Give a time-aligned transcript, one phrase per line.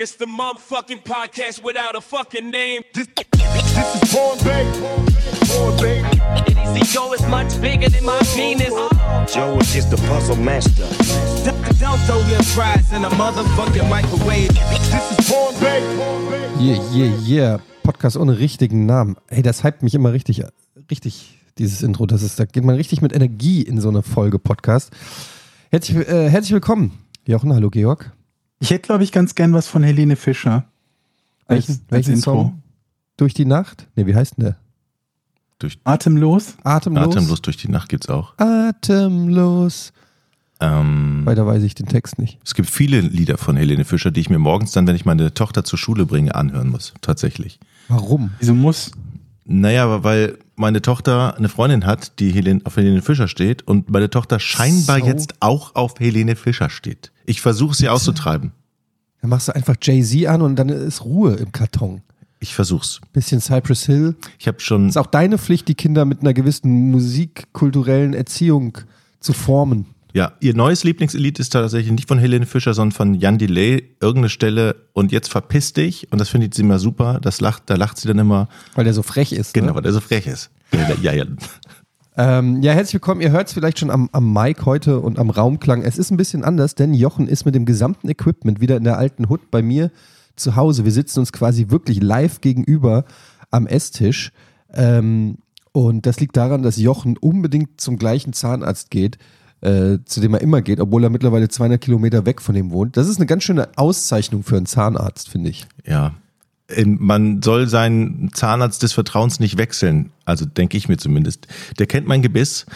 [0.00, 2.80] It's the motherfucking podcast without a fucking name.
[2.94, 4.64] This, this is Born Bay.
[5.46, 6.00] Born Bay.
[6.48, 8.72] Easy Joe is much bigger than my penis.
[9.30, 10.88] Joe is the puzzle master.
[11.78, 14.48] Don't throw your fries in a motherfucking microwave.
[14.48, 15.28] This is.
[15.28, 15.82] Born Bay.
[16.58, 17.58] Yeah, yeah, yeah.
[17.82, 19.16] Podcast ohne richtigen Namen.
[19.28, 20.42] Hey, das hypt mich immer richtig,
[20.90, 22.06] richtig, dieses Intro.
[22.06, 24.92] Das ist, da geht man richtig mit Energie in so eine Folge Podcast.
[25.70, 26.98] Herzlich, äh, herzlich willkommen.
[27.26, 28.14] Jochen, hallo Georg.
[28.60, 30.64] Ich hätte, glaube ich, ganz gern was von Helene Fischer.
[31.48, 32.32] Welchen, als welchen Intro.
[32.32, 32.62] Song?
[33.16, 33.88] Durch die Nacht?
[33.96, 34.56] Ne, wie heißt denn der?
[35.58, 36.54] Durch Atemlos?
[36.62, 37.16] Atemlos.
[37.16, 38.34] Atemlos durch die Nacht gibt's auch.
[38.38, 39.92] Atemlos.
[40.60, 42.38] Ähm, Weiter weiß ich den Text nicht.
[42.44, 45.32] es gibt viele Lieder von Helene Fischer, die ich mir morgens dann, wenn ich meine
[45.32, 46.92] Tochter zur Schule bringe, anhören muss.
[47.00, 47.58] Tatsächlich.
[47.88, 48.32] Warum?
[48.38, 48.92] Wieso muss?
[49.46, 53.90] Naja, aber weil meine Tochter eine Freundin hat, die Helene, auf Helene Fischer steht und
[53.90, 55.06] meine Tochter scheinbar So.
[55.06, 57.10] jetzt auch auf Helene Fischer steht.
[57.26, 58.52] Ich versuche sie auszutreiben.
[59.20, 62.02] Dann machst du einfach Jay-Z an und dann ist Ruhe im Karton.
[62.38, 63.00] Ich versuch's.
[63.12, 64.16] Bisschen Cypress Hill.
[64.38, 68.78] Ich habe schon Ist auch deine Pflicht, die Kinder mit einer gewissen musikkulturellen Erziehung
[69.20, 69.86] zu formen.
[70.12, 74.28] Ja, ihr neues Lieblingslied ist tatsächlich nicht von Helene Fischer, sondern von Jan Delay, irgendeine
[74.28, 77.96] Stelle und jetzt verpiss dich und das findet sie immer super, das lacht, da lacht
[77.98, 79.54] sie dann immer, Weil der so frech ist.
[79.54, 79.74] genau, Ne?
[79.76, 80.50] weil der so frech ist.
[80.72, 81.24] Ja, ja, ja.
[82.16, 83.20] Ähm, ja, herzlich willkommen.
[83.20, 85.82] Ihr hört es vielleicht schon am, am Mic heute und am Raumklang.
[85.82, 88.98] Es ist ein bisschen anders, denn Jochen ist mit dem gesamten Equipment wieder in der
[88.98, 89.90] alten Hut bei mir
[90.36, 90.84] zu Hause.
[90.84, 93.04] Wir sitzen uns quasi wirklich live gegenüber
[93.50, 94.32] am Esstisch.
[94.74, 95.38] Ähm,
[95.72, 99.18] und das liegt daran, dass Jochen unbedingt zum gleichen Zahnarzt geht,
[99.62, 102.96] äh, zu dem er immer geht, obwohl er mittlerweile 200 Kilometer weg von ihm wohnt.
[102.96, 105.66] Das ist eine ganz schöne Auszeichnung für einen Zahnarzt, finde ich.
[105.86, 106.14] Ja.
[106.68, 110.10] Ähm, Man soll seinen Zahnarzt des Vertrauens nicht wechseln.
[110.24, 111.46] Also denke ich mir zumindest.
[111.78, 112.66] Der kennt mein Gebiss,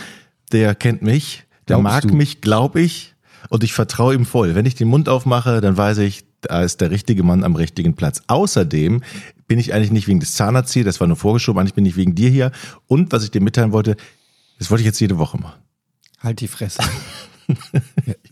[0.52, 2.14] der kennt mich, der Glaubst mag du?
[2.14, 3.14] mich, glaube ich,
[3.48, 4.54] und ich vertraue ihm voll.
[4.54, 7.94] Wenn ich den Mund aufmache, dann weiß ich, da ist der richtige Mann am richtigen
[7.94, 8.22] Platz.
[8.26, 9.02] Außerdem
[9.46, 11.96] bin ich eigentlich nicht wegen des Zahnarztes hier, das war nur vorgeschoben, eigentlich bin ich
[11.96, 12.52] wegen dir hier.
[12.86, 13.96] Und was ich dir mitteilen wollte,
[14.58, 15.58] das wollte ich jetzt jede Woche machen.
[16.24, 16.82] Halt die Fresse.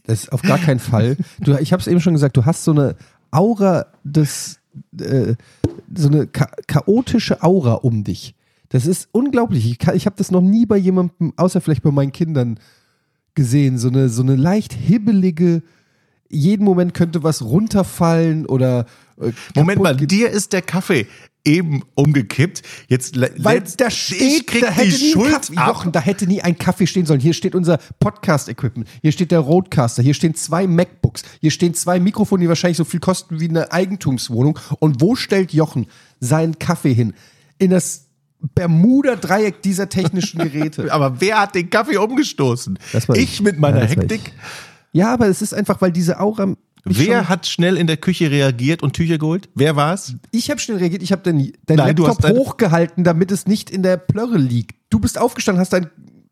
[0.04, 1.16] Das ist auf gar keinen Fall.
[1.40, 2.96] Du, ich habe es eben schon gesagt, du hast so eine
[3.30, 4.58] Aura des,
[4.98, 5.34] äh,
[5.94, 8.34] so eine cha chaotische Aura um dich.
[8.70, 9.70] Das ist unglaublich.
[9.70, 12.58] Ich, kann- ich habe das noch nie bei jemandem, außer vielleicht bei meinen Kindern,
[13.34, 13.78] gesehen.
[13.78, 15.62] So eine, so eine leicht hibbelige,
[16.30, 18.86] jeden Moment könnte was runterfallen oder.
[19.20, 21.06] Äh, Moment mal, dir ist der Kaffee
[21.44, 22.62] eben umgekippt.
[22.88, 25.54] Jetzt Weil da steht, da hätte nie Schuld Kaffee.
[25.54, 27.20] Jochen, da hätte nie ein Kaffee stehen sollen.
[27.20, 28.88] Hier steht unser Podcast-Equipment.
[29.02, 30.02] Hier steht der Roadcaster.
[30.02, 31.22] Hier stehen zwei MacBooks.
[31.40, 34.58] Hier stehen zwei Mikrofone, die wahrscheinlich so viel kosten wie eine Eigentumswohnung.
[34.78, 35.86] Und wo stellt Jochen
[36.20, 37.14] seinen Kaffee hin?
[37.58, 38.06] In das
[38.54, 40.90] Bermuda-Dreieck dieser technischen Geräte.
[40.92, 42.78] Aber wer hat den Kaffee umgestoßen?
[42.92, 43.40] Das war ich ich.
[43.42, 44.32] mit meiner Ja, Hektik.
[44.92, 46.54] ja, aber es ist einfach, weil diese Aura.
[46.84, 49.48] Wer schon- hat schnell in der Küche reagiert und Tücher geholt?
[49.54, 50.14] Wer war's?
[50.32, 51.02] Ich habe schnell reagiert.
[51.02, 54.74] Ich habe deinen dein Nein, Laptop dein- hochgehalten, damit es nicht in der Plörre liegt.
[54.90, 55.88] Du bist aufgestanden, hast dein.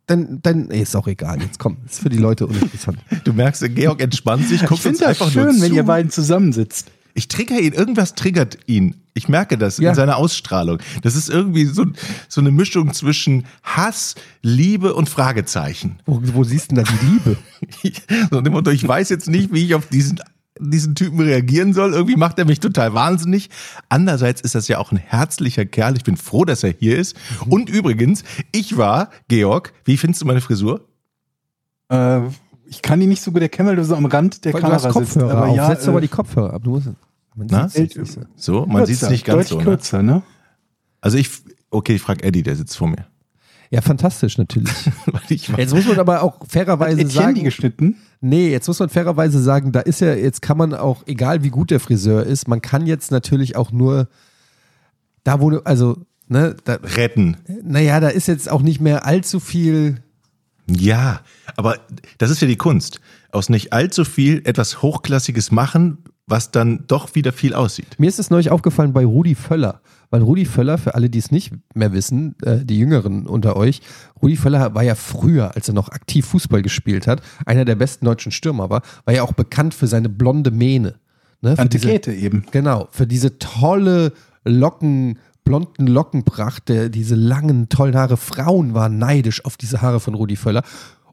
[0.07, 1.41] Dein, dein, nee, ist auch egal.
[1.41, 2.99] Jetzt komm, ist für die Leute uninteressant.
[3.25, 5.63] Du merkst, Georg entspannt sich, Ich guckt uns finde das einfach nur schön, zu.
[5.63, 6.91] wenn ihr beiden zusammensitzt.
[7.15, 8.97] Ich trigger ihn, irgendwas triggert ihn.
[9.15, 9.91] Ich merke das Ja.
[9.91, 10.79] in seiner Ausstrahlung.
[11.03, 11.85] Das ist irgendwie so,
[12.29, 16.01] so eine Mischung zwischen Hass, Liebe und Fragezeichen.
[16.07, 17.37] Wo, wo siehst du denn da die Liebe?
[18.33, 20.21] so dem Motto, ich weiß jetzt nicht, wie ich auf diesen,
[20.59, 21.93] diesen Typen reagieren soll.
[21.93, 23.51] Irgendwie macht er mich total wahnsinnig.
[23.89, 25.97] Andererseits ist das ja auch ein herzlicher Kerl.
[25.97, 27.17] Ich bin froh, dass er hier ist.
[27.49, 30.87] Und übrigens, ich war, Georg, wie findest du meine Frisur?
[31.89, 32.21] Äh,
[32.67, 34.67] ich kann die nicht so gut erkennen, weil du so am Rand der Weil du
[34.69, 35.37] Kamera hast Kopfhörer sitzt.
[35.37, 35.57] Aber auf.
[35.57, 36.63] ja, Setz doch mal äh, die Kopfhörer ab.
[36.65, 36.87] Du musst,
[37.35, 37.69] man Na?
[37.75, 38.21] nicht so.
[38.37, 39.55] So, man sieht es nicht ganz so.
[39.57, 39.77] deutlich Ne?
[39.77, 40.23] kürzer, ne?
[41.01, 41.31] Also ich,
[41.71, 43.07] okay, ich frage Eddie, der sitzt vor mir.
[43.71, 44.75] Ja, fantastisch natürlich.
[45.29, 47.97] Jetzt muss man aber auch fairerweise die sagen, geschnitten?
[48.21, 51.51] nee, jetzt muss man fairerweise sagen, da ist ja, jetzt kann man auch, egal wie
[51.51, 54.09] gut der Friseur ist, man kann jetzt natürlich auch nur
[55.23, 57.37] da, wo also, ne, da, retten.
[57.63, 60.03] naja, da ist jetzt auch nicht mehr allzu viel,
[60.67, 61.21] Ja,
[61.57, 61.79] aber
[62.19, 63.01] das ist ja die Kunst.
[63.31, 67.99] Aus nicht allzu viel etwas Hochklassiges machen, was dann doch wieder viel aussieht.
[67.99, 69.81] Mir ist es neulich aufgefallen bei Rudi Völler.
[70.11, 73.81] Weil Rudi Völler, für alle, die es nicht mehr wissen, äh, die Jüngeren unter euch,
[74.21, 78.05] Rudi Völler war ja früher, als er noch aktiv Fußball gespielt hat, einer der besten
[78.07, 80.97] deutschen Stürmer war, war ja auch bekannt für seine blonde Mähne.
[81.43, 81.57] Ne?
[81.57, 82.45] Für diese- Antikete eben.
[82.51, 84.13] Genau, für diese tolle
[84.45, 88.17] Locken, blonden Lockenpracht, der, diese langen, tollen Haare.
[88.17, 90.63] Frauen waren neidisch auf diese Haare von Rudi Völler.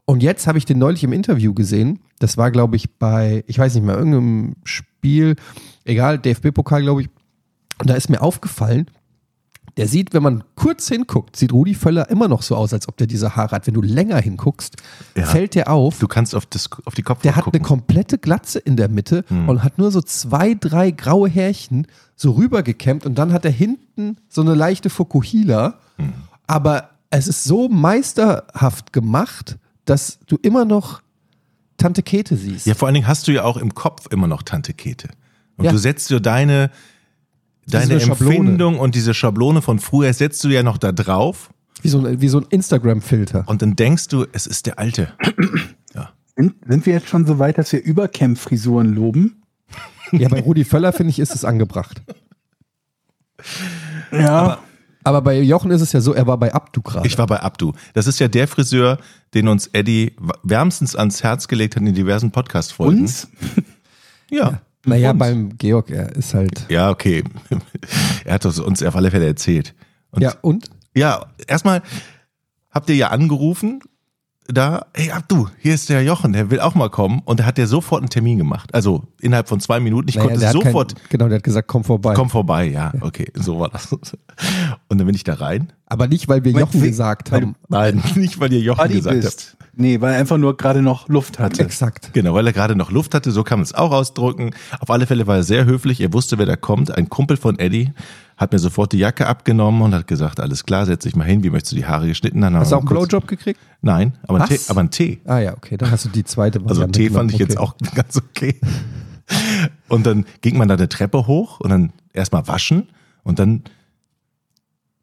[0.06, 2.00] Und jetzt habe ich den neulich im Interview gesehen.
[2.18, 5.36] Das war, glaube ich, bei, ich weiß nicht mehr, irgendeinem Spiel,
[5.84, 7.08] egal, DFB-Pokal, glaube ich.
[7.80, 8.86] Und da ist mir aufgefallen,
[9.76, 12.96] der sieht, wenn man kurz hinguckt, sieht Rudi Völler immer noch so aus, als ob
[12.96, 13.66] der diese Haare hat.
[13.68, 14.74] Wenn du länger hinguckst,
[15.16, 15.24] Ja.
[15.26, 16.00] fällt der auf.
[16.00, 17.60] Du kannst auf, das, auf die Kopfhaut Der hat gucken.
[17.60, 21.86] eine komplette Glatze in der Mitte und hat nur so zwei, drei graue Härchen
[22.16, 25.78] so rübergekämmt und dann hat er hinten so eine leichte Fokuhila.
[26.48, 31.02] Aber es ist so meisterhaft gemacht, dass du immer noch
[31.76, 32.66] Tante Kete siehst.
[32.66, 35.08] Ja, vor allen Dingen hast du ja auch im Kopf immer noch Tante Kete.
[35.56, 35.70] Und Ja.
[35.70, 36.70] du setzt dir deine,
[37.68, 38.00] deine.
[38.00, 41.50] Empfindung und diese Schablone von früher setzt du ja noch da drauf
[41.82, 43.44] Wie so ein, wie so ein Instagram-Filter.
[43.46, 45.12] und dann denkst du, es ist der Alte.
[46.36, 49.42] Sind, sind wir jetzt schon so weit, dass wir Übercamp-Frisuren loben?
[50.12, 52.00] Ja, bei Rudi Völler, finde ich, ist es angebracht.
[54.12, 54.58] Ja.
[55.04, 57.06] Aber bei Jochen ist es ja so, er war bei Abdu gerade.
[57.08, 57.72] Ich war bei Abdu.
[57.94, 58.98] Das ist ja der Friseur,
[59.34, 60.14] den uns Eddie
[60.44, 63.00] wärmstens ans Herz gelegt hat in diversen Podcast-Folgen.
[63.00, 63.28] uns?
[64.30, 64.60] Ja.
[64.84, 65.18] Naja, uns.
[65.18, 66.66] beim Georg, er ist halt.
[66.68, 67.24] Ja, okay.
[68.24, 69.74] er hat es uns auf alle Fälle erzählt.
[70.10, 70.70] Und ja, und?
[70.94, 71.82] Ja, erstmal
[72.70, 73.80] habt ihr ja angerufen,
[74.50, 77.20] da, hey Abdu, hier ist der Jochen, der will auch mal kommen.
[77.26, 78.74] Und da hat der sofort einen Termin gemacht.
[78.74, 80.08] Also innerhalb von zwei Minuten.
[80.08, 82.14] Ich Naja, konnte sofort, Kein, genau, der hat gesagt, komm vorbei.
[82.14, 83.92] komm vorbei, ja, okay, so war das.
[83.92, 85.72] Und dann bin ich da rein.
[85.86, 87.56] Aber nicht, weil wir Weil- Jochen weil- gesagt weil haben.
[87.68, 89.56] Nein, nicht weil ihr Jochen Buddy gesagt habt.
[89.80, 91.62] Nee, weil er einfach nur gerade noch Luft hatte.
[91.62, 92.10] Exakt.
[92.12, 94.50] Genau, weil er gerade noch Luft hatte, so kann man es auch ausdrücken.
[94.80, 96.90] Auf alle Fälle war er sehr höflich, er wusste, wer da kommt.
[96.90, 97.92] Ein Kumpel von Eddie
[98.38, 101.42] hat mir sofort die Jacke abgenommen und hat gesagt, alles klar, setz dich mal hin,
[101.42, 102.44] wie möchtest du die Haare geschnitten?
[102.44, 103.60] Haben Hast du auch einen Blowjob gekriegt?
[103.82, 104.48] Nein, aber ein, Was?
[104.48, 105.20] Tee, aber ein Tee.
[105.26, 107.72] Ah ja, okay, dann hast du die zweite Also Variante Tee fand ich jetzt okay.
[107.86, 108.60] auch ganz okay.
[109.88, 112.88] Und dann ging man da eine Treppe hoch und dann erstmal waschen
[113.24, 113.64] und dann,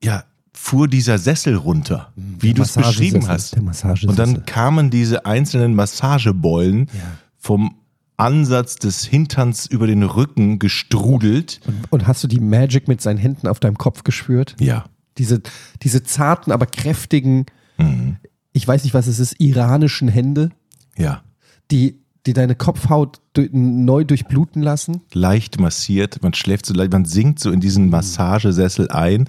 [0.02, 0.24] ja,
[0.54, 3.58] fuhr dieser Sessel runter, wie du es beschrieben hast.
[3.58, 6.90] Und dann kamen diese einzelnen Massagebeulen
[7.38, 7.76] vom
[8.18, 11.60] Ansatz des Hinterns über den Rücken gestrudelt.
[11.90, 14.56] Und hast du die Magic mit seinen Händen auf deinem Kopf gespürt?
[14.60, 14.86] Ja.
[15.18, 15.42] Diese,
[15.82, 17.46] diese zarten, aber kräftigen,
[17.78, 18.18] Mhm.
[18.54, 20.50] ich weiß nicht, was es ist, iranischen Hände,
[20.98, 21.24] Ja.
[21.72, 23.20] die, die deine Kopfhaut
[23.52, 25.02] neu durchbluten lassen.
[25.14, 29.28] leicht massiert, man schläft so leicht, man sinkt so in diesen Massagesessel ein.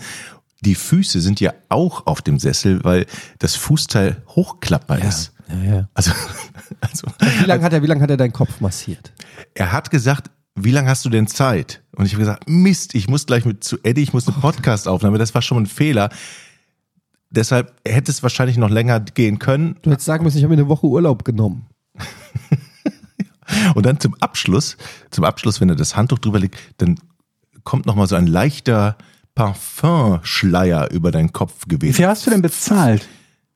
[0.65, 3.05] Die Füße sind ja auch auf dem Sessel, weil
[3.39, 5.33] das Fußteil hochklappbar ist.
[5.49, 5.89] Ja, ja.
[5.95, 6.13] Also,
[6.81, 7.07] also
[7.41, 9.13] Wie lange hat er, wie lange hat er deinen Kopf massiert?
[9.55, 11.83] er hat gesagt, wie lange hast du denn Zeit?
[11.95, 15.19] Und ich habe gesagt, Mist, ich muss gleich mit zu Eddie, ich muss eine Podcast-Aufnahme,
[15.19, 16.09] das war schon ein Fehler.
[17.31, 19.77] Deshalb hätte es wahrscheinlich noch länger gehen können.
[19.83, 21.67] Du hättest sagen müssen, ich habe mir eine Woche Urlaub genommen.
[23.75, 24.77] Und dann zum Abschluss,
[25.11, 26.99] zum Abschluss, wenn er das Handtuch drüber legt, dann
[27.65, 28.97] kommt noch mal so ein leichter
[29.35, 31.95] Parfumschleier über deinen Kopf Wie gewesen.
[31.97, 33.07] viel hast du denn bezahlt?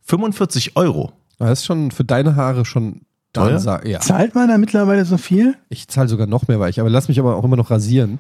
[0.02, 1.12] 45 Euro.
[1.40, 3.02] Das ist schon für deine Haare schon
[3.32, 3.58] Teuer?
[3.58, 4.00] Ansa- Ja.
[4.00, 5.56] Zahlt man da mittlerweile so viel?
[5.68, 8.18] Ich zahle sogar noch mehr weich, aber lass mich aber auch immer noch rasieren.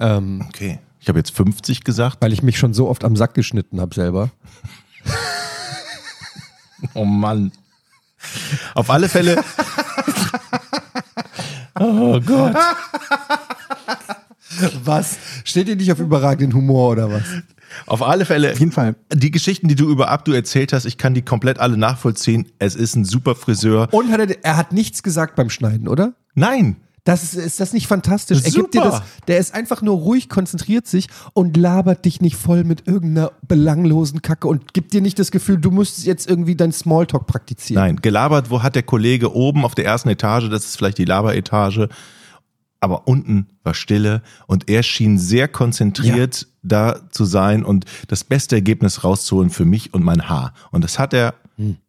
[0.00, 0.78] Ähm, Okay.
[1.00, 2.18] Ich habe jetzt 50 gesagt.
[2.20, 4.30] weil ich mich schon so oft am Sack geschnitten habe selber.
[6.94, 7.50] Oh Mann.
[8.74, 9.42] Auf alle Fälle.
[11.80, 12.54] oh Gott.
[14.84, 15.18] Was?
[15.44, 17.22] Steht ihr nicht auf überragenden Humor oder was?
[17.86, 18.52] Auf alle Fälle.
[18.52, 18.96] Auf jeden Fall.
[19.12, 22.46] Die Geschichten, die du über Abdu erzählt hast, ich kann die komplett alle nachvollziehen.
[22.58, 23.88] Es ist ein super Friseur.
[23.92, 26.14] Und hat er, er hat nichts gesagt beim Schneiden, oder?
[26.34, 26.76] Nein.
[27.08, 28.42] Das ist, ist das nicht fantastisch?
[28.44, 32.36] Er gibt dir das, der ist einfach nur ruhig, konzentriert sich und labert dich nicht
[32.36, 36.54] voll mit irgendeiner belanglosen Kacke und gibt dir nicht das Gefühl, du musst jetzt irgendwie
[36.54, 37.82] dein Smalltalk praktizieren.
[37.82, 37.96] Nein.
[38.02, 41.88] Gelabert, wo hat der Kollege oben auf der ersten Etage, das ist vielleicht die Laberetage,
[42.80, 48.56] aber unten war Stille und er schien sehr konzentriert da zu sein und das beste
[48.56, 50.52] Ergebnis rauszuholen für mich und mein Haar.
[50.70, 51.34] Und das hat er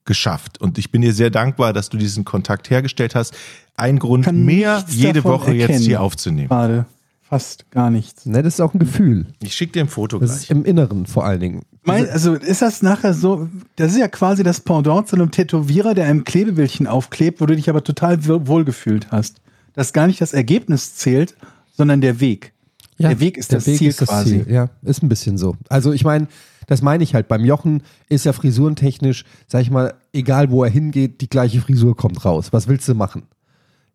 [0.05, 0.59] geschafft.
[0.61, 3.35] Und ich bin dir sehr dankbar, dass du diesen Kontakt hergestellt hast.
[3.75, 5.85] Ein Grund Kann mehr, jede Woche jetzt erkennen.
[5.85, 6.47] hier aufzunehmen.
[6.49, 6.85] Gerade.
[7.21, 8.25] Fast gar nichts.
[8.25, 9.27] Ne, das ist auch ein Gefühl.
[9.43, 10.41] Ich schicke dir ein Foto Das gleich.
[10.45, 11.61] ist im Inneren vor allen Dingen.
[11.83, 15.93] Mein, also ist das nachher so, das ist ja quasi das Pendant zu einem Tätowierer,
[15.93, 19.41] der einem Klebebildchen aufklebt, wo du dich aber total wohl- wohlgefühlt hast.
[19.79, 21.37] Dass gar nicht das Ergebnis zählt,
[21.71, 22.51] sondern der Weg.
[22.99, 24.43] der Weg ist das Ziel quasi.
[24.43, 24.51] Ziel.
[24.53, 25.55] Ja, ist ein bisschen so.
[25.69, 26.27] Also ich meine,
[26.67, 27.29] das meine ich halt.
[27.29, 31.95] Beim Jochen ist ja frisurentechnisch, sag ich mal, egal wo er hingeht, die gleiche Frisur
[31.95, 32.51] kommt raus.
[32.51, 33.23] Was willst du machen?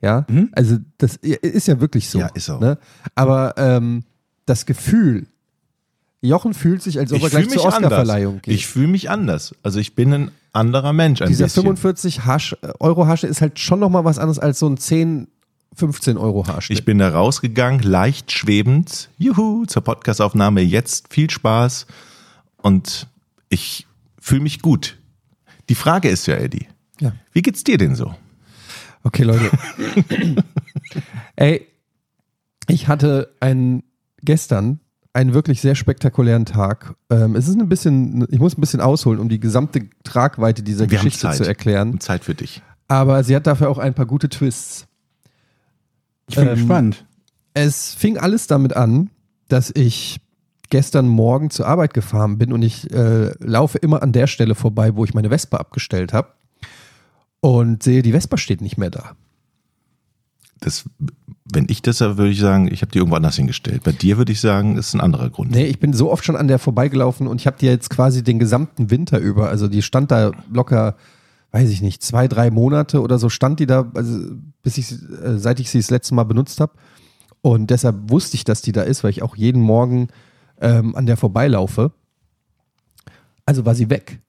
[0.00, 2.16] Ja, also das ist ja wirklich so.
[2.16, 2.22] Mhm.
[2.22, 2.58] Ja, ist so.
[2.58, 2.78] Ne?
[3.14, 4.04] Aber ähm,
[4.46, 5.26] das Gefühl,
[6.22, 8.42] Jochen fühlt sich, als ob er Ich gleich fühle zur mich Oscarverleihung anders.
[8.44, 8.54] geht.
[8.54, 9.54] Ich fühle mich anders.
[9.62, 11.64] Also ich bin ein anderer Mensch ein Dieser bisschen.
[11.64, 15.28] 45 Hasch, Euro Hasche ist halt schon nochmal was anderes als so ein 10,
[15.76, 16.78] 15 Euro Haarschnitt.
[16.78, 19.10] Ich bin da rausgegangen, leicht schwebend.
[19.18, 21.12] Juhu, zur Podcastaufnahme jetzt.
[21.12, 21.86] Viel Spaß.
[22.62, 23.08] Und
[23.48, 23.86] ich
[24.20, 24.98] fühle mich gut.
[25.68, 26.68] Die Frage ist ja, Eddie,
[27.00, 27.12] Ja.
[27.32, 28.14] wie geht's dir denn so?
[29.02, 29.50] Okay, Leute.
[31.36, 31.66] Ey,
[32.68, 33.82] ich hatte einen
[34.22, 34.80] gestern
[35.12, 36.94] einen wirklich sehr spektakulären Tag.
[37.10, 40.90] Ähm, es ist ein bisschen, ich muss ein bisschen ausholen, um die gesamte Tragweite dieser
[40.90, 41.36] Wir haben Geschichte Zeit.
[41.36, 42.00] zu erklären.
[42.00, 42.62] Zeit für dich.
[42.88, 44.86] Aber sie hat dafür auch ein paar gute Twists.
[46.28, 47.04] Ich bin Ähm, gespannt.
[47.54, 49.10] Es fing alles damit an,
[49.48, 50.20] dass ich
[50.70, 54.96] gestern Morgen zur Arbeit gefahren bin und ich äh, laufe immer an der Stelle vorbei,
[54.96, 56.28] wo ich meine Vespa abgestellt habe
[57.40, 59.12] und sehe, die Vespa steht nicht mehr da.
[60.60, 60.84] Das,
[61.44, 63.84] wenn ich das würde ich sagen, ich habe die irgendwo anders hingestellt.
[63.84, 65.50] Bei dir würde ich sagen, ist ein anderer Grund.
[65.50, 68.24] Nee, ich bin so oft schon an der vorbeigelaufen und ich habe die jetzt quasi
[68.24, 70.96] den gesamten Winter über, also die stand da locker,
[71.54, 74.18] weiß ich nicht, zwei, drei Monate oder so stand die da, also
[74.62, 76.72] bis ich, äh, seit ich sie das letzte Mal benutzt habe.
[77.42, 80.08] Und deshalb wusste ich, dass die da ist, weil ich auch jeden Morgen
[80.60, 81.92] ähm, an der vorbeilaufe.
[83.46, 84.20] Also war sie weg.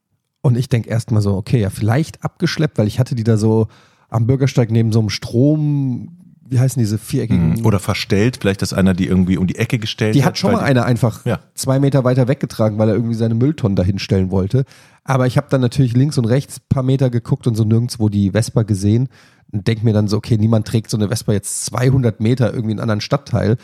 [0.42, 3.70] Und ich denke erstmal so, okay, ja, vielleicht abgeschleppt, weil ich hatte die da so
[4.08, 8.94] am Bürgersteig neben so einem Strom, wie heißen diese viereckigen Oder verstellt, vielleicht, dass einer
[8.94, 10.30] die irgendwie um die Ecke gestellt die hat.
[10.30, 11.40] hat schon mal einer einfach Ja.
[11.56, 14.64] zwei Meter weiter weggetragen, weil er irgendwie seine Mülltonnen dahin stellen wollte.
[15.04, 18.10] Aber ich habe dann natürlich links und rechts ein paar Meter geguckt und so nirgendwo
[18.10, 19.10] die Vespa gesehen
[19.52, 22.72] und denk mir dann so, okay, niemand trägt so eine Vespa jetzt 200 Meter irgendwie
[22.72, 23.58] in einen anderen Stadtteil.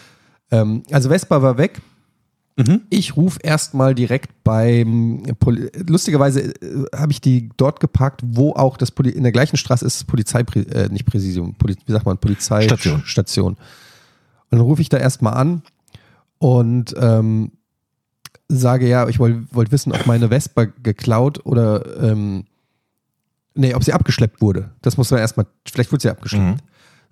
[0.52, 1.82] Ähm, also Vespa war weg.
[2.90, 8.78] Ich rufe erstmal direkt beim, Poli lustigerweise äh, habe ich die dort geparkt, wo auch
[8.78, 12.06] das Poli in der gleichen Straße ist das Polizei, äh, nicht Präsidium, Poli wie sagt
[12.06, 13.04] man, Polizeistation.
[13.06, 13.54] Station.
[13.54, 13.58] Und
[14.58, 15.64] dann rufe ich da erstmal an
[16.40, 17.52] und ähm,
[18.50, 22.46] sage, ja, ich wollte wollt wissen, ob meine Vespa geklaut oder ähm,
[23.54, 24.72] nee, ob sie abgeschleppt wurde.
[24.82, 26.62] Das muss man erstmal, vielleicht wurde sie abgeschleppt.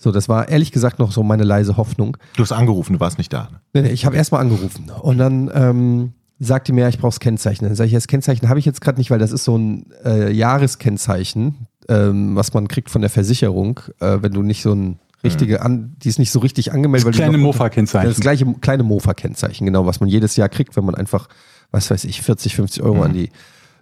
[0.02, 2.18] So, das war ehrlich gesagt noch so meine leise Hoffnung.
[2.38, 3.50] Du hast angerufen, du warst nicht da.
[3.52, 3.60] ne?
[3.74, 7.20] Nee, nee, ich habe erstmal angerufen und dann ähm, sagte mir, ja, ich brauche das
[7.20, 7.66] Kennzeichen.
[7.66, 9.92] Dann sage ich, das Kennzeichen habe ich jetzt gerade nicht, weil das ist so ein
[10.06, 15.00] äh, Jahreskennzeichen, ähm, was man kriegt von der Versicherung, äh, wenn du nicht so ein
[15.22, 17.06] richtige, an, die ist nicht so richtig angemeldet.
[17.06, 18.08] weil Das die kleine Mofa-Kennzeichen.
[18.10, 21.28] Das gleiche kleine Mofa-Kennzeichen, genau, was man jedes Jahr kriegt, wenn man einfach,
[21.72, 23.32] was weiß ich, 40, 50 Euro an die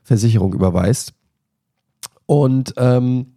[0.02, 1.14] Versicherung überweist.
[2.26, 3.34] Und ähm,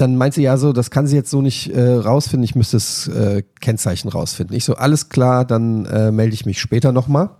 [0.00, 2.76] dann meint sie ja so, das kann sie jetzt so nicht äh, rausfinden, ich müsste
[2.76, 4.56] das äh, Kennzeichen rausfinden.
[4.56, 7.30] Ich so, alles klar, dann äh, melde ich mich später nochmal.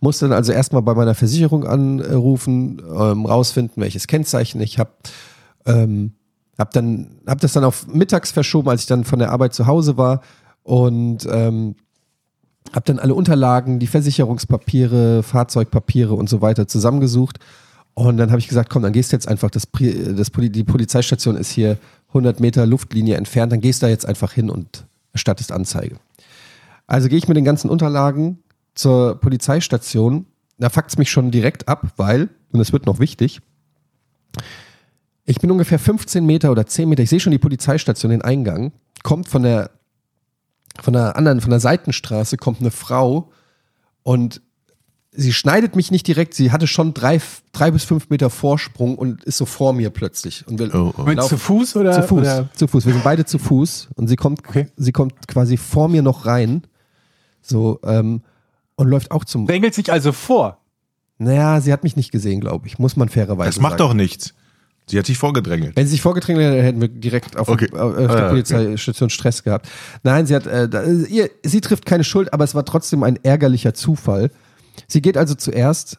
[0.00, 4.90] Musste dann also erstmal bei meiner Versicherung anrufen, ähm, rausfinden, welches Kennzeichen ich habe.
[5.66, 6.12] Ähm,
[6.56, 9.66] hab dann, hab das dann auf mittags verschoben, als ich dann von der Arbeit zu
[9.66, 10.22] Hause war
[10.62, 11.74] und ähm,
[12.72, 17.38] hab dann alle Unterlagen, die Versicherungspapiere, Fahrzeugpapiere und so weiter zusammengesucht.
[17.94, 21.36] Und dann habe ich gesagt, komm, dann gehst du jetzt einfach, das, das, die Polizeistation
[21.36, 21.76] ist hier
[22.08, 25.96] 100 Meter Luftlinie entfernt, dann gehst du da jetzt einfach hin und erstattest Anzeige.
[26.86, 28.38] Also gehe ich mit den ganzen Unterlagen
[28.74, 30.26] zur Polizeistation.
[30.58, 33.40] Da fuckt's mich schon direkt ab, weil, und es wird noch wichtig,
[35.24, 38.72] ich bin ungefähr 15 Meter oder 10 Meter, ich sehe schon die Polizeistation, den Eingang,
[39.02, 39.70] kommt von der,
[40.80, 43.30] von der anderen, von der Seitenstraße kommt eine Frau
[44.02, 44.42] und
[45.12, 47.20] sie schneidet mich nicht direkt, sie hatte schon drei,
[47.52, 50.46] drei bis fünf Meter Vorsprung und ist so vor mir plötzlich.
[50.46, 51.14] Und wir Oh, oh.
[51.22, 51.92] Zu Fuß oder?
[51.92, 52.48] zu Fuß, Oder?
[52.54, 52.86] zu Fuß.
[52.86, 54.66] Wir sind beide zu Fuß und sie kommt, Okay.
[54.76, 56.62] sie kommt quasi vor mir noch rein,
[57.42, 58.22] so ähm,
[58.76, 59.46] und läuft auch zum.
[59.46, 60.58] Drängelt sich also vor.
[61.18, 62.78] Naja, sie hat mich nicht gesehen, glaube ich.
[62.78, 63.78] Muss man fairerweise Das macht sagen.
[63.90, 64.34] doch nichts.
[64.86, 65.76] Sie hat dich vorgedrängelt.
[65.76, 67.66] Wenn sie sich vorgetränkt hätte, hätten wir direkt auf, Okay.
[67.72, 68.28] auf, der Ah, ja, okay.
[68.30, 69.68] Polizeistation Stress gehabt.
[70.02, 73.16] Nein, sie hat, äh, da, ihr, sie trifft keine Schuld, aber es war trotzdem ein
[73.22, 74.30] ärgerlicher Zufall.
[74.88, 75.98] Sie geht also zuerst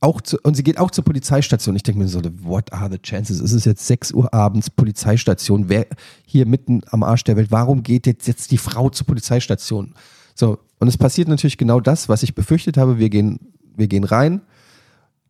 [0.00, 1.74] auch zu, und sie geht auch zur Polizeistation.
[1.76, 3.40] Ich denke mir so, what are the chances?
[3.40, 5.86] Es ist jetzt 6 Uhr abends, Polizeistation, wer
[6.26, 9.94] hier mitten am Arsch der Welt, warum geht jetzt, jetzt die Frau zur Polizeistation?
[10.34, 12.98] So, und es passiert natürlich genau das, was ich befürchtet habe.
[12.98, 13.40] Wir gehen,
[13.76, 14.42] wir gehen rein.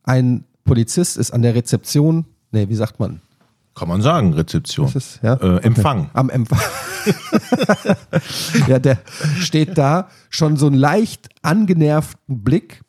[0.03, 3.21] Ein Polizist ist an der Rezeption, nee, wie sagt man?
[3.75, 4.91] Kann man sagen, Rezeption.
[4.93, 5.33] Ist, ja?
[5.33, 6.09] äh, Empfang.
[6.13, 6.59] Am Empfang.
[8.67, 8.99] ja, der
[9.41, 12.81] steht da, schon so einen leicht angenervten Blick.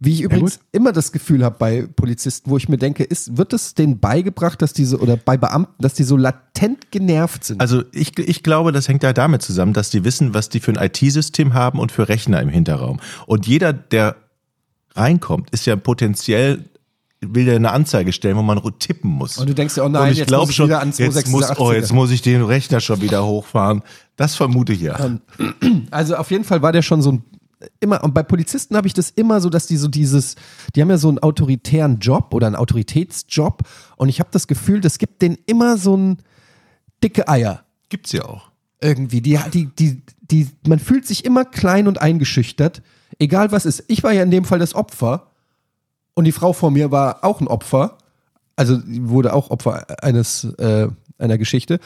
[0.00, 3.52] Wie ich übrigens immer das Gefühl habe bei Polizisten, wo ich mir denke, ist, wird
[3.52, 7.60] es denen beigebracht, dass diese, oder bei Beamten, dass die so latent genervt sind?
[7.60, 10.72] Also ich, ich glaube, das hängt ja damit zusammen, dass die wissen, was die für
[10.72, 12.98] ein IT-System haben und für Rechner im Hinterraum.
[13.26, 14.16] Und jeder, der
[14.96, 16.64] reinkommt, ist ja potenziell
[17.22, 19.38] will ja eine Anzeige stellen, wo man tippen muss.
[19.38, 20.98] Und du denkst dir, oh nein, Und ich jetzt glaube muss ich schon, wieder ans
[20.98, 21.60] jetzt muss, 286er.
[21.60, 23.82] oh, jetzt muss ich den Rechner schon wieder hochfahren.
[24.16, 24.98] Das vermute ich ja.
[25.90, 27.24] Also auf jeden Fall war der schon so ein
[27.78, 30.34] immer und bei Polizisten habe ich das immer so, dass die so dieses,
[30.74, 33.62] die haben ja so einen autoritären Job oder einen Autoritätsjob
[33.96, 36.18] und ich habe das Gefühl, das gibt denen immer so ein
[37.02, 38.50] dicke Eier Gibt's ja auch.
[38.80, 39.20] irgendwie.
[39.20, 42.82] Die, die, die, die, man fühlt sich immer klein und eingeschüchtert,
[43.18, 43.84] egal was ist.
[43.88, 45.31] Ich war ja in dem Fall das Opfer
[46.14, 47.98] und die Frau vor mir war auch ein Opfer,
[48.56, 50.88] also wurde auch Opfer eines äh,
[51.18, 51.80] einer Geschichte.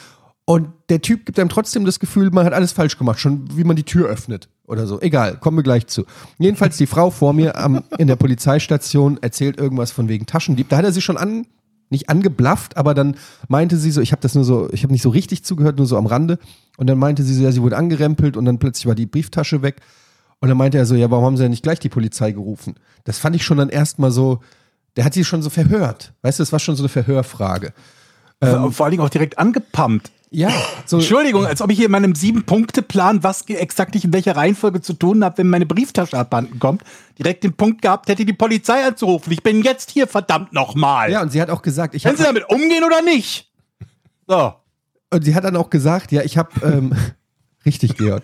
[0.45, 3.65] Und der Typ gibt einem trotzdem das Gefühl, man hat alles falsch gemacht, schon wie
[3.65, 4.47] man die Tür öffnet.
[4.65, 5.01] oder so.
[5.01, 6.05] Egal, kommen wir gleich zu.
[6.37, 10.69] Jedenfalls die Frau vor mir am, in der Polizeistation erzählt irgendwas von wegen Taschendieb.
[10.69, 11.47] Da hat er sie schon an,
[11.89, 13.15] nicht angeblafft, aber dann
[13.47, 15.85] meinte sie so, ich habe das nur so, ich habe nicht so richtig zugehört, nur
[15.87, 16.37] so am Rande.
[16.77, 19.61] Und dann meinte sie so, ja, sie wurde angerempelt und dann plötzlich war die Brieftasche
[19.61, 19.77] weg.
[20.39, 22.75] Und dann meinte er so, ja, warum haben sie ja nicht gleich die Polizei gerufen?
[23.03, 24.41] Das fand ich schon dann erstmal so,
[24.95, 26.13] der hat sie schon so verhört.
[26.21, 27.73] Weißt du, das war schon so eine Verhörfrage.
[28.41, 30.11] Ähm, Vor allen Dingen auch direkt angepumpt.
[30.29, 30.51] Ja,
[30.85, 30.97] so.
[30.97, 34.93] Entschuldigung, als ob ich hier in meinem Sieben-Punkte-Plan, was exakt ich in welcher Reihenfolge zu
[34.93, 36.83] tun habe, wenn meine Brieftasche abhanden kommt,
[37.17, 39.31] direkt den Punkt gehabt hätte, die Polizei anzurufen.
[39.31, 41.11] Ich bin jetzt hier, verdammt nochmal.
[41.11, 43.49] Ja, und sie hat auch gesagt, ich Können Sie damit umgehen oder nicht?
[44.27, 44.53] So.
[45.11, 46.93] Und sie hat dann auch gesagt, ja, ich habe ähm,
[47.65, 48.23] richtig, Georg.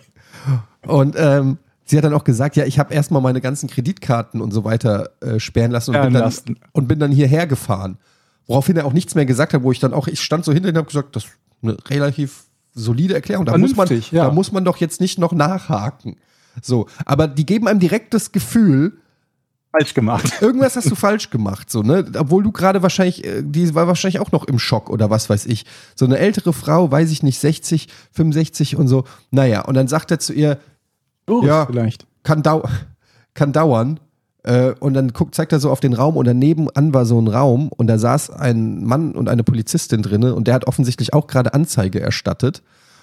[0.82, 4.52] Und ähm, sie hat dann auch gesagt, ja, ich habe erstmal meine ganzen Kreditkarten und
[4.52, 6.58] so weiter äh, sperren lassen und, bin dann, lassen.
[6.72, 7.98] und bin dann hierher gefahren.
[8.46, 10.68] Woraufhin er auch nichts mehr gesagt hat, wo ich dann auch, ich stand so hinter
[10.68, 13.46] ihm und habe gesagt, das ist eine relativ solide Erklärung.
[13.46, 14.24] Da muss, man, ja.
[14.24, 16.16] da muss man doch jetzt nicht noch nachhaken.
[16.62, 18.98] So, aber die geben einem direkt das Gefühl,
[19.76, 20.32] Falsch gemacht.
[20.40, 22.04] irgendwas hast du falsch gemacht, so, ne?
[22.16, 25.46] Obwohl du gerade wahrscheinlich, äh, die war wahrscheinlich auch noch im Schock oder was weiß
[25.46, 25.66] ich.
[25.96, 29.02] So eine ältere Frau, weiß ich nicht, 60, 65 und so.
[29.32, 30.60] Naja, und dann sagt er zu ihr,
[31.26, 31.66] Doris Ja.
[31.66, 32.06] vielleicht.
[32.22, 32.62] kann, dau
[33.34, 34.00] kann dauern.
[34.42, 37.18] Äh, und dann guckt, zeigt er so auf den Raum und daneben an war so
[37.18, 41.14] ein Raum und da saß ein Mann und eine Polizistin drinne und der hat offensichtlich
[41.14, 42.62] auch gerade Anzeige erstattet.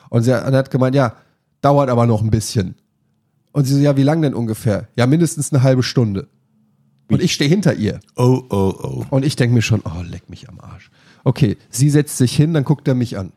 [0.09, 1.15] Und sie hat, er gemeint, ja,
[1.61, 2.75] dauert aber noch ein bisschen.
[3.53, 4.87] Und sie so, ja, wie lang denn ungefähr?
[4.95, 6.27] Ja, mindestens eine halbe Stunde.
[7.09, 7.99] Und ich stehe hinter ihr.
[8.15, 9.03] Oh, oh, oh.
[9.09, 10.91] Und ich denke mir schon, oh, leck mich am Arsch.
[11.23, 13.33] Okay, sie setzt sich hin, dann guckt er mich an.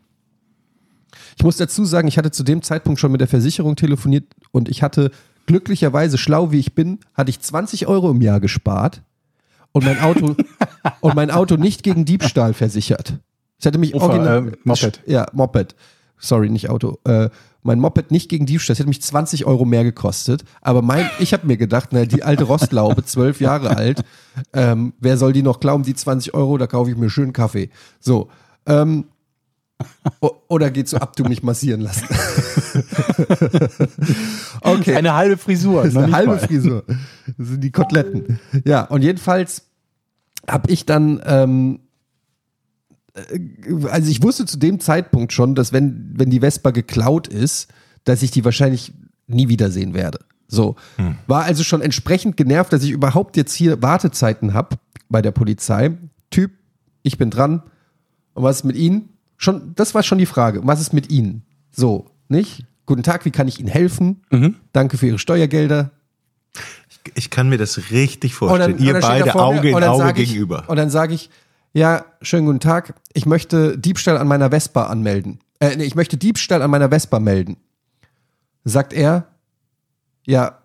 [1.35, 4.69] Ich muss dazu sagen, ich hatte zu dem Zeitpunkt schon mit der Versicherung telefoniert und
[4.69, 5.11] ich hatte
[5.45, 9.03] glücklicherweise, schlau wie ich bin, hatte ich 20 Euro im Jahr gespart
[9.71, 10.35] und mein Auto,
[11.01, 13.19] und mein Auto nicht gegen Diebstahl versichert.
[13.59, 15.01] Ich hatte mich Ufer, original, äh, Moped.
[15.05, 15.75] Ja, Moped.
[16.17, 16.97] Sorry, nicht Auto.
[17.03, 17.29] Äh,
[17.61, 18.73] mein Moped nicht gegen Diebstahl.
[18.73, 20.43] Das hätte mich 20 Euro mehr gekostet.
[20.61, 24.03] Aber mein, ich habe mir gedacht, na, die alte Rostlaube, zwölf Jahre alt,
[24.53, 27.69] ähm, wer soll die noch glauben, die 20 Euro, da kaufe ich mir schön Kaffee.
[27.99, 28.29] So.
[28.65, 29.05] Ähm,
[30.47, 32.07] oder geht so ab, du mich massieren lassen.
[34.61, 34.95] okay.
[34.95, 35.83] Eine halbe Frisur.
[35.83, 36.39] Das ist eine halbe mal.
[36.39, 36.83] Frisur.
[37.37, 38.39] Das sind die Koteletten.
[38.63, 39.63] Ja, und jedenfalls
[40.47, 41.79] habe ich dann, ähm,
[43.15, 43.39] äh,
[43.89, 47.67] also ich wusste zu dem Zeitpunkt schon, dass wenn, wenn die Vespa geklaut ist,
[48.03, 48.93] dass ich die wahrscheinlich
[49.27, 50.19] nie wiedersehen werde.
[50.47, 50.75] So.
[51.27, 54.77] War also schon entsprechend genervt, dass ich überhaupt jetzt hier Wartezeiten habe
[55.09, 55.97] bei der Polizei.
[56.29, 56.51] Typ,
[57.01, 57.63] ich bin dran.
[58.35, 59.09] Und was ist mit Ihnen?
[59.37, 60.61] Schon, das war schon die Frage.
[60.63, 61.43] Was ist mit Ihnen?
[61.71, 62.65] So, nicht?
[62.85, 64.23] Guten Tag, wie kann ich Ihnen helfen?
[64.71, 65.91] Danke für Ihre Steuergelder.
[67.13, 68.79] Ich kann mir das richtig Und vorstellen.
[68.79, 70.63] Ihr und beide mir Auge in dann Auge sag ich, gegenüber.
[70.67, 71.29] Und dann sage ich,
[71.73, 75.39] ja, schönen guten Tag, ich möchte Diebstahl an meiner Vespa anmelden.
[75.59, 77.57] Äh, nee, ich möchte Diebstahl an meiner Vespa melden.
[78.63, 79.27] Sagt er,
[80.25, 80.59] ja,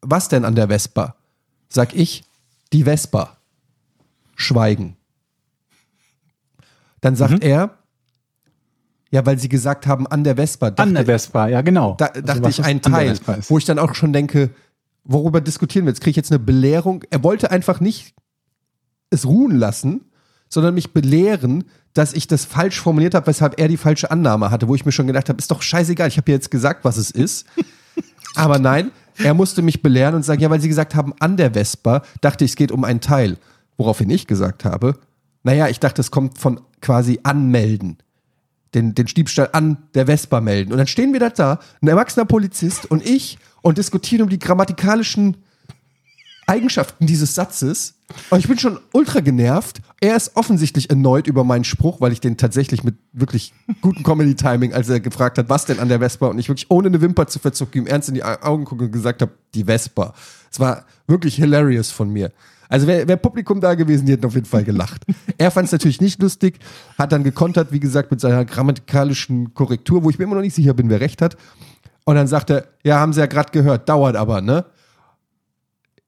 [0.00, 1.16] was denn an der Vespa?
[1.68, 2.24] Sag ich,
[2.72, 3.36] die Vespa.
[4.36, 4.96] Schweigen.
[7.00, 7.78] Dann sagt er,
[9.14, 10.66] ja, weil sie gesagt haben, an der Vespa.
[10.66, 11.94] An der dachte- Vespa, ja genau.
[11.98, 13.16] da Also dachte was ich ein Teil,
[13.48, 14.50] wo ich dann auch schon denke,
[15.04, 16.00] worüber diskutieren wir jetzt?
[16.00, 17.04] Kriege ich jetzt eine Belehrung?
[17.10, 18.12] Er wollte einfach nicht
[19.10, 20.00] es ruhen lassen,
[20.48, 24.66] sondern mich belehren, dass ich das falsch formuliert habe, weshalb er die falsche Annahme hatte,
[24.66, 26.96] wo ich mir schon gedacht habe, ist doch scheißegal, ich habe ja jetzt gesagt, was
[26.96, 27.46] es ist.
[28.34, 31.52] Aber nein, er musste mich belehren und sagen, ja, weil sie gesagt haben, an der
[31.52, 33.36] Vespa, dachte ich, es geht um ein Teil.
[33.76, 34.98] Woraufhin ich gesagt habe,
[35.44, 37.98] naja, ich dachte, es kommt von quasi anmelden
[38.74, 40.72] den, den Diebstahl an der Vespa melden.
[40.72, 45.36] Und dann stehen wir da, ein erwachsener Polizist und ich und diskutieren um die grammatikalischen
[46.46, 47.94] Eigenschaften dieses Satzes.
[48.28, 49.80] Und ich bin schon ultra genervt.
[50.00, 54.74] Er ist offensichtlich erneut über meinen Spruch, weil ich den tatsächlich mit wirklich gutem Comedy-Timing,
[54.74, 57.26] als er gefragt hat, was denn an der Vespa und ich wirklich ohne eine Wimper
[57.26, 60.12] zu verzucken, ihm ernst in die Augen gucke und gesagt habe, die Vespa.
[60.50, 62.30] Es war wirklich hilarious von mir.
[62.68, 65.04] Also wäre wär Publikum da gewesen, die hätten auf jeden Fall gelacht.
[65.38, 66.58] Er fand es natürlich nicht lustig,
[66.98, 70.54] hat dann gekontert, wie gesagt, mit seiner grammatikalischen Korrektur, wo ich mir immer noch nicht
[70.54, 71.36] sicher bin, wer recht hat.
[72.04, 74.64] Und dann sagt er, ja, haben Sie ja gerade gehört, dauert aber, ne?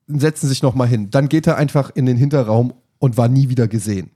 [0.06, 1.10] Setzen Sie sich noch mal hin.
[1.10, 4.10] Dann geht er einfach in den Hinterraum und war nie wieder gesehen.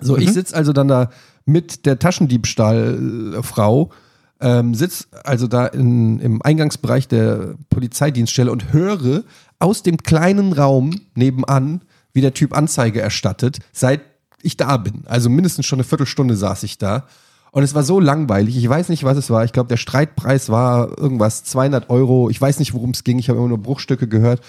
[0.00, 1.10] So, ich sitze also dann da
[1.44, 3.90] mit der Taschendiebstahlfrau,
[4.40, 9.24] ähm, sitz also da in, im Eingangsbereich der Polizeidienststelle und höre
[9.58, 14.00] aus dem kleinen Raum nebenan, wie der Typ Anzeige erstattet, seit
[14.42, 15.02] ich da bin.
[15.06, 17.06] Also mindestens schon eine Viertelstunde saß ich da.
[17.50, 18.56] Und es war so langweilig.
[18.56, 19.44] Ich weiß nicht, was es war.
[19.44, 22.30] Ich glaube, der Streitpreis war irgendwas 200 Euro.
[22.30, 23.18] Ich weiß nicht, worum es ging.
[23.18, 24.42] Ich habe immer nur Bruchstücke gehört.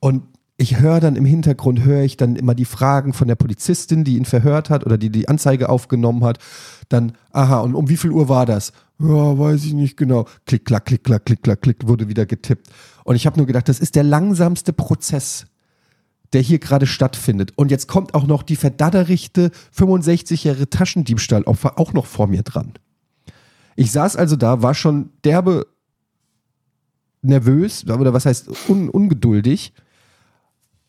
[0.00, 0.22] Und
[0.60, 4.16] ich höre dann im Hintergrund, höre ich dann immer die Fragen von der Polizistin, die
[4.16, 6.38] ihn verhört hat oder die die Anzeige aufgenommen hat.
[6.88, 8.72] Dann, aha, und um wie viel Uhr war das?
[8.98, 10.26] Ja, weiß ich nicht genau.
[10.46, 12.68] Klick, klack, klick, klack, klick, klack, klick, wurde wieder getippt.
[13.04, 15.46] Und ich habe nur gedacht, das ist der langsamste Prozess,
[16.32, 17.52] der hier gerade stattfindet.
[17.54, 22.72] Und jetzt kommt auch noch die verdadderichte 65-jährige Taschendiebstahlopfer auch noch vor mir dran.
[23.76, 25.68] Ich saß also da, war schon derbe
[27.22, 29.72] nervös, oder was heißt un, ungeduldig.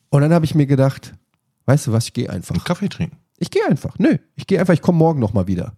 [0.10, 1.14] Und dann habe ich mir gedacht,
[1.66, 2.56] weißt du was, ich gehe einfach.
[2.56, 3.18] Und Kaffee trinken.
[3.38, 3.98] Ich gehe einfach.
[4.00, 5.74] Nö, ich gehe einfach, ich komme morgen nochmal wieder.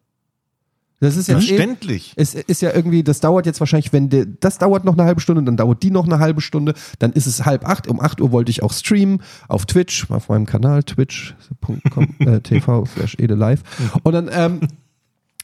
[1.02, 2.14] Das ist jetzt eh, Verständlich.
[2.16, 5.20] es ist ja irgendwie, das dauert jetzt wahrscheinlich, wenn der, das dauert noch eine halbe
[5.20, 7.88] Stunde, dann dauert die noch eine halbe Stunde, dann ist es halb acht.
[7.88, 12.86] Um acht Uhr wollte ich auch streamen auf Twitch, auf meinem Kanal twitch.com äh, tv
[12.86, 13.64] slash edelive.
[14.04, 14.60] Und dann ähm,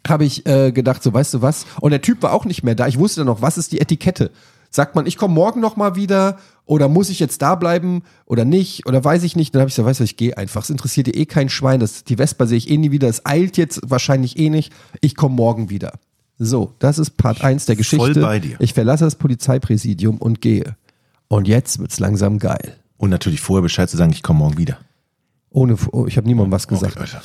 [0.08, 1.66] habe ich äh, gedacht, so weißt du was?
[1.82, 2.88] Und der Typ war auch nicht mehr da.
[2.88, 4.30] Ich wusste dann noch, was ist die Etikette?
[4.70, 8.46] Sagt man, ich komme morgen noch mal wieder oder muss ich jetzt da bleiben oder
[8.46, 9.56] nicht oder weiß ich nicht?
[9.56, 10.64] Dann habe ich gesagt, weißt du, ich gehe einfach.
[10.64, 11.80] Es interessiert dir eh kein Schwein.
[11.80, 13.08] Das, die Vespa sehe ich eh nie wieder.
[13.08, 14.74] Es eilt jetzt wahrscheinlich eh nicht.
[15.02, 15.94] Ich komme morgen wieder.
[16.40, 18.14] So, das ist Part 1 der Geschichte.
[18.14, 18.58] Voll bei dir.
[18.60, 20.76] Ich verlasse das Polizeipräsidium und gehe.
[21.30, 22.76] Und jetzt wird's langsam geil.
[22.98, 24.78] Und natürlich vorher Bescheid zu sagen, ich komme morgen wieder.
[25.50, 26.98] Ohne, oh, ich habe niemandem was gesagt.
[26.98, 27.18] Okay.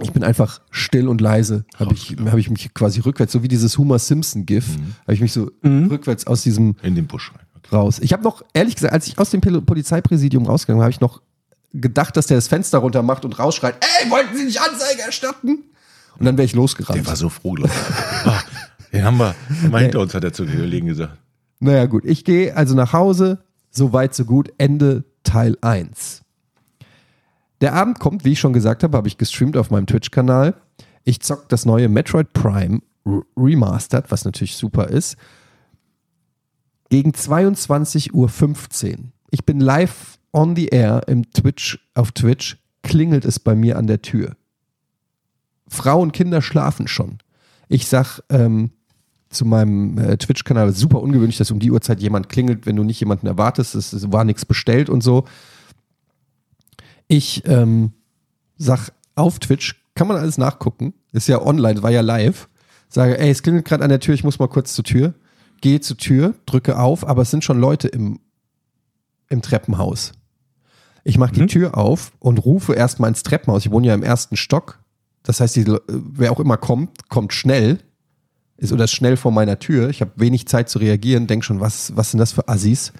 [0.00, 1.64] Ich bin einfach still und leise.
[1.76, 4.66] Habe ich, hab ich mich quasi rückwärts, so wie dieses Homer Simpson GIF,
[5.02, 7.44] habe ich mich so rückwärts aus diesem In den Busch rein.
[7.58, 7.74] Okay.
[7.76, 7.98] raus.
[8.00, 11.00] Ich habe noch, ehrlich gesagt, als ich aus dem Pol- Polizeipräsidium rausgegangen bin, habe ich
[11.00, 11.20] noch
[11.72, 13.74] gedacht, dass der das Fenster runter macht und rausschreit,
[14.04, 15.58] ey, wollten Sie nicht Anzeige erstatten?
[16.18, 16.98] Und dann wäre ich losgerannt.
[16.98, 18.26] Der war so froh, glaube ich.
[18.26, 18.42] Ah,
[18.92, 19.34] den haben wir
[19.70, 21.16] mal hinter uns, hat er zu den Kollegen gesagt.
[21.60, 22.04] Naja, gut.
[22.06, 23.38] Ich gehe also nach Hause.
[23.70, 24.52] So weit, so gut.
[24.58, 26.19] Ende Teil 1.
[27.60, 30.54] Der Abend kommt, wie ich schon gesagt habe, habe ich gestreamt auf meinem Twitch-Kanal.
[31.04, 32.80] Ich zock das neue Metroid Prime
[33.36, 35.16] Remastered, was natürlich super ist,
[36.90, 38.98] gegen 22.15 Uhr.
[39.30, 43.86] Ich bin live on the air im Twitch, auf Twitch, klingelt es bei mir an
[43.86, 44.36] der Tür.
[45.68, 47.18] Frau und Kinder schlafen schon.
[47.68, 48.70] Ich sag ähm,
[49.28, 53.00] zu meinem äh, Twitch-Kanal, super ungewöhnlich, dass um die Uhrzeit jemand klingelt, wenn du nicht
[53.00, 53.74] jemanden erwartest.
[53.76, 55.24] Es, es war nichts bestellt und so.
[57.12, 57.92] Ich ähm,
[58.56, 60.94] sag auf Twitch, kann man alles nachgucken.
[61.10, 62.48] Ist ja online, war ja live.
[62.88, 65.14] Sage, ey, es klingelt gerade an der Tür, ich muss mal kurz zur Tür.
[65.60, 68.20] Gehe zur Tür, drücke auf, aber es sind schon Leute im,
[69.28, 70.12] im Treppenhaus.
[71.02, 73.66] Ich mache die Tür auf und rufe erstmal ins Treppenhaus.
[73.66, 74.78] Ich wohne ja im ersten Stock.
[75.24, 77.80] Das heißt, die, Le- wer auch immer kommt, kommt schnell.
[78.56, 79.88] Ist oder ist schnell vor meiner Tür.
[79.88, 82.92] Ich habe wenig Zeit zu reagieren, denk schon, was, was sind das für Assis?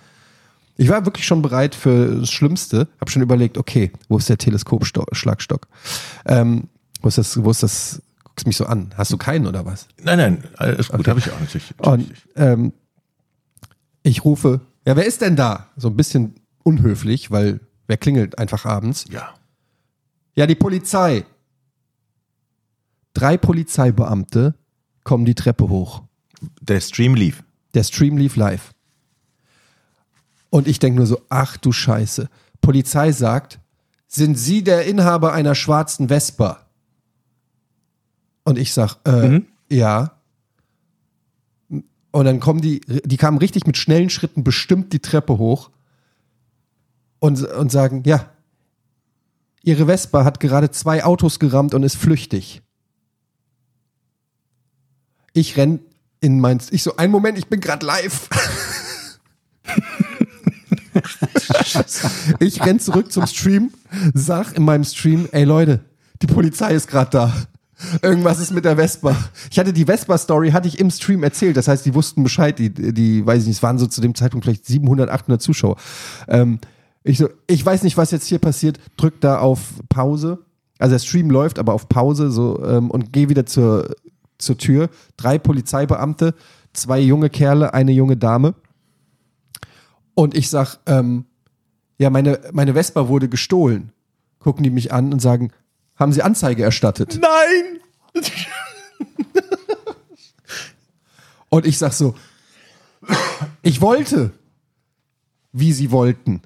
[0.80, 2.88] Ich war wirklich schon bereit für das Schlimmste.
[3.02, 5.68] Habe schon überlegt, okay, wo ist der Teleskopschlagstock?
[6.24, 6.68] Ähm,
[7.02, 8.94] wo ist das, wo ist das, guckst mich so an.
[8.96, 9.88] Hast du keinen oder was?
[10.02, 11.74] Nein, nein, alles gut, habe ich auch natürlich.
[11.76, 12.72] Und ähm,
[14.02, 15.68] ich rufe, ja, wer ist denn da?
[15.76, 19.04] So ein bisschen unhöflich, weil wer klingelt einfach abends?
[19.10, 19.34] ja.
[20.34, 21.26] Ja, die Polizei.
[23.12, 24.54] Drei Polizeibeamte
[25.04, 26.04] kommen die Treppe hoch.
[26.62, 27.42] Der Stream lief.
[27.74, 28.72] Der Stream lief live.
[30.50, 32.28] Und ich denke nur so, ach du Scheiße.
[32.60, 33.60] Polizei sagt,
[34.08, 36.66] sind Sie der Inhaber einer schwarzen Vespa?
[38.42, 40.12] Und ich sag, äh, ja.
[42.10, 45.70] Und dann kommen die, die kamen richtig mit schnellen Schritten bestimmt die Treppe hoch
[47.20, 48.28] und, und sagen, ja,
[49.62, 52.62] Ihre Vespa hat gerade zwei Autos gerammt und ist flüchtig.
[55.32, 55.80] Ich renn
[56.20, 58.28] in mein, ich so, einen Moment, ich bin gerade live.
[62.40, 63.70] ich renn zurück zum Stream,
[64.14, 65.80] sag in meinem Stream, ey Leute,
[66.22, 67.32] die Polizei ist gerade da.
[68.02, 69.16] Irgendwas ist mit der Vespa.
[69.50, 71.56] Ich hatte die Vespa-Story, hatte ich im Stream erzählt.
[71.56, 72.58] Das heißt, die wussten Bescheid.
[72.58, 75.76] Die, die weiß ich nicht, es waren so zu dem Zeitpunkt vielleicht 700, 800 Zuschauer.
[76.28, 76.58] Ähm,
[77.02, 78.78] ich so, ich weiß nicht, was jetzt hier passiert.
[78.96, 80.40] Drück da auf Pause.
[80.78, 83.94] Also der Stream läuft, aber auf Pause so ähm, und gehe wieder zur,
[84.38, 84.90] zur Tür.
[85.16, 86.34] Drei Polizeibeamte,
[86.72, 88.54] zwei junge Kerle, eine junge Dame.
[90.20, 91.24] Und ich sag, ähm,
[91.96, 93.90] ja, meine, meine Vespa wurde gestohlen.
[94.38, 95.50] Gucken die mich an und sagen,
[95.96, 97.18] haben Sie Anzeige erstattet?
[97.22, 98.22] Nein!
[101.48, 102.14] Und ich sag so,
[103.62, 104.32] ich wollte,
[105.52, 106.42] wie Sie wollten.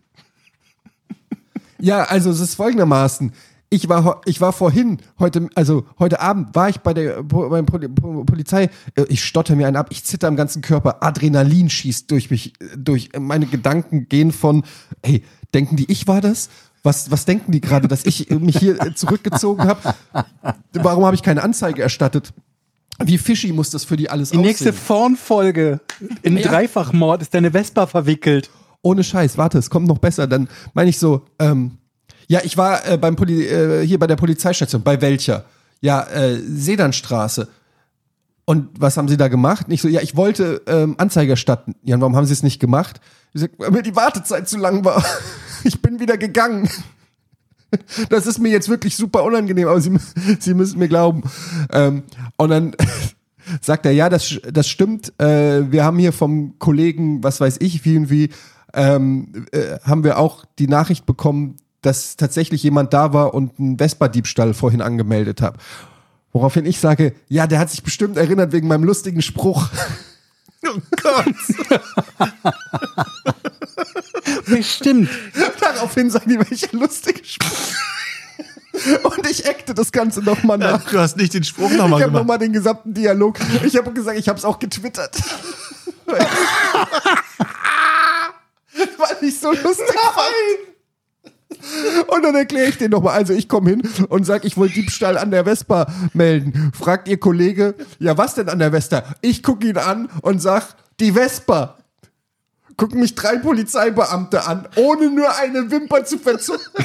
[1.81, 3.33] Ja, also es ist folgendermaßen.
[3.75, 7.89] Ich war, ich war vorhin, heute, also heute Abend war ich bei der beim Poli
[7.89, 8.71] Po- Polizei.
[8.95, 11.03] Äh, Ich stotter mir einen ab, ich zitter am ganzen Körper.
[11.03, 13.11] Adrenalin schießt durch mich, äh, durch.
[13.19, 14.63] Meine Gedanken gehen von,
[15.05, 16.51] hey, denken die, ich war das?
[16.85, 19.95] Was, was denken die gerade, dass ich äh, mich hier äh, zurückgezogen habe?
[20.73, 22.33] Warum habe ich keine Anzeige erstattet?
[23.05, 24.85] Wie fishy muss das für die alles Die nächste aussehen?
[24.85, 25.81] Vornfolge
[26.23, 26.45] in Ja.
[26.49, 28.51] Dreifachmord ist deine Vespa verwickelt.
[28.83, 30.29] ohne Scheiß, warte, es kommt noch besser.
[30.29, 31.79] Dann meine ich so, ähm,
[32.29, 34.83] ja, ich war äh, beim Poli äh, hier bei der Polizeistation.
[34.83, 35.45] Bei welcher?
[35.81, 37.49] Ja, äh, Sedanstraße.
[38.47, 39.69] Und was haben Sie da gemacht?
[39.69, 41.75] Nicht so, ja, ich wollte ähm, Anzeige erstatten.
[41.83, 43.01] Ja, und warum haben Sie es nicht gemacht?
[43.33, 45.05] Ich sag, weil mir die Wartezeit zu lang war.
[45.67, 46.69] Ich bin wieder gegangen.
[48.09, 49.99] Das ist mir jetzt wirklich super unangenehm, aber Sie,
[50.39, 51.25] Sie müssen mir glauben.
[51.73, 52.05] Ähm,
[52.37, 52.77] und dann
[53.61, 55.13] sagt er, ja, das, das stimmt.
[55.21, 58.31] Äh, wir haben hier vom Kollegen, was weiß ich, wie und wie,
[58.75, 61.57] ähm, äh, haben wir auch die Nachricht bekommen,
[61.87, 65.57] dass tatsächlich jemand da war und einen Vespa-Diebstahl vorhin angemeldet hat.
[66.33, 69.69] Woraufhin ich sage, ja, der hat sich bestimmt erinnert wegen meinem lustigen Spruch.
[70.67, 71.27] Oh Gott.
[74.47, 75.11] Bestimmt.
[75.61, 77.59] Daraufhin sagen die, welcher lustige Spruch.
[79.05, 80.83] Und ich eckte das Ganze nochmal nach.
[80.91, 82.23] du hast nicht den Spruch Ich nochmal habe gemacht.
[82.23, 83.39] nochmal den gesamten Dialog.
[83.63, 85.17] Ich habe gesagt, ich habe es auch getwittert.
[86.07, 86.27] Weil
[89.21, 90.74] ich so lustig fand.
[92.09, 93.15] Und dann erkläre ich den nochmal.
[93.15, 96.73] Also ich komme hin und sag, ich wollte Diebstahl an der Vespa melden.
[96.79, 99.05] Fragt ihr Kollege, ja was denn an der Vespa?
[99.21, 101.79] Ich gucke ihn an und sag, die Vespa.
[102.77, 106.85] Gucken mich drei Polizeibeamte an, ohne nur eine Wimper zu verzucken.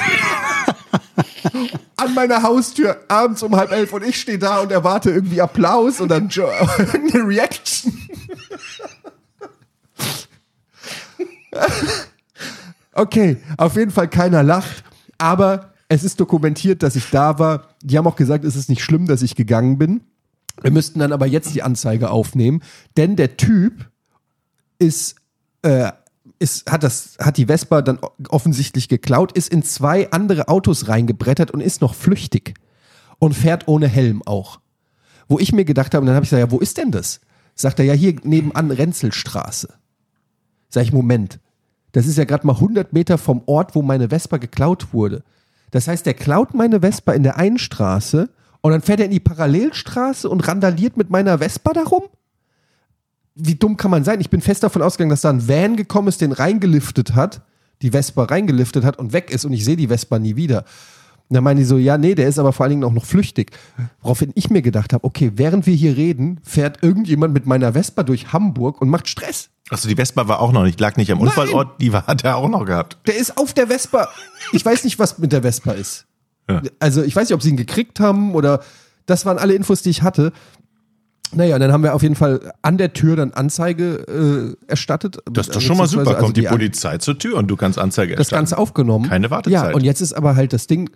[1.96, 6.00] an meiner Haustür abends um halb elf und ich stehe da und erwarte irgendwie Applaus
[6.00, 8.08] und dann irgendeine Reaction.
[13.00, 14.84] okay, auf jeden Fall keiner lacht,
[15.18, 17.68] aber es ist dokumentiert, dass ich da war.
[17.82, 20.02] Die haben auch gesagt, es ist nicht schlimm, dass ich gegangen bin.
[20.62, 22.62] Wir müssten dann aber jetzt die Anzeige aufnehmen,
[22.96, 23.90] denn der Typ
[24.78, 25.16] ist,
[25.62, 25.90] äh,
[26.38, 31.50] ist, hat, das, hat die Vespa dann offensichtlich geklaut, ist in zwei andere Autos reingebrettert
[31.50, 32.54] und ist noch flüchtig.
[33.18, 34.60] Und fährt ohne Helm auch.
[35.28, 37.20] Wo ich mir gedacht habe, und dann habe ich gesagt, ja, wo ist denn das?
[37.54, 39.74] Sagt er, ja, hier nebenan Renzelstraße.
[40.70, 41.38] Sag ich, Moment,
[41.92, 45.22] das ist ja gerade mal 100 Meter vom Ort, wo meine Vespa geklaut wurde.
[45.70, 48.28] Das heißt, der klaut meine Vespa in der einen Straße
[48.60, 52.02] und dann fährt er in die Parallelstraße und randaliert mit meiner Vespa darum?
[53.34, 54.20] Wie dumm kann man sein?
[54.20, 57.42] Ich bin fest davon ausgegangen, dass da ein Van gekommen ist, den reingeliftet hat,
[57.80, 60.64] die Vespa reingeliftet hat und weg ist und ich sehe die Vespa nie wieder.
[61.30, 63.04] Und dann meinen die so, ja, nee, der ist aber vor allen Dingen auch noch
[63.04, 63.52] flüchtig.
[64.02, 68.02] Woraufhin ich mir gedacht habe, okay, während wir hier reden, fährt irgendjemand mit meiner Vespa
[68.02, 69.48] durch Hamburg und macht Stress.
[69.70, 72.36] Achso, die Vespa war auch noch nicht, lag nicht am Unfallort, die war, hat er
[72.36, 72.98] auch noch gehabt.
[73.06, 74.08] Der ist auf der Vespa.
[74.50, 76.06] Ich weiß nicht, was mit der Vespa ist.
[76.50, 76.62] Ja.
[76.80, 78.60] Also ich weiß nicht, ob sie ihn gekriegt haben oder
[79.06, 80.32] das waren alle Infos, die ich hatte.
[81.32, 85.18] Naja, dann haben wir auf jeden Fall an der Tür dann Anzeige äh, erstattet.
[85.30, 86.16] Das ist doch Also schon mal super.
[86.16, 89.08] Kommt die, An- Polizei zur Tür und du kannst Anzeige das Ganze aufgenommen.
[89.08, 89.52] Keine Wartezeit.
[89.52, 90.90] Ja, und jetzt ist aber halt das Ding,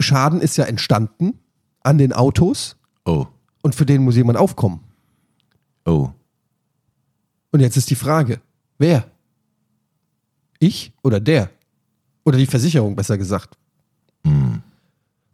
[0.00, 1.38] Schaden ist ja entstanden
[1.80, 3.26] an den Autos Oh,
[3.62, 4.80] und für den muss jemand aufkommen.
[5.84, 6.10] oh.
[7.50, 8.40] Und jetzt ist die Frage,
[8.78, 9.04] wer?
[10.58, 11.50] Ich oder der?
[12.24, 13.58] Oder die Versicherung, besser gesagt.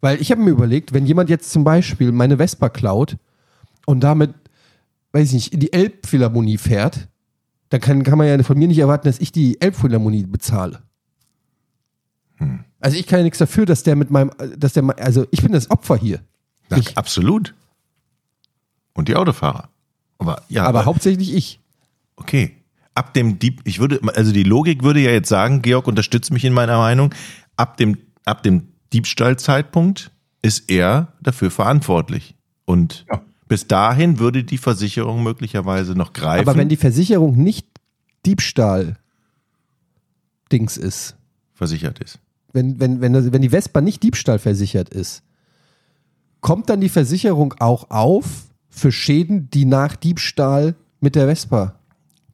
[0.01, 3.15] Weil ich habe mir überlegt, wenn jemand jetzt zum Beispiel meine Vespa klaut
[3.85, 4.33] und damit,
[5.13, 7.07] weiß ich nicht, in die Elbphilharmonie fährt,
[7.69, 10.81] dann kann, kann man ja von mir nicht erwarten, dass ich die Elbphilharmonie bezahle.
[12.79, 15.51] Also ich kann ja nichts dafür, dass der mit meinem, dass der, also ich bin
[15.51, 16.21] das Opfer hier.
[16.69, 16.97] Na, Ich.
[16.97, 17.53] absolut.
[18.93, 19.69] Und die Autofahrer.
[20.17, 21.59] Aber ja, Aber hauptsächlich ich.
[22.15, 22.55] okay.
[22.95, 26.43] Ab dem Dieb, ich würde, also die Logik würde ja jetzt sagen, Georg unterstützt mich
[26.43, 27.13] in meiner Meinung,
[27.55, 30.11] ab dem, ab dem Diebstahlzeitpunkt
[30.41, 32.35] ist er dafür verantwortlich.
[32.65, 33.05] Und
[33.47, 36.47] bis dahin würde die Versicherung möglicherweise noch greifen.
[36.47, 37.67] Aber wenn die Versicherung nicht
[38.25, 38.97] Diebstahl
[40.51, 41.15] Dings ist,
[41.53, 42.19] versichert ist.
[42.53, 45.23] Wenn, wenn, wenn, wenn die Vespa nicht Diebstahl versichert ist,
[46.41, 48.25] kommt dann die Versicherung auch auf
[48.69, 51.75] für Schäden, die nach Diebstahl mit der Vespa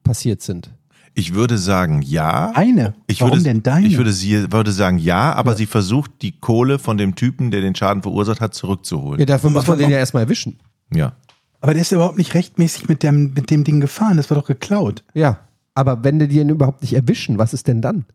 [0.04, 0.70] passiert sind?
[1.18, 2.52] Ich würde sagen, ja.
[2.56, 2.94] Eine.
[3.08, 3.88] Ich Warum würde, denn deine?
[3.88, 7.62] Ich würde, sie, würde sagen, ja, aber sie versucht, die Kohle von dem Typen, der
[7.62, 9.20] den Schaden verursacht hat, zurückzuholen.
[9.20, 10.60] Ja, dafür muss man den ja erstmal erwischen.
[10.94, 11.14] Ja.
[11.62, 14.18] Aber der ist überhaupt nicht rechtmäßig mit dem, mit dem Ding gefahren.
[14.18, 15.04] Das war doch geklaut.
[15.14, 15.40] Ja,
[15.74, 18.06] aber wenn die den überhaupt nicht erwischen, was ist denn dann?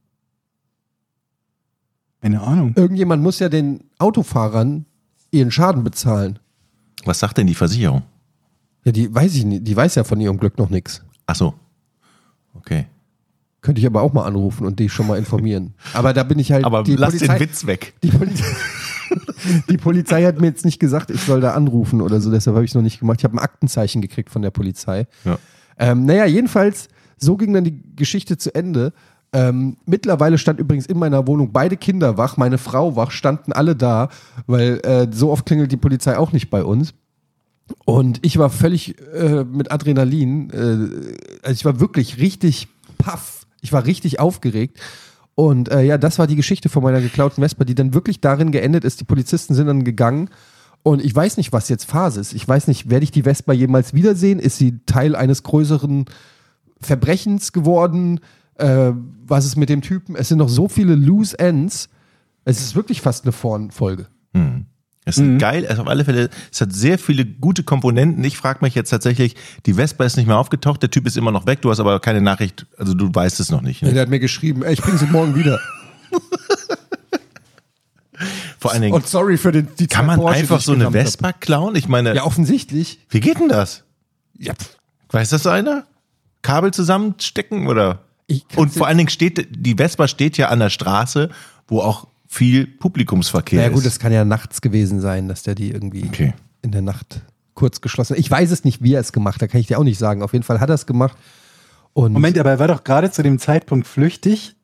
[2.21, 2.75] Keine Ahnung.
[2.77, 4.85] Irgendjemand muss ja den Autofahrern
[5.31, 6.39] ihren Schaden bezahlen.
[7.05, 8.03] Was sagt denn die Versicherung?
[8.85, 11.03] Ja, die weiß ich nicht, die weiß ja von ihrem Glück noch nichts.
[11.27, 11.55] Ach so.
[12.55, 12.87] Okay.
[13.63, 15.75] Könnte ich aber auch mal anrufen und dich schon mal informieren.
[15.93, 16.65] Aber da bin ich halt.
[16.65, 17.95] Aber die lass Polizei, den Witz weg.
[18.03, 18.45] Die Polizei,
[19.69, 22.65] die Polizei hat mir jetzt nicht gesagt, ich soll da anrufen oder so, deshalb habe
[22.65, 23.21] ich es noch nicht gemacht.
[23.21, 25.07] Ich habe ein Aktenzeichen gekriegt von der Polizei.
[25.25, 25.39] Ja.
[25.79, 28.95] Ähm, naja, jedenfalls, so ging dann die Geschichte zu Ende.
[29.33, 33.77] Ähm, mittlerweile stand übrigens in meiner Wohnung beide Kinder wach, meine Frau wach, standen alle
[33.77, 34.09] da,
[34.47, 36.95] weil äh, so oft klingelt die Polizei auch nicht bei uns.
[37.85, 42.67] Und ich war völlig äh, mit Adrenalin, äh, also ich war wirklich richtig
[42.99, 44.81] paff, Ich war richtig aufgeregt.
[45.37, 48.51] Und äh, ja, das war die Geschichte von meiner geklauten Vespa, die dann wirklich darin
[48.51, 49.01] geendet ist.
[49.01, 50.29] Die Polizisten sind dann gegangen
[50.83, 52.33] und ich weiß nicht, was jetzt Phase ist.
[52.33, 54.39] Ich weiß nicht, werde ich die Vespa jemals wiedersehen?
[54.39, 56.07] Ist sie Teil eines größeren
[56.81, 58.21] Verbrechens geworden?
[58.61, 58.93] Äh,
[59.27, 60.17] was ist mit dem Typen?
[60.17, 61.89] Es sind noch so viele Loose Ends.
[62.45, 64.07] Es ist wirklich fast eine Vorfolge.
[65.07, 68.23] Es ist geil, also auf alle Fälle, es hat sehr viele gute Komponenten.
[68.23, 69.35] Ich frage mich jetzt tatsächlich,
[69.67, 71.99] die Vespa ist nicht mehr aufgetaucht, der Typ ist immer noch weg, du hast aber
[72.01, 73.83] keine Nachricht, also du weißt es noch nicht.
[73.83, 73.93] Ne?
[73.93, 75.59] Der hat mir geschrieben, ey, ich bringe sie morgen wieder.
[78.59, 80.81] Vor allen Dingen, Und sorry für den, die kann man Porsche, einfach ich so eine
[80.81, 81.05] gerammt hab.
[81.05, 81.75] Vespa klauen?
[81.77, 83.01] Ich meine, Ja, offensichtlich.
[83.09, 83.85] wie geht denn das?
[84.39, 84.53] Ja,
[85.11, 85.87] Weiß das einer?
[86.43, 88.01] Kabel zusammenstecken oder?
[88.57, 91.31] Und vor allen Dingen steht, die Vespa steht ja an der Straße,
[91.69, 93.87] wo auch viel Publikumsverkehr ja gut, ist.
[93.87, 96.35] das kann ja nachts gewesen sein, dass der die irgendwie Okay.
[96.63, 97.23] in der Nacht
[97.55, 98.21] kurz geschlossen hat.
[98.21, 100.23] Ich weiß es nicht, wie er es gemacht hat, kann ich dir auch nicht sagen.
[100.23, 101.17] Auf jeden Fall hat er es gemacht.
[101.93, 104.55] Und Moment, aber er war doch gerade zu dem Zeitpunkt flüchtig.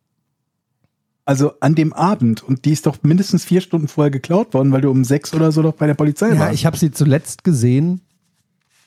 [1.24, 2.44] Also an dem Abend.
[2.44, 5.50] Und die ist doch mindestens vier Stunden vorher geklaut worden, weil du um sechs oder
[5.50, 6.55] so doch bei der Polizei ja, warst.
[6.55, 8.00] ich habe sie zuletzt gesehen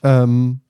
[0.04, 0.62] ähm,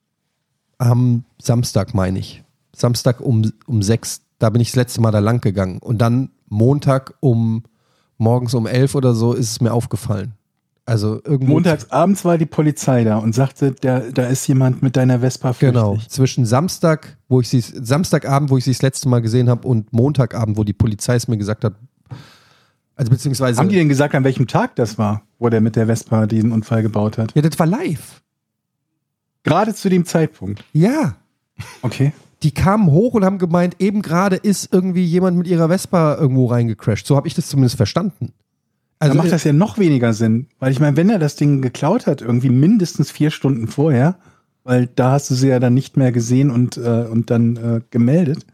[0.78, 2.42] am Samstag, meine ich.
[2.74, 5.78] Samstag um, um sechs, da bin ich das letzte Mal da lang gegangen.
[5.78, 7.64] Und dann Montag um
[8.18, 10.34] morgens um elf oder so ist es mir aufgefallen.
[10.86, 11.52] Also irgendwo.
[11.52, 15.52] Montags abends war die Polizei da und sagte, der, da ist jemand mit deiner Vespa
[15.52, 15.80] flüchtig.
[15.80, 15.98] Genau.
[16.08, 19.92] Zwischen Samstag, wo ich sie, Samstagabend, wo ich sie das letzte Mal gesehen habe, und
[19.92, 21.74] Montagabend, wo die Polizei es mir gesagt hat.
[22.96, 23.60] Also beziehungsweise.
[23.60, 26.50] Haben die denn gesagt, an welchem Tag das war, wo der mit der Vespa diesen
[26.50, 27.34] Unfall gebaut hat?
[27.36, 28.20] ja, das war live.
[29.44, 30.64] Gerade zu dem Zeitpunkt.
[30.72, 31.14] Ja.
[31.82, 32.12] Okay.
[32.42, 36.46] Die kamen hoch und haben gemeint, eben gerade ist irgendwie jemand mit ihrer Vespa irgendwo
[36.46, 37.06] reingecrashed.
[37.06, 38.32] So habe ich das zumindest verstanden.
[38.98, 40.46] Also dann macht das ja noch weniger Sinn.
[40.58, 44.16] Weil ich meine, wenn er das Ding geklaut hat, irgendwie mindestens vier Stunden vorher,
[44.64, 47.80] weil da hast du sie ja dann nicht mehr gesehen und, äh, und dann äh,
[47.90, 48.46] gemeldet.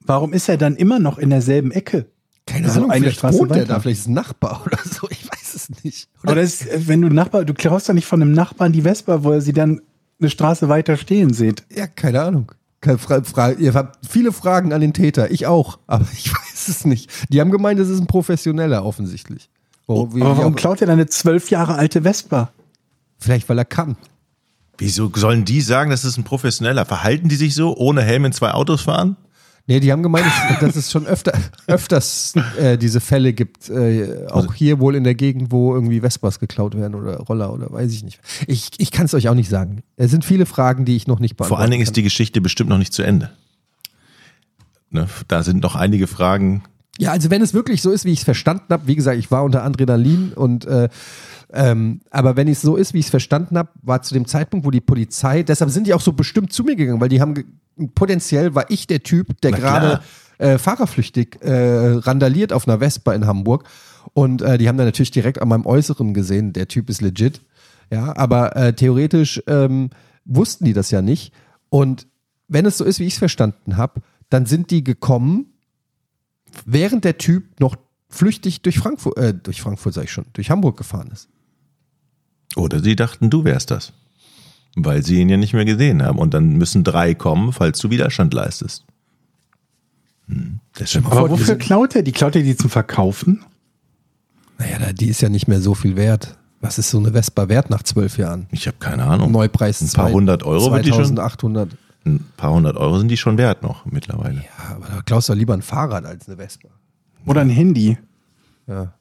[0.00, 2.06] Warum ist er dann immer noch in derselben Ecke?
[2.46, 3.66] keine also Ahnung, eine vielleicht Straße wohnt weiter.
[3.66, 6.08] da, vielleicht ist ein Nachbar oder so, ich weiß es nicht.
[6.24, 9.22] Oder ist, äh, wenn du Nachbar, du klaust doch nicht von einem Nachbarn die Vespa,
[9.24, 9.80] wo er sie dann
[10.22, 11.64] eine Straße weiter stehen sieht.
[11.74, 12.52] Ja, keine Ahnung.
[12.80, 16.68] Keine Fra Fra ihr habt viele Fragen an den Täter, ich auch, aber ich weiß
[16.68, 17.10] es nicht.
[17.28, 19.50] Die haben gemeint, es ist ein Professioneller offensichtlich.
[19.88, 22.52] Wie, Aber warum klaut er eine zwölf Jahre alte Vespa?
[23.18, 23.96] vielleicht, weil er kann.
[24.78, 26.84] Wieso sollen die sagen, das ist ein Professioneller?
[26.84, 29.16] Verhalten die sich so, ohne Helm in zwei Autos fahren?
[29.68, 30.26] Nee, die haben gemeint,
[30.60, 31.32] dass- es schon öfter,
[31.68, 36.00] öfters äh, diese Fälle gibt, äh, Also auch hier wohl in der Gegend, wo irgendwie
[36.00, 38.20] Vespas geklaut werden oder Roller oder weiß ich nicht.
[38.48, 39.82] Ich, ich kann es euch auch nicht sagen.
[39.96, 42.40] Es sind viele Fragen, die ich noch nicht beantworten Vor allen Dingen ist die Geschichte
[42.40, 43.30] bestimmt noch nicht zu Ende.
[44.90, 45.08] Ne?
[45.28, 46.64] Da sind noch einige Fragen.
[46.98, 49.30] Ja, also wenn es wirklich so ist, wie ich es verstanden habe, wie gesagt, ich
[49.30, 50.88] war unter Adrenalin und äh,
[51.52, 54.66] ähm, aber wenn es so ist, wie ich es verstanden habe, war zu dem Zeitpunkt,
[54.66, 57.34] wo die Polizei, deshalb sind die auch so bestimmt zu mir gegangen, weil die haben
[57.34, 57.44] ge-
[57.94, 60.00] potenziell war ich der Typ, der gerade
[60.38, 63.64] äh, fahrerflüchtig äh, randaliert auf einer Vespa in Hamburg.
[64.14, 67.40] Und äh, die haben dann natürlich direkt an meinem Äußeren gesehen, der Typ ist legit,
[67.90, 69.90] ja, aber äh, theoretisch ähm,
[70.24, 71.32] wussten die das ja nicht.
[71.68, 72.06] Und
[72.48, 75.46] wenn es so ist, wie ich es verstanden habe, dann sind die gekommen
[76.66, 77.76] während der Typ noch
[78.08, 81.28] flüchtig durch Frankfurt, äh, durch Frankfurt sag ich schon, durch Hamburg gefahren ist.
[82.56, 83.92] Oder sie dachten, du wärst das.
[84.74, 86.18] Weil sie ihn ja nicht mehr gesehen haben.
[86.18, 88.84] Und dann müssen drei kommen, falls du Widerstand leistest.
[90.28, 90.60] Hm.
[91.04, 92.02] Aber Vor- wofür klaut er?
[92.02, 93.44] Die klaut er die zum Verkaufen?
[94.58, 96.36] Naja, die ist ja nicht mehr so viel wert.
[96.60, 98.46] Was ist so eine Vespa wert nach zwölf Jahren?
[98.52, 99.32] ich habe keine Ahnung.
[99.32, 101.04] Neupreis Ein paar zwei- hundert Euro wird die schon.
[101.16, 101.70] 2800.
[102.04, 104.36] Ein paar hundert Euro sind die schon wert noch mittlerweile.
[104.40, 106.68] Ja, aber da klaust du lieber ein Fahrrad als eine Vespa.
[107.26, 107.98] Oder ein Handy?
[108.66, 108.92] Ja,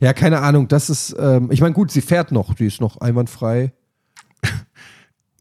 [0.00, 0.68] ja keine Ahnung.
[0.68, 3.72] Das ist, ähm, ich meine, gut, sie fährt noch, die ist noch einwandfrei.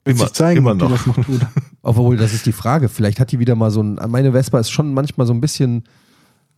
[0.06, 0.92] Willst Immer- du zeigen, immer ob die noch.
[0.92, 1.42] das noch tut?
[1.82, 2.88] Obwohl, das ist die Frage.
[2.90, 4.00] Vielleicht hat die wieder mal so ein.
[4.08, 5.84] Meine Vespa ist schon manchmal so ein bisschen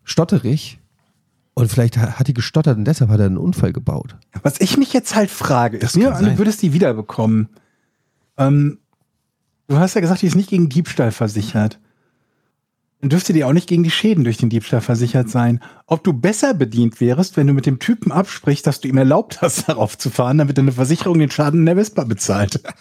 [0.03, 0.79] stotterig.
[1.55, 4.15] Und vielleicht ha- hat die gestottert und deshalb hat er einen Unfall gebaut.
[4.43, 7.49] Was ich mich jetzt halt frage, ist, mir an, du würdest die wiederbekommen.
[8.37, 8.77] Ähm,
[9.67, 11.79] du hast ja gesagt, die ist nicht gegen Diebstahl versichert.
[13.01, 15.61] Dann dürfte die auch nicht gegen die Schäden durch den Diebstahl versichert sein.
[15.85, 19.41] Ob du besser bedient wärst, wenn du mit dem Typen absprichst, dass du ihm erlaubt
[19.41, 22.61] hast, darauf zu fahren, damit deine Versicherung den Schaden in der Vespa bezahlt.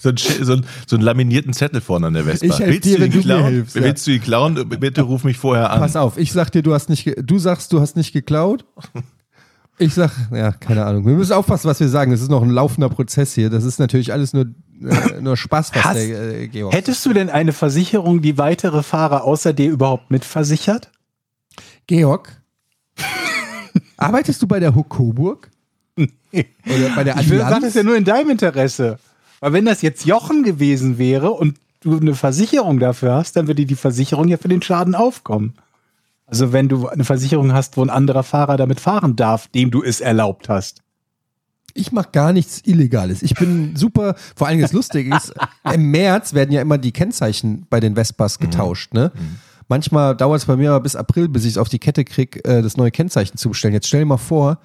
[0.00, 2.46] So ein, so, ein, so einen laminierten Zettel vorne an der Vespa.
[2.46, 3.52] Ich helf willst dir, du wenn ihn du mir klauen?
[3.52, 3.82] hilfst, ja.
[3.82, 4.68] Willst du ihn klauen?
[4.68, 5.78] Bitte ruf mich vorher an.
[5.78, 8.64] Pass auf, ich sag dir, du hast nicht, du sagst, du hast nicht geklaut.
[9.78, 11.06] Ich sag, ja, keine Ahnung.
[11.06, 12.10] Wir müssen aufpassen, was wir sagen.
[12.10, 13.50] Das ist noch ein laufender Prozess hier.
[13.50, 14.46] Das ist natürlich alles nur,
[14.86, 16.72] äh, nur Spaß, was Hast- der äh, Georg.
[16.74, 20.90] Hättest du denn eine Versicherung, die weitere Fahrer außer dir überhaupt mitversichert?
[21.86, 22.40] Georg,
[23.96, 25.50] arbeitest du bei der Huck Coburg?
[25.96, 27.50] Oder bei der Ich Allianz?
[27.50, 28.98] sag das ja nur in deinem Interesse.
[29.40, 33.66] Weil wenn das jetzt Jochen gewesen wäre und du eine Versicherung dafür hast, dann würde
[33.66, 35.54] die Versicherung ja für den Schaden aufkommen.
[36.26, 39.82] Also wenn du eine Versicherung hast, wo ein anderer Fahrer damit fahren darf, dem du
[39.84, 40.80] es erlaubt hast.
[41.74, 43.22] Ich mache gar nichts Illegales.
[43.22, 45.34] Ich bin super, vor allem das Lustige ist,
[45.72, 48.94] im März werden ja immer die Kennzeichen bei den Vespas getauscht.
[48.94, 49.10] Ne?
[49.68, 52.40] Manchmal dauert es bei mir aber bis April, bis ich es auf die Kette kriege,
[52.42, 53.74] das neue Kennzeichen zu bestellen.
[53.74, 54.58] Jetzt stell dir mal vor,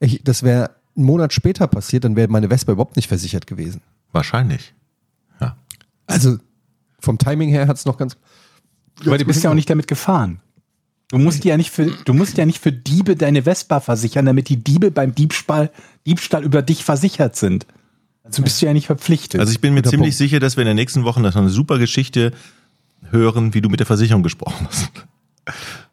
[0.00, 3.82] ich, das wäre einen Monat später passiert, dann wäre meine Vespa überhaupt nicht versichert gewesen.
[4.12, 4.72] Wahrscheinlich.
[6.08, 6.38] Also
[6.98, 8.16] vom Timing her hat es noch ganz.
[9.06, 10.40] Aber du bist ja auch nicht damit gefahren.
[11.10, 14.48] Du musst ja nicht für, du musst ja nicht für Diebe deine Vespa versichern, damit
[14.50, 15.70] die Diebe beim Diebstahl,
[16.06, 17.66] Diebstahl über dich versichert sind.
[18.24, 19.40] Also bist du ja nicht verpflichtet.
[19.40, 20.18] Also ich bin mir Guter ziemlich Punkt.
[20.18, 22.32] sicher, dass wir in den nächsten Wochen noch eine super Geschichte
[23.10, 24.90] hören, wie du mit der Versicherung gesprochen hast.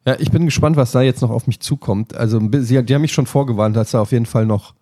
[0.05, 2.13] Ja, ich bin gespannt, was da jetzt noch auf mich zukommt.
[2.13, 4.73] Also sie, die haben mich schon vorgewarnt, dass da auf jeden Fall noch,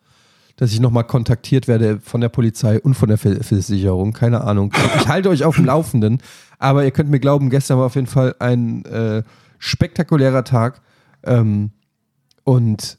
[0.55, 4.13] dass ich nochmal kontaktiert werde von der Polizei und von der Ver- Versicherung.
[4.13, 4.73] Keine Ahnung.
[4.97, 6.23] Ich halte euch auf dem Laufenden.
[6.57, 9.21] Aber ihr könnt mir glauben, gestern war auf jeden Fall ein äh,
[9.63, 10.81] spektakulärer Tag.
[11.23, 11.71] Ähm,
[12.43, 12.97] und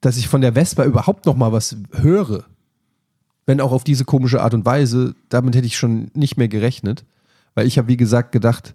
[0.00, 2.44] dass ich von der Vespa überhaupt noch mal was höre,
[3.46, 7.04] wenn auch auf diese komische Art und Weise, damit hätte ich schon nicht mehr gerechnet.
[7.54, 8.74] Weil ich habe, wie gesagt, gedacht,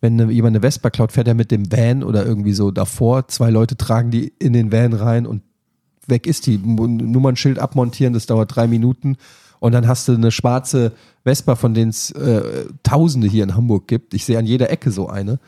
[0.00, 3.28] wenn jemand eine Vespa klaut, fährt er mit dem Van oder irgendwie so davor.
[3.28, 5.42] Zwei Leute tragen die in den Van rein und
[6.06, 6.58] weg ist die.
[6.58, 9.16] Nummernschild abmontieren, das dauert drei Minuten.
[9.60, 13.88] Und dann hast du eine schwarze Vespa, von denen es äh, Tausende hier in Hamburg
[13.88, 14.12] gibt.
[14.12, 15.38] Ich sehe an jeder Ecke so eine.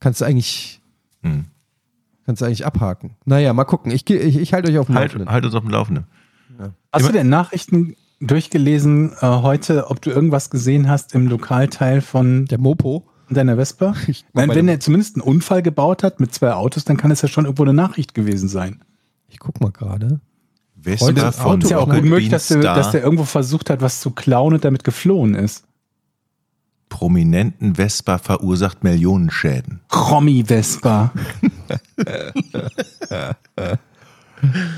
[0.00, 0.80] Kannst du eigentlich,
[1.22, 1.44] Hm.
[2.26, 3.16] kannst du eigentlich abhaken.
[3.26, 3.92] Naja, mal gucken.
[3.92, 5.30] Ich, geh- ich, ich halte euch auf dem Halt, Laufenden.
[5.30, 6.04] halt uns auf dem Laufenden.
[6.92, 12.46] Hast du denn Nachrichten durchgelesen äh, heute, ob du irgendwas gesehen hast im Lokalteil von
[12.46, 13.06] Der Mopo.
[13.30, 13.94] deiner Vespa?
[14.08, 17.22] Ich guck Wenn, er zumindest einen Unfall gebaut hat mit zwei Autos, dann kann es
[17.22, 18.80] ja schon irgendwo eine Nachricht gewesen sein.
[19.28, 20.20] Ich guck mal gerade.
[20.82, 23.80] Vespa Heute von Ist ja auch gut möglich, dass, der, dass der irgendwo versucht hat,
[23.82, 25.64] was zu klauen und damit geflohen ist.
[26.90, 29.80] Prominenten Vespa verursacht Millionenschäden.
[29.94, 31.12] Romy Vespa.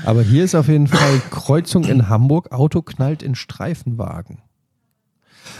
[0.05, 4.39] Aber hier ist auf jeden Fall Kreuzung in Hamburg, Auto knallt in Streifenwagen.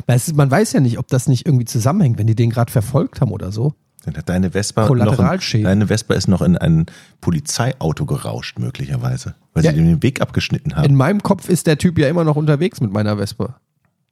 [0.08, 3.20] Ist, man weiß ja nicht, ob das nicht irgendwie zusammenhängt, wenn die den gerade verfolgt
[3.22, 3.74] haben oder so.
[4.06, 5.64] Dann hat deine Vespa noch in, Kollateralschäden.
[5.66, 6.86] deine Vespa ist noch in ein
[7.22, 9.72] Polizeiauto gerauscht möglicherweise, weil Ja.
[9.72, 10.86] sie dem den Weg abgeschnitten haben.
[10.86, 13.60] In meinem Kopf ist der Typ ja immer noch unterwegs mit meiner Vespa.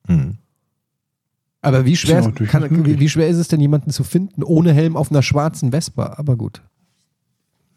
[0.07, 0.37] Hm.
[1.61, 4.73] Aber wie schwer, durchaus kann, wie, wie schwer ist es denn, jemanden zu finden ohne
[4.73, 6.15] Helm auf einer schwarzen Vespa?
[6.17, 6.61] Aber gut.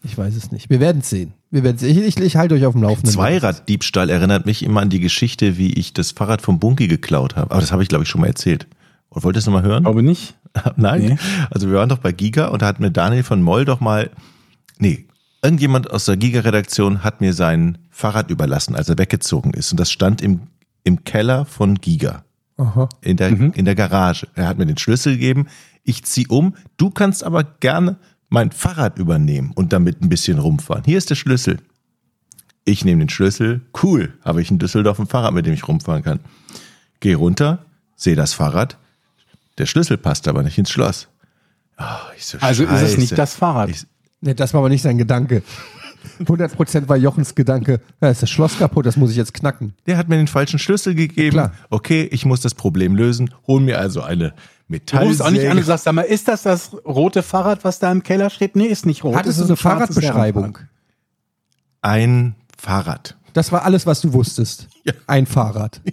[0.02, 0.70] Ich weiß es nicht.
[0.70, 1.32] Wir werden es sehen.
[1.50, 3.10] Wir werden Ich, ich, ich halte euch auf dem Laufenden.
[3.10, 7.50] Zweiraddiebstahl erinnert mich immer an die Geschichte, wie ich das Fahrrad vom Bunky geklaut habe.
[7.50, 8.66] Aber das habe ich, glaube ich, schon mal erzählt.
[9.08, 9.84] Und wollt ihr es nochmal hören?
[9.84, 10.34] Glaube nicht.
[10.76, 11.02] Nein.
[11.02, 11.16] Nee.
[11.50, 14.10] Also wir waren doch bei Giga und da hat mir Daniel von Moll doch mal,
[14.78, 15.06] nee,
[15.42, 19.72] irgendjemand aus der Giga-Redaktion hat mir sein Fahrrad überlassen, als er weggezogen ist.
[19.72, 20.42] Und das stand im,
[20.84, 22.24] im Keller von Giga.
[22.56, 22.88] Aha.
[23.00, 24.28] In der, in der Garage.
[24.34, 25.46] Er hat mir den Schlüssel gegeben.
[25.82, 26.54] Ich zieh um.
[26.76, 27.96] Du kannst aber gerne
[28.28, 30.84] mein Fahrrad übernehmen und damit ein bisschen rumfahren.
[30.84, 31.58] Hier ist der Schlüssel.
[32.64, 33.60] Ich nehme den Schlüssel.
[33.82, 34.14] Cool.
[34.24, 36.20] Habe ich in Düsseldorf ein Fahrrad, mit dem ich rumfahren kann.
[37.00, 37.64] Geh runter,
[37.96, 38.78] sehe das Fahrrad.
[39.58, 41.08] Der Schlüssel passt aber nicht ins Schloss.
[42.16, 43.00] Ich so, Also ist es Scheiße.
[43.00, 43.68] nicht das Fahrrad.
[43.70, 43.84] Ich,
[44.20, 45.42] Nee, das war aber nicht sein Gedanke.
[46.20, 49.74] 100% war Jochens Gedanke, ja, ist das Schloss kaputt, das muss ich jetzt knacken.
[49.86, 51.30] der hat mir den falschen Schlüssel gegeben.
[51.30, 51.52] Klar.
[51.70, 53.30] Okay, ich muss das Problem lösen.
[53.46, 54.34] Hol mir also eine
[54.68, 57.78] Du rufst auch nicht an und sagst, sag mal, ist das das rote Fahrrad, was
[57.78, 58.56] da im Keller steht?
[58.56, 59.14] Nee, ist nicht rot.
[59.14, 60.58] Hattest ist du eine Fahrradbeschreibung?
[61.82, 63.16] Ein Fahrrad.
[63.34, 64.68] Das war alles, was du wusstest.
[64.84, 64.94] Ja.
[65.06, 65.82] Ein Fahrrad.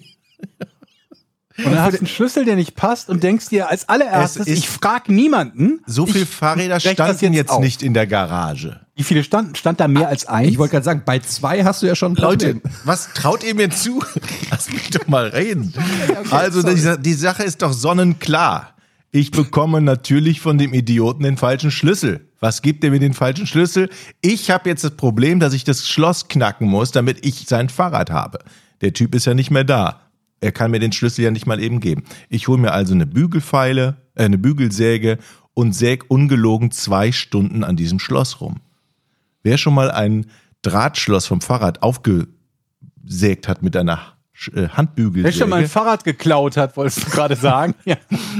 [1.66, 4.70] Und dann hast du einen Schlüssel, der nicht passt und denkst dir als allererstes, ich
[4.70, 5.82] frage niemanden.
[5.86, 7.62] So viele Fahrräder standen jetzt, auf.
[7.62, 8.80] nicht in der Garage.
[8.96, 9.56] Wie viele standen?
[9.56, 10.50] Stand da mehr als eins?
[10.50, 12.74] Ich wollte gerade sagen, bei zwei hast du ja schon ein Leute, Problem.
[12.84, 14.04] was traut ihr mir zu?
[14.52, 15.74] Lass mich doch mal reden.
[16.32, 18.76] also die, die Sache ist doch sonnenklar.
[19.14, 22.30] Ich bekomme natürlich von dem Idioten den falschen Schlüssel.
[22.40, 23.90] Was gibt er mir den falschen Schlüssel?
[24.22, 28.10] Ich habe jetzt das Problem, dass ich das Schloss knacken muss, damit ich sein Fahrrad
[28.10, 28.40] habe.
[28.80, 30.02] Der Typ ist ja nicht mehr da.
[30.42, 32.04] Er kann mir den Schlüssel ja nicht mal eben geben.
[32.28, 35.20] Ich hole mir also eine Bügelfeile, äh, eine Bügelsäge
[35.54, 38.60] und säg ungelogen zwei Stunden an diesem Schloss rum.
[39.44, 40.26] Wer schon mal ein
[40.64, 44.18] Drahtschloss vom Fahrrad aufgesägt hat mit einer
[44.56, 47.76] Äh, Handbügelsäge, Wer schon mal ein Fahrrad geklaut hat, wolltest du gerade sagen?
[47.86, 47.98] ja.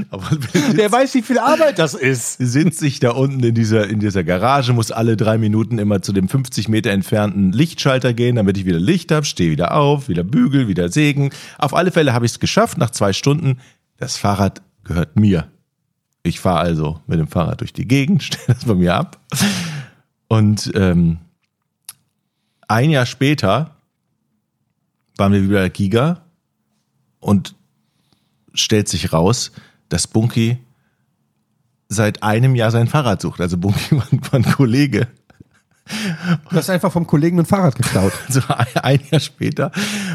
[0.10, 0.30] aber
[0.76, 2.38] Der weiß, wie viel Arbeit das ist.
[2.40, 6.12] sind sich da unten in dieser, in dieser Garage, muss alle drei Minuten immer zu
[6.12, 10.24] dem 50 Meter entfernten Lichtschalter gehen, damit ich wieder Licht habe, stehe wieder auf, wieder
[10.24, 11.30] bügel, wieder sägen.
[11.58, 13.60] Auf alle Fälle habe ich es geschafft, nach zwei Stunden.
[13.98, 15.48] Das Fahrrad gehört mir.
[16.24, 19.20] Ich fahre also mit dem Fahrrad durch die Gegend, stelle das bei mir ab.
[20.28, 21.20] Und ähm,
[22.68, 23.76] ein Jahr später
[25.22, 26.24] waren wir wieder bei Giga
[27.20, 27.56] und
[28.56, 29.52] stellt sich raus,
[29.88, 30.58] dass Bunky
[31.90, 33.40] seit einem Jahr sein Fahrrad sucht.
[33.40, 35.08] Also Bunky war, war ein Kollege.
[36.50, 38.14] Du hast einfach vom Kollegen ein Fahrrad geklaut.
[38.30, 39.72] So ein, Jahr später.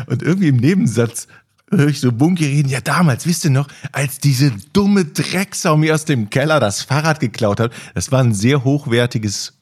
[0.06, 1.28] Und irgendwie im Nebensatz
[1.70, 2.68] höre ich so Bunky reden.
[2.68, 7.20] Ja, damals, wisst ihr noch, als diese dumme Drecksau mir aus dem Keller das Fahrrad
[7.20, 7.72] geklaut hat.
[7.94, 9.52] Das war ein sehr hochwertiges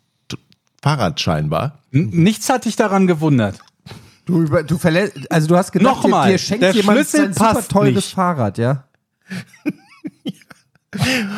[0.82, 1.80] Fahrrad scheinbar.
[1.92, 3.58] N- Nichts hat dich daran gewundert.
[4.26, 7.20] Du, über, du verlä also du hast gedacht, Nochmal, dir, dir schenkt der jemand Schlüssel
[7.26, 8.14] sein super passt teures nicht.
[8.14, 8.84] Fahrrad, ja?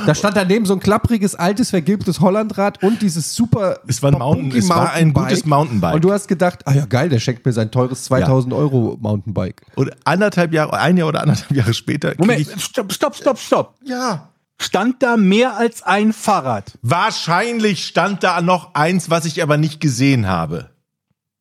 [0.04, 4.18] Da stand daneben so ein klappriges, altes, vergilbtes Hollandrad und dieses super Es war ein
[4.18, 5.94] Mountain- es war ein gutes Mountainbike.
[5.94, 9.62] Und du hast gedacht, ah ja geil, der schenkt mir sein teures 2000 Euro Mountainbike.
[9.74, 12.10] Und anderthalb Jahre, ein Jahr oder anderthalb Jahre später.
[12.10, 13.74] krieg Moment, Ich, stopp, stopp, stopp, stopp.
[13.84, 14.28] ja.
[14.58, 16.78] Stand da mehr als ein Fahrrad?
[16.80, 20.70] Wahrscheinlich stand da noch eins, was ich aber nicht gesehen habe.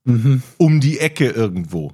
[0.05, 1.93] Um die Ecke irgendwo.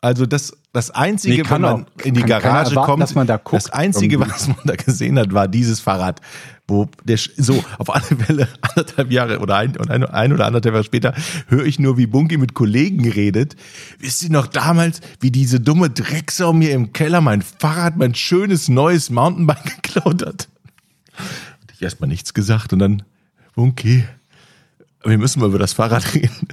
[0.00, 3.70] Also das, das Einzige, Nee, wenn man auch- in die Garage erwarten, kommt, guckt das
[3.70, 4.30] Einzige, irgendwie.
[4.32, 6.20] was man da gesehen hat, war dieses Fahrrad.
[6.66, 10.74] Wo der so auf alle Fälle anderthalb Jahre oder ein, oder ein, ein oder anderthalb
[10.74, 11.14] Jahre später
[11.48, 13.54] höre ich nur, wie Bunky mit Kollegen redet.
[13.98, 18.68] Wisst ihr noch damals, wie diese dumme Drecksau mir im Keller mein Fahrrad, mein schönes
[18.68, 20.48] neues Mountainbike geklaut hat?
[21.16, 23.02] Hatte ich erstmal nichts gesagt und dann,
[23.54, 24.04] Bunky,
[25.04, 26.48] wir müssen mal über das Fahrrad reden.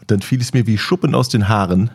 [0.00, 1.90] Und dann fiel es mir wie Schuppen aus den Haaren,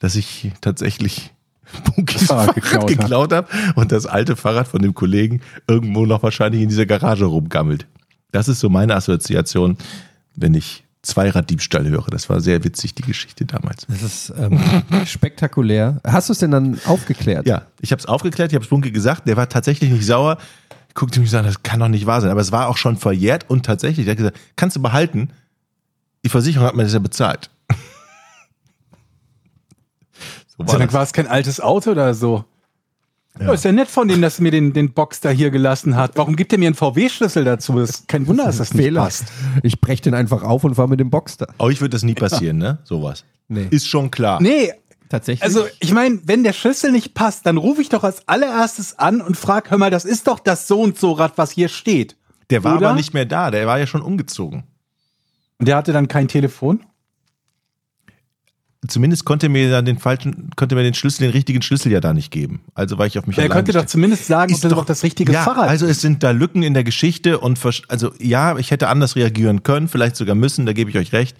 [0.00, 1.32] dass ich tatsächlich
[1.94, 6.22] Bunkis Fahrrad Fahrrad geklaut geklaut, habe und das alte Fahrrad von dem Kollegen irgendwo noch
[6.22, 7.86] wahrscheinlich in dieser Garage rumgammelt.
[8.32, 9.76] Das ist so meine Assoziation,
[10.34, 12.06] wenn ich Zweiraddiebstahl höre.
[12.10, 13.86] Das war sehr witzig, die Geschichte damals.
[13.88, 14.60] Das ist ähm,
[15.06, 16.00] spektakulär.
[16.04, 17.46] Hast du es denn dann aufgeklärt?
[17.46, 20.38] Ja, ich habe es aufgeklärt, ich habe es Bunke gesagt, der war tatsächlich nicht sauer.
[20.98, 22.32] Guckte mich so an, das kann doch nicht wahr sein.
[22.32, 25.30] Aber es war auch schon verjährt und tatsächlich, der hat gesagt, kannst du behalten.
[26.24, 27.50] Die Versicherung hat mir das ja bezahlt.
[30.48, 32.44] so Also dann war es kein altes Auto oder so.
[33.38, 33.52] Ja.
[33.52, 36.16] ist ja nett von dem, dass er mir den, den Box da hier gelassen hat.
[36.16, 37.78] Warum gibt er mir einen VW-Schlüssel dazu?
[37.78, 39.02] Das ist kein Wunder, dass das nicht Fehler.
[39.02, 39.26] passt.
[39.62, 41.46] Ich brech den einfach auf und fahr mit dem Boxster.
[41.60, 42.78] Euch wird das nie passieren, ne?
[42.82, 43.24] Sowas.
[43.46, 43.68] Nee.
[43.70, 44.42] Ist schon klar.
[44.42, 44.72] Nee,
[45.08, 45.42] Tatsächlich.
[45.42, 49.20] also ich meine, wenn der Schlüssel nicht passt, dann rufe ich doch als allererstes an
[49.22, 52.16] und frage, hör mal, das ist doch das so und so Rad, was hier steht.
[52.50, 52.88] Der war Oder?
[52.88, 54.64] aber nicht mehr da, der war ja schon umgezogen.
[55.58, 56.84] Und der hatte dann kein Telefon?
[58.86, 61.98] Zumindest konnte er mir dann den falschen, konnte mir den Schlüssel, den richtigen Schlüssel ja
[62.00, 62.60] da nicht geben.
[62.74, 64.90] Also war ich auf mich Er könnte doch zumindest sagen, ob Ist das doch- überhaupt
[64.90, 68.56] das richtige ja, Fahrrad Also es sind da Lücken in der Geschichte und also ja,
[68.56, 71.36] ich hätte anders reagieren können, vielleicht sogar müssen, da gebe ich euch recht.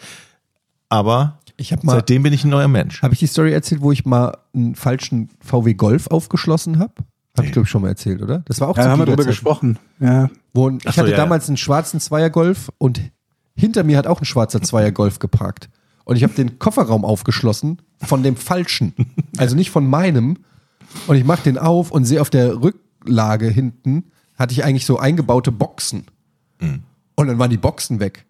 [0.89, 3.03] Aber Ich hab mal- seitdem bin ich ein neuer Mensch.
[3.03, 6.93] Habe ich die Story erzählt, wo ich mal einen falschen VW Golf aufgeschlossen habe?
[7.37, 8.41] Habe ich, glaube ich, schon mal erzählt, oder?
[8.47, 9.29] Das war auch Ja, zu haben wir Giga-Zeiten.
[9.29, 9.79] gesprochen.
[10.01, 10.31] Ja.
[10.55, 13.01] Wo ich so, hatte ja, damals einen schwarzen Zweier-Golf und
[13.57, 15.69] hinter mir hat auch ein schwarzer Zweier-Golf geparkt.
[16.05, 18.95] Und ich habe den Kofferraum aufgeschlossen von dem falschen.
[19.37, 20.39] Also nicht von meinem.
[21.07, 24.05] Und ich mache den auf und sehe auf der Rücklage hinten,
[24.37, 26.07] hatte ich eigentlich so eingebaute Boxen.
[26.61, 28.25] Und dann waren die Boxen weg.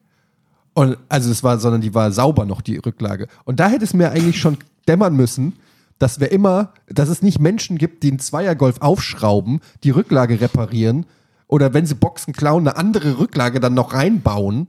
[0.79, 3.27] Und also es war, sondern die war sauber noch, die Rücklage.
[3.45, 5.55] Und da hätte es mir eigentlich schon dämmern müssen,
[5.99, 11.05] dass wir immer, dass es nicht Menschen gibt, die einen Zweiergolf aufschrauben, die Rücklage reparieren
[11.49, 14.69] oder wenn sie Boxen klauen, eine andere Rücklage dann noch reinbauen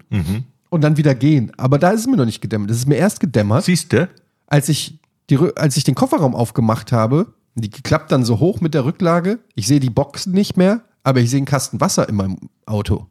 [0.71, 1.51] und dann wieder gehen.
[1.57, 2.71] Aber da ist es mir noch nicht gedämmert.
[2.71, 4.09] Das ist mir erst gedämmert, Siehst du?
[4.47, 4.99] als ich,
[5.29, 7.35] die, als ich den Kofferraum aufgemacht habe.
[7.53, 9.37] Die klappt dann so hoch mit der Rücklage.
[9.53, 13.05] Ich sehe die Boxen nicht mehr, aber ich sehe einen Kasten Wasser in meinem Auto.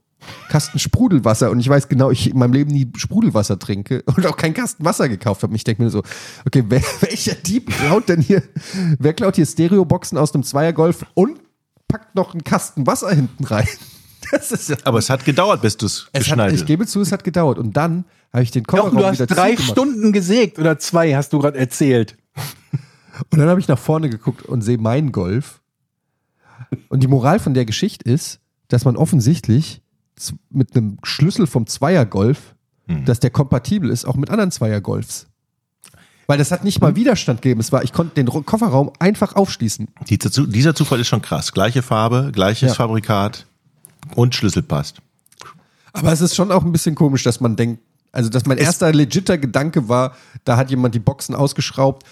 [0.49, 4.37] Kasten Sprudelwasser und ich weiß genau, ich in meinem Leben nie Sprudelwasser trinke und auch
[4.37, 5.55] keinen Kasten Wasser gekauft habe.
[5.57, 6.03] Ich denke mir so,
[6.47, 8.43] okay, wer, welcher Dieb klaut denn hier,
[8.99, 11.41] wer klaut hier Stereoboxen aus einem Zweiergolf und
[11.87, 13.69] packt noch einen Kasten Wasser hinten rein?
[14.31, 14.77] Das ist ja.
[14.85, 17.25] Aber es hat gedauert, bis du es Es hat, geschnallt ich gebe zu, es hat
[17.25, 17.57] gedauert.
[17.57, 19.71] Und dann habe ich den Doch, Kofferraum du hast drei zugemacht.
[19.71, 22.17] Stunden gesägt oder zwei, hast du gerade erzählt.
[23.31, 25.61] Und dann habe ich nach vorne geguckt und sehe meinen Golf.
[26.89, 29.83] Und die Moral von der Geschichte ist, dass man offensichtlich
[30.51, 32.55] mit einem Schlüssel vom Zweiergolf,
[33.05, 35.27] dass der kompatibel ist, auch mit anderen Zweiergolfs.
[36.27, 37.61] Weil das hat nicht mal Widerstand gegeben.
[37.61, 39.89] Es war, ich konnte den Kofferraum einfach aufschließen.
[40.09, 41.53] Dieser, Zu- dieser Zufall ist schon krass.
[41.53, 42.75] Gleiche Farbe, gleiches Ja.
[42.75, 43.47] Fabrikat
[44.15, 44.99] und Schlüssel passt.
[45.93, 48.93] Aber es ist schon auch ein bisschen komisch, dass man denkt, also dass mein erster
[48.93, 50.15] legitter Gedanke war,
[50.45, 52.07] da hat jemand die Boxen ausgeschraubt,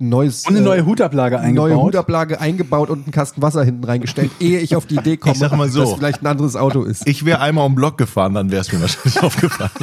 [0.00, 1.70] neues, Und eine äh, neue Hutablage eingebaut.
[1.70, 5.34] neue Hutablage eingebaut und einen Kasten Wasser hinten reingestellt, ehe ich auf die Idee komme,
[5.34, 5.80] Ich sag mal so.
[5.80, 7.06] dass vielleicht ein anderes Auto ist.
[7.06, 9.70] Ich wäre einmal um den Block gefahren, dann wäre es mir wahrscheinlich aufgefallen.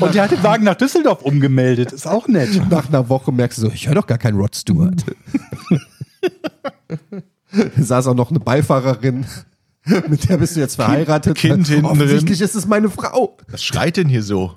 [0.00, 1.92] Und der hat den Wagen nach Düsseldorf umgemeldet.
[1.92, 2.60] Ist auch nett.
[2.70, 5.04] Nach einer Woche merkst du so, ich höre doch gar keinen Rod Stewart.
[7.78, 9.24] saß auch noch eine Beifahrerin,
[10.08, 11.36] mit der bist du jetzt verheiratet.
[11.36, 11.84] Kind hinten drin.
[11.84, 13.36] Offensichtlich ist es meine Frau.
[13.50, 14.56] Was schreit denn hier so?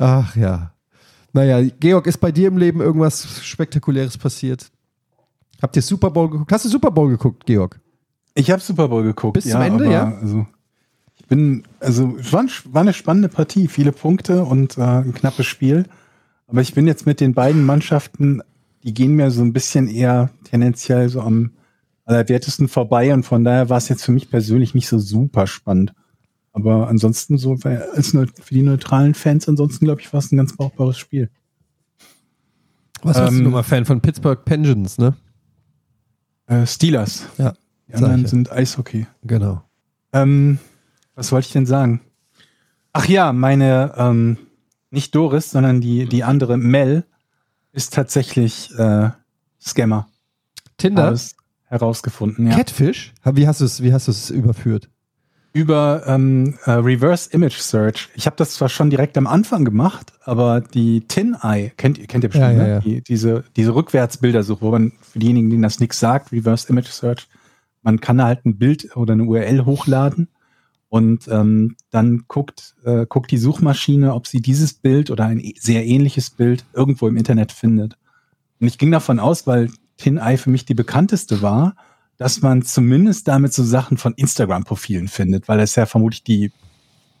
[0.00, 0.72] Ach ja.
[1.34, 4.72] Naja, Georg, ist bei dir im Leben irgendwas Spektakuläres passiert?
[5.60, 6.50] Habt ihr Super Bowl geguckt?
[6.50, 7.78] Hast du Super Bowl geguckt, Georg?
[8.34, 9.34] Ich habe Super Bowl geguckt.
[9.34, 10.16] Bis zum Ende, ja?
[10.20, 10.46] Also,
[11.18, 15.46] ich bin, also es war, war eine spannende Partie, viele Punkte und äh, ein knappes
[15.46, 15.84] Spiel.
[16.46, 18.40] Aber ich bin jetzt mit den beiden Mannschaften,
[18.82, 21.52] die gehen mir so ein bisschen eher tendenziell so am
[22.06, 25.92] allerwertesten vorbei und von daher war es jetzt für mich persönlich nicht so super spannend.
[26.52, 27.56] Aber ansonsten so
[28.12, 31.30] neu- für die neutralen Fans, ansonsten glaube ich, war es ein ganz brauchbares Spiel.
[33.02, 35.16] Was warst du Ähm, nochmal Fan von Pittsburgh Penguins, ne?
[36.46, 37.24] Äh, Steelers.
[37.38, 37.54] Ja,
[37.88, 38.28] Die anderen ja.
[38.28, 39.06] sind Eishockey.
[39.22, 39.62] Genau.
[40.12, 40.58] Ähm,
[41.14, 42.00] was wollte ich denn sagen?
[42.92, 44.36] Ach ja, meine, ähm,
[44.90, 47.04] nicht Doris, sondern die, die andere Mel
[47.72, 49.10] ist tatsächlich äh,
[49.60, 50.08] Scammer.
[50.76, 51.16] Tinder?
[51.66, 52.56] Herausgefunden, ja.
[52.56, 53.14] Catfish?
[53.24, 54.90] Wie hast du es, wie hast du es überführt?
[55.52, 58.08] Über ähm, äh, Reverse Image Search.
[58.14, 62.06] Ich habe das zwar schon direkt am Anfang gemacht, aber die Tin Eye, kennt, ihr-
[62.06, 62.70] kennt ihr bestimmt, Ja, ja, ne?
[62.74, 62.80] ja.
[62.80, 67.26] Die, diese, diese Rückwärtsbildersuche, wo man für diejenigen, denen das nichts sagt, Reverse Image Search,
[67.82, 70.28] man kann da halt ein Bild oder eine URL hochladen
[70.88, 75.54] und ähm, dann guckt, äh, guckt die Suchmaschine, ob sie dieses Bild oder ein e-
[75.58, 77.96] sehr ähnliches Bild irgendwo im Internet findet.
[78.60, 81.74] Und ich ging davon aus, weil Tin Eye für mich die bekannteste war,
[82.20, 86.52] dass man zumindest damit so Sachen von Instagram-Profilen findet, weil das ja vermutlich die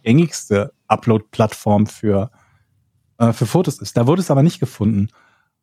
[0.02, 2.30] gängigste Upload-Plattform für,
[3.16, 3.96] äh, für Fotos ist.
[3.96, 5.08] Da wurde es aber nicht gefunden.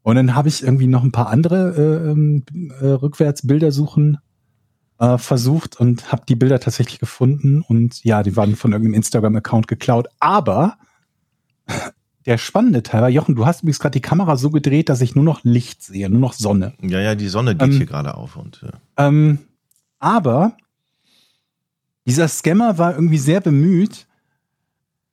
[0.02, 2.46] Und dann habe ich irgendwie noch ein paar andere äh, ähm,
[2.82, 4.18] äh, Rückwärtsbildersuchen
[4.98, 7.62] äh, versucht und habe die Bilder tatsächlich gefunden.
[7.62, 10.08] Und ja, die waren von irgendeinem Instagram-Account geklaut.
[10.20, 10.80] Aber
[12.28, 15.16] der spannende Teil war, Jochen, du hast übrigens gerade die Kamera so gedreht, dass ich
[15.16, 16.74] nur noch Licht sehe, nur noch Sonne.
[16.82, 19.40] Ja, ja, die Sonne geht Ähm, hier gerade auf und äh, Ähm,
[20.00, 20.58] aber
[22.06, 24.08] dieser Scammer war irgendwie sehr bemüht,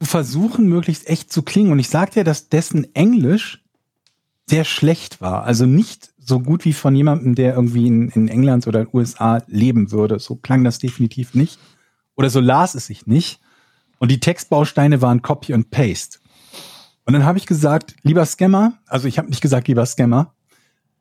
[0.00, 1.70] zu versuchen, möglichst echt zu klingen.
[1.70, 3.62] Und ich sagte ja, dass dessen Englisch
[4.46, 5.44] sehr schlecht war.
[5.44, 9.92] Also nicht so gut wie von jemandem, der irgendwie in, in England oder USA leben
[9.92, 10.18] würde.
[10.18, 11.60] So klang das definitiv nicht.
[12.16, 13.38] Oder so las es sich nicht.
[13.98, 16.18] Und die Textbausteine waren Copy und Paste.
[17.04, 20.34] Und dann habe ich gesagt, lieber Scammer, also ich habe nicht gesagt, lieber Scammer,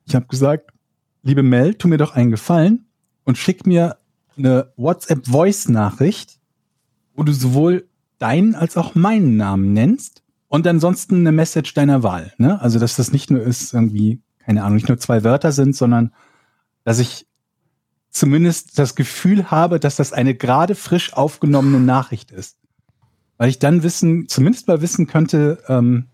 [0.06, 0.70] ich habe gesagt,
[1.22, 2.86] liebe Mel, tu mir doch einen Gefallen
[3.24, 3.96] und schick mir
[4.36, 6.38] eine WhatsApp-Voice-Nachricht,
[7.14, 7.88] wo du sowohl
[8.18, 12.32] deinen als auch meinen Namen nennst und ansonsten eine Message deiner Wahl.
[12.38, 12.60] Ne?
[12.60, 16.12] Also, dass das nicht nur ist, irgendwie, keine Ahnung, nicht nur zwei Wörter sind, sondern
[16.84, 17.26] dass ich
[18.10, 22.58] zumindest das Gefühl habe, dass das eine gerade frisch aufgenommene Nachricht ist.
[23.36, 26.06] Weil ich dann wissen, zumindest mal wissen könnte, ähm,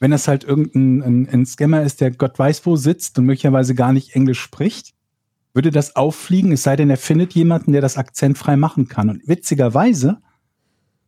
[0.00, 3.74] wenn das halt irgendein ein, ein Scammer ist, der Gott weiß wo sitzt und möglicherweise
[3.74, 4.94] gar nicht Englisch spricht,
[5.54, 9.08] würde das auffliegen, es sei denn, er findet jemanden, der das akzentfrei machen kann.
[9.08, 10.18] Und witzigerweise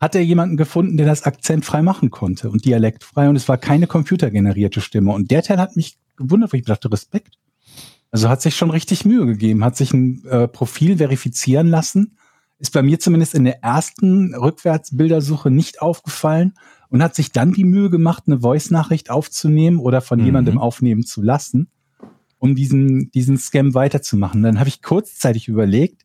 [0.01, 3.87] hat er jemanden gefunden, der das akzentfrei machen konnte und dialektfrei und es war keine
[3.87, 5.13] computergenerierte Stimme.
[5.13, 7.35] Und der Teil hat mich gewundert, weil ich dachte, Respekt.
[8.11, 12.17] Also hat sich schon richtig Mühe gegeben, hat sich ein äh, Profil verifizieren lassen,
[12.59, 16.55] ist bei mir zumindest in der ersten Rückwärtsbildersuche nicht aufgefallen
[16.89, 20.25] und hat sich dann die Mühe gemacht, eine Voice-Nachricht aufzunehmen oder von Mhm.
[20.27, 21.69] jemandem aufnehmen zu lassen,
[22.39, 24.43] um diesen, diesen Scam weiterzumachen.
[24.43, 26.03] Dann habe ich kurzzeitig überlegt,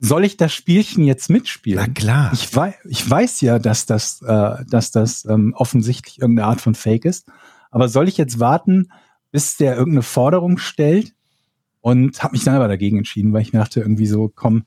[0.00, 1.84] soll ich das Spielchen jetzt mitspielen?
[1.84, 2.30] na klar.
[2.32, 6.76] Ich weiß, ich weiß ja, dass das, äh, dass das ähm, offensichtlich irgendeine Art von
[6.76, 7.28] Fake ist.
[7.70, 8.90] Aber soll ich jetzt warten,
[9.32, 11.14] bis der irgendeine Forderung stellt?
[11.80, 14.64] Und habe mich dann aber dagegen entschieden, weil ich mir dachte irgendwie so, komm,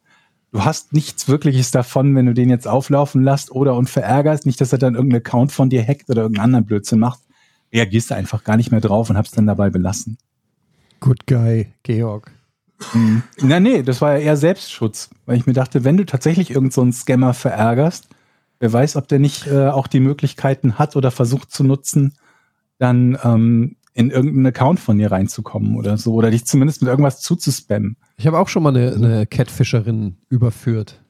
[0.52, 4.62] du hast nichts Wirkliches davon, wenn du den jetzt auflaufen lässt oder und verärgerst, nicht,
[4.62, 7.20] dass er dann irgendeinen Account von dir hackt oder irgendeinen anderen Blödsinn macht.
[7.74, 10.18] Reagierst du einfach gar nicht mehr drauf und hab's dann dabei belassen.
[11.00, 12.32] Good guy, Georg.
[12.94, 13.24] Mhm.
[13.42, 16.72] Na nee, das war ja eher Selbstschutz, weil ich mir dachte, wenn du tatsächlich irgendeinen
[16.72, 18.08] so einen Scammer verärgerst,
[18.60, 22.16] wer weiß, ob der nicht äh, auch die Möglichkeiten hat oder versucht zu nutzen,
[22.78, 27.22] dann ähm, in irgendeinen Account von dir reinzukommen oder so oder dich zumindest mit irgendwas
[27.22, 27.98] zuzuspammen.
[28.18, 31.02] Ich habe auch schon mal eine, eine Catfisherin überführt.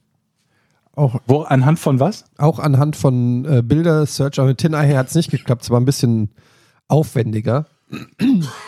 [0.94, 2.26] Auch, Wo anhand von was?
[2.38, 5.64] auch anhand von äh, Bilder, Search, aber mit Tin Eye hat es nicht geklappt.
[5.64, 6.32] Es war ein bisschen
[6.88, 7.68] aufwendiger.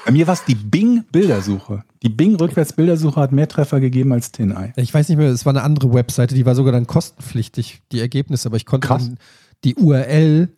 [0.06, 1.84] Bei mir war es die Bing-Bildersuche.
[2.02, 4.74] Die Bing-Rückwärts-Bildersuche hat mehr Treffer gegeben als TinEye.
[4.76, 8.02] Ich weiß nicht mehr, es war eine andere Webseite, die war sogar dann kostenpflichtig, die
[8.02, 9.16] Ergebnisse, aber ich konnte
[9.64, 10.50] die URL,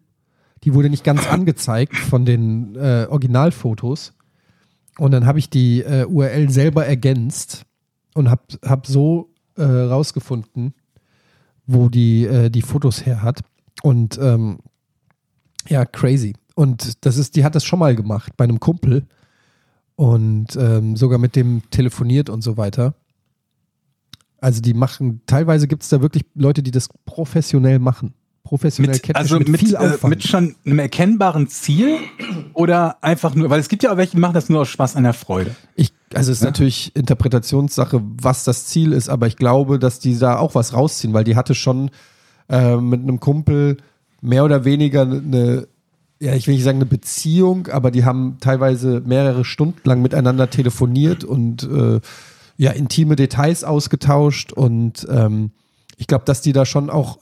[0.65, 4.13] die wurde nicht ganz angezeigt von den äh, Originalfotos.
[4.97, 7.65] Und dann habe ich die äh, URL selber ergänzt
[8.15, 10.73] und habe hab so äh, rausgefunden,
[11.67, 13.41] wo die, äh, die Fotos her hat.
[13.83, 14.57] Und ähm,
[15.67, 16.33] ja, crazy.
[16.55, 19.05] Und das ist, die hat das schon mal gemacht bei einem Kumpel
[19.95, 22.95] und ähm, sogar mit dem telefoniert und so weiter.
[24.39, 28.13] Also die machen, teilweise gibt es da wirklich Leute, die das professionell machen.
[28.45, 30.03] Professionell Mit, catfishen also mit, viel äh, Aufwand.
[30.03, 31.97] mit schon einem erkennbaren Ziel
[32.53, 34.95] oder einfach nur, weil es gibt ja auch welche, die machen das nur aus Spaß
[34.95, 35.55] an der Freude.
[35.75, 40.17] Ich, also es ist natürlich Interpretationssache, was das Ziel ist, aber ich glaube, dass die
[40.17, 41.89] da auch was rausziehen, weil die hatte schon
[42.47, 43.77] äh, mit einem Kumpel
[44.21, 45.67] mehr oder weniger eine,
[46.19, 50.49] ja, ich will nicht sagen eine Beziehung, aber die haben teilweise mehrere Stunden lang miteinander
[50.51, 51.99] telefoniert und äh,
[52.57, 55.51] ja, intime Details ausgetauscht und ähm,
[55.97, 57.17] ich glaube, dass die da schon auch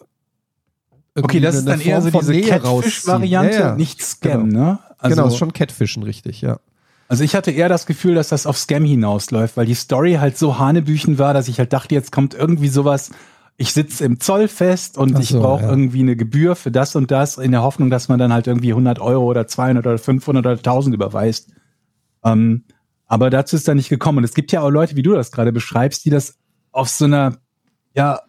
[1.15, 3.53] Okay, das ist dann eher so Form diese Catfish-Variante.
[3.53, 3.75] Ja, ja.
[3.75, 4.63] nicht Scam, Genau.
[4.63, 4.79] ne?
[4.97, 6.59] Also, genau, ist schon Catfischen, richtig, ja.
[7.07, 10.37] also ich hatte eher das Gefühl, dass das auf Scam hinausläuft, weil die Story halt
[10.37, 13.11] so hanebüchen war, dass ich halt dachte, jetzt kommt irgendwie sowas,
[13.57, 15.69] ich sitze im Zoll fest und Ach ich so, brauche ja.
[15.69, 18.71] irgendwie eine Gebühr für das und das, in der Hoffnung, dass man dann halt irgendwie
[18.71, 21.51] 100 Euro oder 200 oder 500 oder 1000 überweist.
[22.23, 22.63] Ähm,
[23.05, 24.19] aber dazu ist da nicht gekommen.
[24.19, 26.35] Und es gibt ja auch Leute, wie du das gerade beschreibst, die das
[26.71, 27.37] auf so einer,
[27.93, 28.21] ja,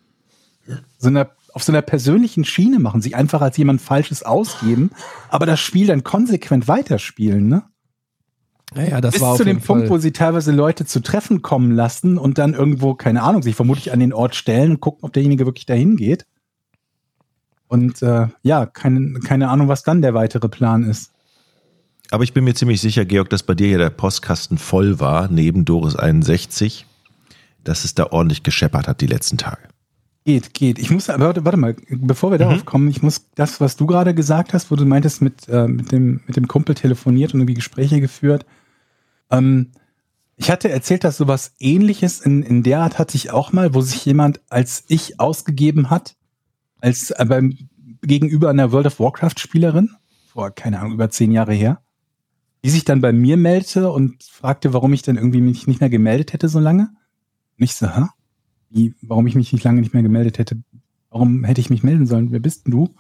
[0.99, 4.91] so einer, auf so einer persönlichen Schiene machen, sich einfach als jemand Falsches ausgeben,
[5.29, 7.63] aber das Spiel dann konsequent weiterspielen, ne?
[8.75, 9.91] Naja, das Bis war zu dem jeden Punkt, Fall.
[9.91, 13.93] wo sie teilweise Leute zu Treffen kommen lassen und dann irgendwo, keine Ahnung, sich vermutlich
[13.93, 16.27] an den Ort stellen und gucken, ob derjenige wirklich dahin geht.
[17.69, 21.13] Und äh, ja, keine, keine Ahnung, was dann der weitere Plan ist.
[22.11, 25.29] Aber ich bin mir ziemlich sicher, Georg, dass bei dir ja der Postkasten voll war,
[25.29, 26.87] neben Doris 61,
[27.63, 29.63] dass es da ordentlich gescheppert hat die letzten Tage.
[30.27, 30.79] Geht, geht.
[30.79, 33.85] Ich muss, aber warte, warte mal, bevor wir darauf kommen, ich muss das, was du
[33.85, 37.41] gerade gesagt hast, wo du meintest, mit, äh, mit, dem, mit dem Kumpel telefoniert und
[37.41, 38.47] irgendwie Gespräche geführt.
[39.31, 39.73] Ähm,
[40.37, 43.83] ich hatte erzählt, dass sowas ähnliches in, in der Art hatte ich auch mal, wo
[43.83, 46.17] sich jemand als ich ausgegeben hat,
[46.81, 47.57] als äh, beim
[48.01, 49.91] gegenüber einer World of Warcraft Spielerin,
[50.27, 51.83] vor, keine Ahnung, über zehn Jahre her,
[52.65, 55.91] die sich dann bei mir meldete und fragte, warum ich dann irgendwie mich nicht mehr
[55.91, 56.91] gemeldet hätte so lange.
[57.59, 58.07] Und ich so, hä?
[59.03, 60.57] Warum ich mich nicht lange nicht mehr gemeldet hätte.
[61.11, 62.33] Warum hätte ich mich melden sollen?
[62.33, 62.95] Wer bist denn du?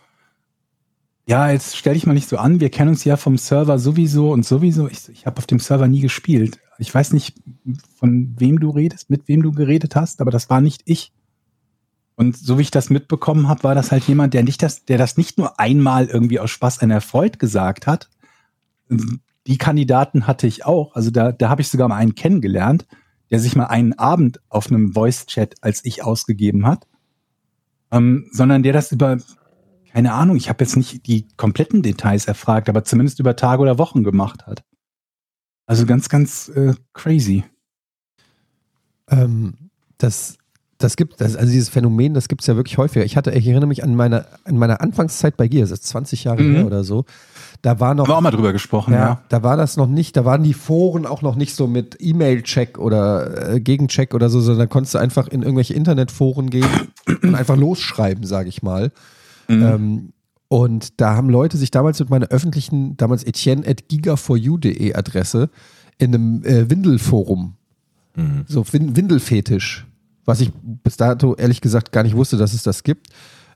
[1.27, 2.61] Ja, jetzt stell dich mal nicht so an.
[2.61, 4.89] Wir kennen uns ja vom Server sowieso und sowieso.
[4.89, 6.61] Ich, ich habe auf dem Server nie gespielt.
[6.79, 7.41] Ich weiß nicht,
[7.97, 11.13] von wem du redest, mit wem du geredet hast, aber das war nicht ich.
[12.17, 14.99] Und so wie ich das mitbekommen habe, war das halt jemand, der nicht das, der
[14.99, 18.11] das nicht nur einmal irgendwie aus Spaß an Erfreut gesagt hat.
[19.47, 20.95] Die Kandidaten hatte ich auch.
[20.95, 22.87] Also da, da habe ich sogar mal einen kennengelernt,
[23.35, 26.87] der sich mal einen Abend auf einem Voice-Chat als ich ausgegeben hat,
[27.91, 29.19] ähm, sondern der das über,
[29.93, 33.77] keine Ahnung, ich habe jetzt nicht die kompletten Details erfragt, aber zumindest über Tage oder
[33.77, 34.63] Wochen gemacht hat.
[35.67, 37.43] Also ganz, ganz äh, crazy.
[39.11, 39.55] Ähm,
[39.99, 40.39] das,
[40.79, 43.05] das gibt, das, also dieses Phänomen, das gibt es ja wirklich häufiger.
[43.05, 46.23] Ich hatte, ich erinnere mich an meine, an meine Anfangszeit bei Gears, das ist 20
[46.23, 46.55] Jahre Mhm.
[46.55, 47.05] her oder so.
[47.65, 49.23] Da war noch, Haben wir auch mal drüber gesprochen, ja, ja.
[49.31, 52.77] da war das noch nicht, da waren die Foren auch noch nicht so mit E-Mail-Check
[52.77, 56.69] oder äh, Gegencheck oder so, sondern da konntest du einfach in irgendwelche Internetforen gehen
[57.23, 58.93] und einfach losschreiben, sage ich mal.
[59.49, 59.63] Mhm.
[59.63, 60.13] Ähm,
[60.49, 65.49] und da haben Leute sich damals mit meiner öffentlichen, damals etienne at giga4u.de Adresse
[65.97, 67.55] in einem äh, Windelforum,
[68.47, 69.87] so Win Windelfetisch,
[70.27, 73.09] was ich bis dato ehrlich gesagt gar nicht wusste, dass es das gibt.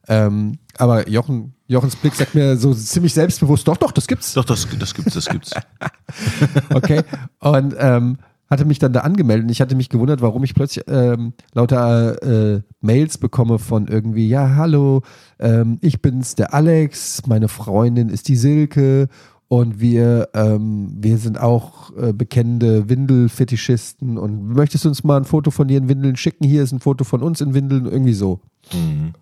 [0.09, 4.33] Ähm, aber Jochen, Jochens Blick sagt mir so ziemlich selbstbewusst, doch, doch, das gibt's.
[4.35, 5.53] Doch, das, das gibt's, das gibt's.
[6.75, 7.03] Okay.
[7.41, 8.19] Und ähm,
[8.51, 12.23] hatte mich dann da angemeldet und ich hatte mich gewundert, warum ich plötzlich ähm, lauter
[12.23, 15.03] äh, Mails bekomme von irgendwie, ja, hallo,
[15.39, 19.09] ähm, ich bin's, der Alex, meine Freundin ist die Silke
[19.49, 25.25] und wir, ähm, wir sind auch äh, bekennende Windelfetischisten und möchtest du uns mal ein
[25.25, 26.45] Foto von dir in Windeln schicken?
[26.45, 28.41] Hier ist ein Foto von uns in Windeln, irgendwie so.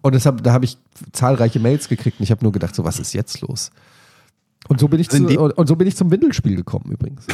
[0.03, 0.79] Und deshalb, da habe ich
[1.12, 3.70] zahlreiche Mails gekriegt und ich habe nur gedacht, so was ist jetzt los?
[4.68, 7.24] Und so bin ich, Also zu, und, und so bin ich zum Windelspiel gekommen übrigens.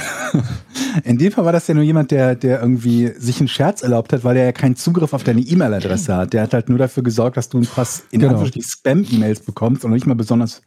[1.05, 4.13] In dem Fall war das ja nur jemand, der, der irgendwie sich einen Scherz erlaubt
[4.13, 6.35] hat, weil er ja keinen Zugriff auf deine E-Mail-Adresse hat.
[6.35, 8.45] Der hat halt nur dafür gesorgt, dass du ein paar in Genau.
[8.45, 10.61] Spam-E-Mails bekommst und nicht mal besonders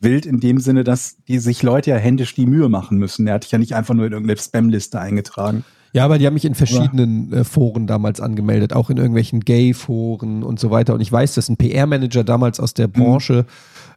[0.00, 3.26] wild in dem Sinne, dass die sich Leute ja händisch die Mühe machen müssen.
[3.26, 5.64] Der hat dich ja nicht einfach nur in irgendeine Spam-Liste eingetragen.
[5.94, 10.42] Ja, aber die haben mich in verschiedenen äh, Foren damals angemeldet, auch in irgendwelchen Gay-Foren
[10.42, 10.92] und so weiter.
[10.92, 13.46] Und ich weiß, dass ein PR-Manager damals aus der Branche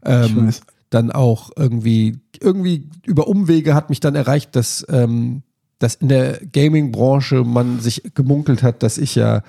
[0.06, 0.52] ähm,
[0.91, 5.41] dann auch irgendwie, irgendwie über Umwege hat mich dann erreicht, dass, ähm,
[5.80, 9.41] dass in der Gaming-Branche man sich gemunkelt hat, dass ich ja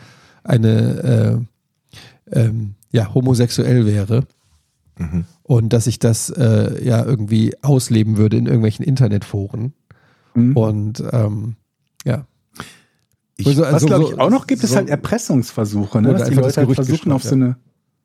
[0.43, 1.45] eine
[2.33, 4.25] äh, ähm, ja, homosexuell wäre.
[5.43, 9.73] Und dass ich das äh, ja irgendwie ausleben würde in irgendwelchen Internetforen.
[10.35, 10.57] Mhm.
[10.57, 11.57] Und ähm,
[12.05, 12.27] ja.
[13.37, 16.13] Ich- Also- Was also glaube so- ich auch noch gibt, ist so- halt Erpressungsversuche, ne?
[16.15, 17.57] Dass die Leute halt versuchen, auf so eine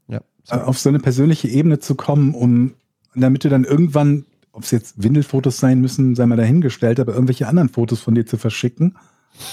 [0.08, 0.22] ja.
[0.50, 2.74] äh, auf so eine persönliche Ebene zu kommen, um
[3.16, 7.48] damit du dann irgendwann, ob es jetzt Windelfotos sein müssen, sei mal dahingestellt, aber irgendwelche
[7.48, 8.96] anderen Fotos von dir zu verschicken,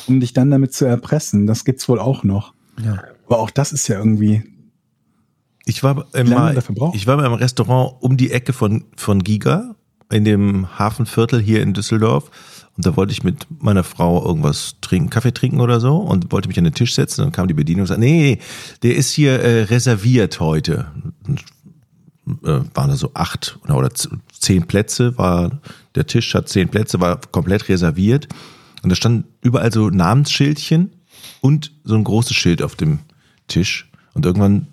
[0.07, 1.47] um dich dann damit zu erpressen.
[1.47, 2.55] Das gibt's wohl auch noch.
[2.85, 3.03] Ja.
[3.27, 4.43] Aber auch das ist ja irgendwie.
[5.71, 6.59] Ich war, mal,
[6.95, 9.77] ich war mal im Restaurant um die Ecke von, von Giga
[10.11, 12.29] in dem Hafenviertel hier in Düsseldorf.
[12.77, 16.49] Und da wollte ich mit meiner Frau irgendwas trinken, Kaffee trinken oder so und wollte
[16.49, 17.23] mich an den Tisch setzen.
[17.23, 18.41] Dann kam die Bedienung und sagte, nee,
[18.83, 20.91] der ist hier äh, reserviert heute.
[21.29, 21.45] Und,
[22.43, 23.91] äh, waren da so acht oder,
[24.33, 25.61] zehn Plätze, war,
[25.95, 28.27] der Tisch hat zehn Plätze, war komplett reserviert.
[28.83, 30.91] Und da standen überall so Namensschildchen
[31.41, 33.01] und so ein großes Schild auf dem
[33.47, 33.89] Tisch.
[34.15, 34.67] Und irgendwann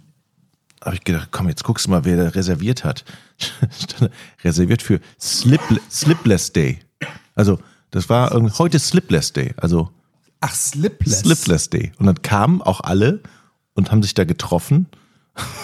[0.84, 3.03] habe ich gedacht, komm, jetzt guckst du mal, wer da reserviert hat.
[4.43, 6.80] Reserviert für Slip, Slipless Day.
[7.36, 7.59] Also,
[7.91, 9.53] das war irgendwie, heute Slipless Day.
[9.57, 9.89] Also,
[10.39, 11.19] Ach, Slipless.
[11.21, 11.91] Slipless Day.
[11.97, 13.21] Und dann kamen auch alle
[13.73, 14.86] und haben sich da getroffen.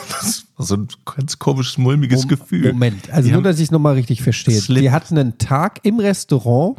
[0.10, 2.74] Das war so ein ganz komisches, mulmiges Gefühl.
[2.74, 4.60] Moment, also Die nur, dass ich es nochmal richtig verstehe.
[4.60, 6.78] Slip- Die hatten einen Tag im Restaurant,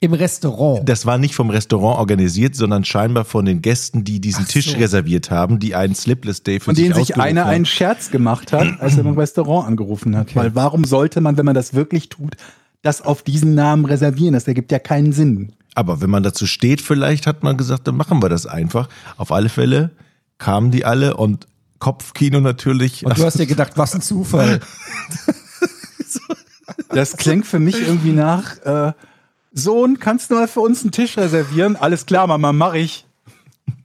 [0.00, 0.88] im Restaurant.
[0.88, 4.70] Das war nicht vom Restaurant organisiert, sondern scheinbar von den Gästen, die diesen Ach Tisch
[4.72, 4.78] so.
[4.78, 7.50] reserviert haben, die einen Slipless Day für Von sich denen sich einer haben.
[7.50, 10.34] einen Scherz gemacht hat, als er im Restaurant angerufen hat.
[10.34, 12.36] Weil warum sollte man, wenn man das wirklich tut,
[12.80, 14.32] das auf diesen Namen reservieren?
[14.32, 15.52] Das ergibt ja keinen Sinn.
[15.74, 18.88] Aber wenn man dazu steht, vielleicht hat man gesagt, dann machen wir das einfach.
[19.18, 19.90] Auf alle Fälle
[20.38, 21.46] kamen die alle und
[21.78, 23.04] Kopfkino natürlich.
[23.04, 24.60] Und du hast dir gedacht, was ein Zufall.
[26.92, 28.92] Das klingt für mich irgendwie nach, äh,
[29.52, 31.76] Sohn, kannst du mal für uns einen Tisch reservieren?
[31.76, 33.04] Alles klar, Mama, mach ich.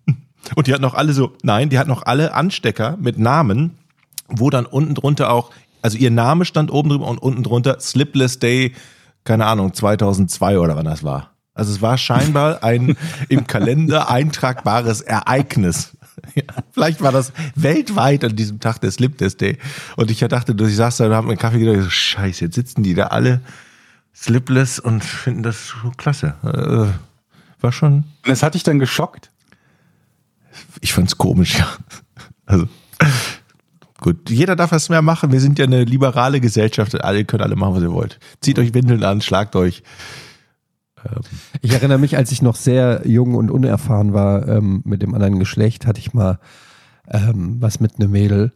[0.55, 3.77] Und die hatten auch alle so, nein, die hatten auch alle Anstecker mit Namen,
[4.27, 5.51] wo dann unten drunter auch,
[5.81, 8.73] also ihr Name stand oben drüber und unten drunter Slipless Day,
[9.23, 11.31] keine Ahnung, 2002 oder wann das war.
[11.53, 12.95] Also es war scheinbar ein
[13.29, 15.91] im Kalender eintragbares Ereignis.
[16.33, 19.57] Ja, vielleicht war das weltweit an diesem Tag der Slipless Day.
[19.97, 22.55] Und ich dachte, ich saß da und habe mir einen Kaffee gedacht, so, scheiße, jetzt
[22.55, 23.41] sitzen die da alle
[24.15, 26.35] slipless und finden das so klasse.
[26.43, 29.31] Äh, war schon, Und das hat dich dann geschockt?
[30.81, 31.67] ich fand's komisch, ja.
[32.45, 32.67] Also,
[33.99, 35.31] gut, jeder darf was mehr machen.
[35.31, 37.03] Wir sind ja eine liberale Gesellschaft.
[37.03, 38.19] Alle ihr könnt alle machen, was ihr wollt.
[38.41, 39.83] Zieht euch Windeln an, schlagt euch.
[41.61, 45.39] Ich erinnere mich, als ich noch sehr jung und unerfahren war ähm, mit dem anderen
[45.39, 46.39] Geschlecht, hatte ich mal
[47.09, 48.53] ähm, was mit einem Mädel.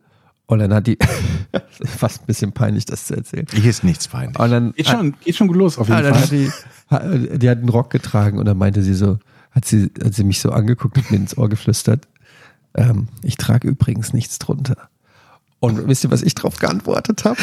[0.50, 0.98] Und dann hat die,
[1.86, 3.46] fast ein bisschen peinlich, das zu erzählen.
[3.54, 4.40] Hier ist nichts peinlich.
[4.40, 6.24] Und dann, Geht schon, geht schon gut los, auf jeden dann Fall.
[6.24, 6.52] hat die,
[6.90, 9.20] ha- die hat einen Rock getragen und dann meinte sie so,
[9.52, 12.08] hat sie, hat sie mich so angeguckt und mir ins Ohr geflüstert,
[12.74, 14.90] ähm, ich trage übrigens nichts drunter.
[15.60, 17.40] Und wisst ihr, was ich drauf geantwortet habe?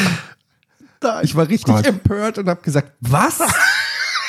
[1.21, 1.85] Ich war richtig Gott.
[1.87, 3.37] empört und habe gesagt, was?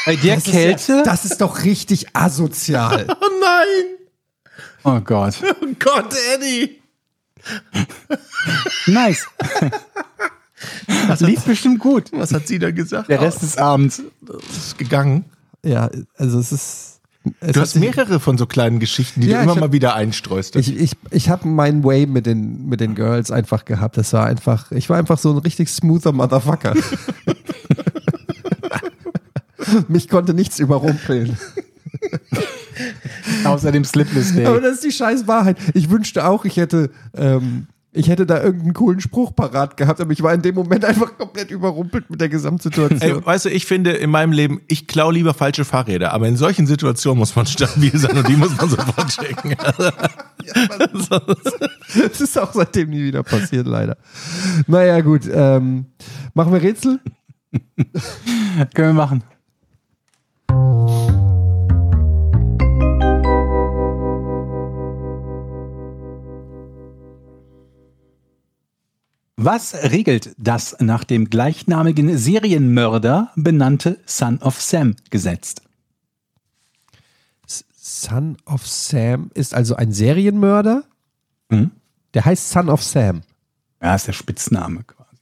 [0.07, 0.93] Bei der Das ist Kälte?
[0.99, 3.07] Ja, das ist doch richtig asozial.
[3.09, 3.97] oh nein!
[4.85, 5.35] oh Gott.
[5.43, 6.81] Oh Gott, Eddie!
[8.89, 9.27] Nice.
[11.07, 12.11] Das lief bestimmt gut.
[12.13, 13.09] Was hat sie da gesagt?
[13.09, 14.03] Der Rest des Abends.
[14.21, 15.25] das ist gegangen.
[15.65, 17.01] ja, also es ist.
[17.41, 19.95] Es Du hast mehrere von so kleinen Geschichten, die Ja, du immer hab- mal wieder
[19.95, 20.57] einstreust.
[20.57, 23.97] Ich, ich, ich habe meinen Way mit den, mit den Girls einfach gehabt.
[23.99, 26.75] Das war einfach, ich war einfach so ein richtig smoother Motherfucker.
[29.89, 31.37] Mich konnte nichts überrumpeln.
[33.45, 34.63] Außer dem Slipless Aber Day.
[34.63, 35.57] das ist die scheiß Wahrheit.
[35.75, 37.67] Ich wünschte auch, ich hätte, ähm,
[37.99, 41.19] ich hätte da irgendeinen coolen Spruch parat gehabt, aber ich war in dem Moment einfach
[41.19, 43.01] komplett überrumpelt mit der Gesamtsituation.
[43.01, 46.37] Ey, weißt du, ich finde in meinem Leben, ich klau lieber falsche Fahrräder, aber in
[46.37, 49.57] solchen Situationen muss man stabil sein und die muss man sofort checken.
[50.49, 53.99] Das ist auch seitdem nie wieder passiert, leider.
[54.67, 55.29] Naja, gut.
[55.31, 55.87] Ähm,
[56.33, 57.01] machen wir Rätsel?
[58.75, 59.23] Können wir machen.
[69.41, 75.55] Was regelt das nach dem gleichnamigen Serienmörder benannte Son of Sam Gesetz?
[77.73, 80.83] Son of Sam ist also ein Serienmörder.
[81.51, 81.71] Mhm.
[82.15, 83.23] Der heißt Son of Sam.
[83.81, 85.17] Ja, ist der Spitzname quasi.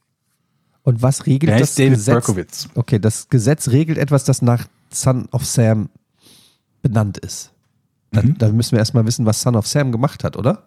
[0.81, 2.13] Und was regelt Der das heißt David Gesetz?
[2.15, 2.69] Berkowitz.
[2.73, 5.89] Okay, das Gesetz regelt etwas, das nach Son of Sam
[6.81, 7.51] benannt ist.
[8.11, 8.37] Da, Mhm.
[8.39, 10.63] da müssen wir erstmal wissen, was Son of Sam gemacht hat, oder?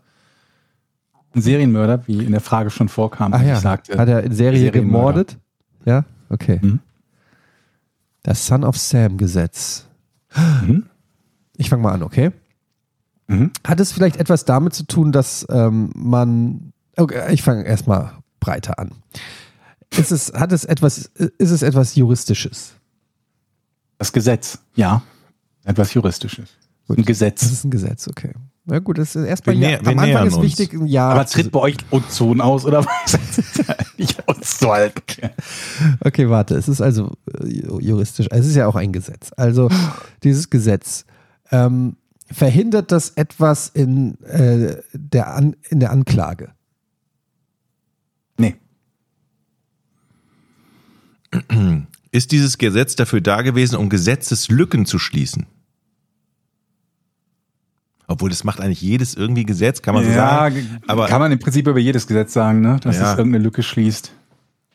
[1.34, 3.98] Ein Serienmörder, wie in der Frage schon vorkam, Ach als ja, ich sagte.
[3.98, 5.38] hat er in Serie gemordet?
[5.84, 6.58] Ja, okay.
[6.60, 6.80] Mhm.
[8.22, 9.86] Das Son of Sam Gesetz.
[10.62, 10.86] Mhm.
[11.56, 12.32] Ich fange mal an, okay?
[13.28, 13.52] Mhm.
[13.66, 16.72] Hat es vielleicht etwas damit zu tun, dass ähm, man.
[16.96, 18.92] Okay, ich fange erstmal breiter an.
[19.96, 22.74] Ist es, hat es etwas, ist es etwas Juristisches?
[23.98, 25.02] Das Gesetz, ja.
[25.64, 26.50] Etwas Juristisches.
[26.88, 27.42] Ein Das Gesetz.
[27.42, 28.32] ist ein Gesetz, okay.
[28.70, 30.44] Na gut, das ist erstmal ja, am Anfang ist uns.
[30.44, 33.18] wichtig ein Aber tritt bei euch Ozon aus oder was?
[34.28, 34.90] Ozon.
[36.04, 39.32] okay, warte, es ist also äh, juristisch, es ist ja auch ein Gesetz.
[39.36, 39.68] Also
[40.22, 41.04] dieses Gesetz
[41.50, 41.96] ähm,
[42.30, 46.52] verhindert das etwas in, äh, der An in der Anklage?
[48.38, 48.54] Nee.
[52.12, 55.46] Ist dieses Gesetz dafür da gewesen, um Gesetzeslücken zu schließen?
[58.10, 60.56] Obwohl, das macht eigentlich jedes irgendwie Gesetz, kann man so sagen.
[60.56, 62.78] g- Aber, kann man im Prinzip über jedes Gesetz sagen, ne?
[62.82, 63.12] dass Ja.
[63.12, 64.12] es irgendeine Lücke schließt.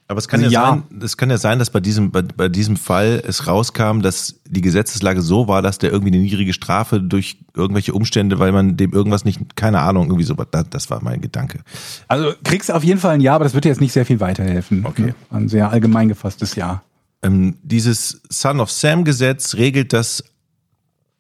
[0.08, 0.70] aber es kann Also ja, ja.
[0.90, 4.36] sein, es kann ja sein, dass bei diesem, bei, bei diesem Fall es rauskam, dass
[4.48, 8.78] die Gesetzeslage so war, dass der irgendwie eine niedrige Strafe durch irgendwelche Umstände, weil man
[8.78, 11.60] dem irgendwas nicht, keine Ahnung, irgendwie so, das, das war mein Gedanke.
[12.08, 14.20] Also kriegst auf jeden Fall ein Ja, aber das wird dir jetzt nicht sehr viel
[14.20, 14.86] weiterhelfen.
[14.86, 15.08] Okay.
[15.08, 15.16] Ne?
[15.32, 16.84] Ein sehr allgemein gefasstes Ja.
[17.24, 20.24] Ähm, dieses Son of Sam Gesetz regelt das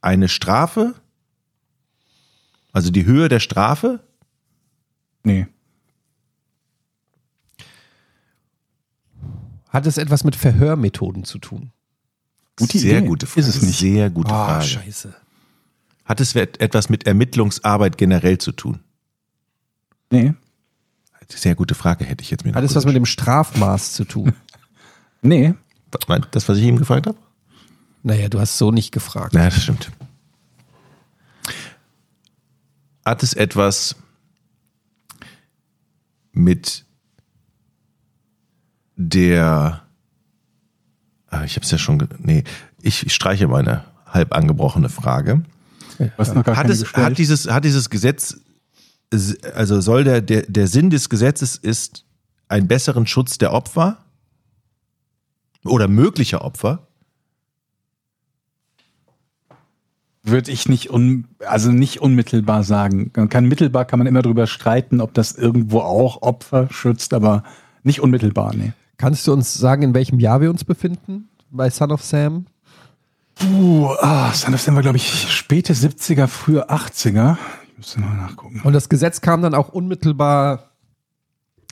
[0.01, 0.93] eine Strafe,
[2.75, 4.01] also die Höhe der Strafe.
[5.23, 5.47] Nee.
[9.69, 11.71] Hat es etwas mit Verhörmethoden zu tun?
[12.57, 13.07] Gute Sehr Idee.
[13.07, 13.47] gute Frage.
[13.47, 13.77] Ist es nicht.
[13.79, 14.65] Sehr gute Ah, Frage.
[14.65, 15.15] scheiße.
[16.05, 18.79] Hat es et- etwas mit Ermittlungsarbeit generell zu tun?
[20.11, 20.33] Nee.
[21.27, 24.05] Sehr gute Frage, hätte ich jetzt mir noch Hat es was mit dem Strafmaß zu
[24.05, 24.33] tun?
[25.21, 25.55] Nee.
[26.29, 27.17] Das, was ich ihm gefragt habe?
[28.03, 29.33] naja, du hast so nicht gefragt.
[29.33, 29.91] Ja, das stimmt.
[33.05, 33.95] Hat es etwas
[36.31, 36.85] mit
[38.95, 39.83] der.
[41.27, 42.07] Ah, Ich habe es ja schon.
[42.19, 42.43] Nee,
[42.81, 45.43] ich, ich streiche meine halb angebrochene Frage.
[46.57, 48.37] Hat, es, hat, dieses, hat dieses Gesetz,
[49.53, 52.05] also soll der, der, der Sinn des Gesetzes ist
[52.47, 54.03] einen besseren Schutz der Opfer
[55.63, 56.87] oder möglicher Opfer?
[60.27, 63.11] Würde ich nicht un, also nicht unmittelbar sagen.
[63.15, 67.43] Man kann mittelbar kann man immer drüber streiten, ob das irgendwo auch Opfer schützt, aber
[67.83, 68.73] nicht unmittelbar, nee.
[68.97, 71.29] Kannst du uns sagen, in welchem Jahr wir uns befinden?
[71.51, 72.47] Bei Son of Sam?
[73.43, 77.37] Uh, ah, Son of Sam war, glaube ich, späte 70er, frühe 80er.
[77.67, 78.61] Ich müsste mal nachgucken.
[78.63, 80.71] Und das Gesetz kam dann auch unmittelbar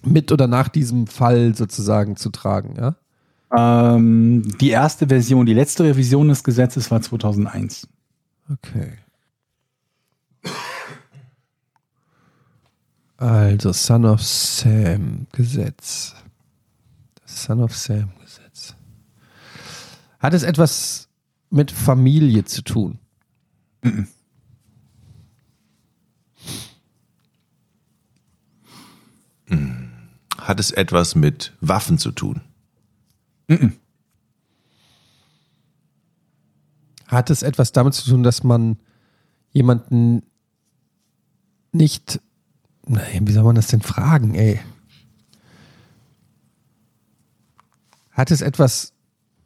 [0.05, 2.95] mit oder nach diesem Fall sozusagen zu tragen, ja?
[3.55, 7.87] Ähm, die erste Version, die letzte Revision des Gesetzes war 2001.
[8.49, 8.97] Okay.
[13.17, 16.15] Also, Son of Sam Gesetz.
[17.21, 18.75] Das Son of Sam Gesetz.
[20.19, 21.07] Hat es etwas
[21.49, 22.99] mit Familie zu tun?
[30.37, 32.41] Hat es etwas mit Waffen zu tun?
[37.07, 38.77] Hat es etwas damit zu tun, dass man
[39.51, 40.23] jemanden
[41.71, 42.19] nicht.
[42.85, 44.59] Nein, wie soll man das denn fragen, ey?
[48.11, 48.93] Hat es etwas.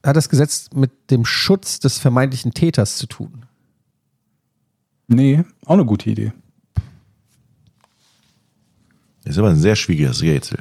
[0.04, 3.46] Hat das Gesetz mit dem Schutz des vermeintlichen Täters zu tun?
[5.08, 6.34] Nee, auch eine gute Idee.
[9.24, 10.60] Das ist aber ein sehr schwieriges Rätsel.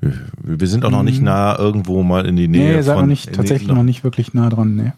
[0.00, 3.04] Wir, wir sind auch noch nicht nah irgendwo mal in die Nähe nee seid von
[3.04, 4.92] noch nicht, tatsächlich noch nicht wirklich nah dran, nee.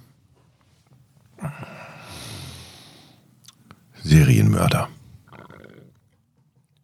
[4.03, 4.89] Serienmörder.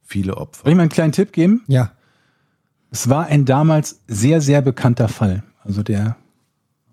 [0.05, 0.63] Viele Opfer.
[0.63, 1.63] Soll ich mal einen kleinen Tipp geben?
[1.67, 1.93] Ja.
[2.91, 5.43] Es war ein damals sehr, sehr bekannter Fall.
[5.63, 6.17] Also der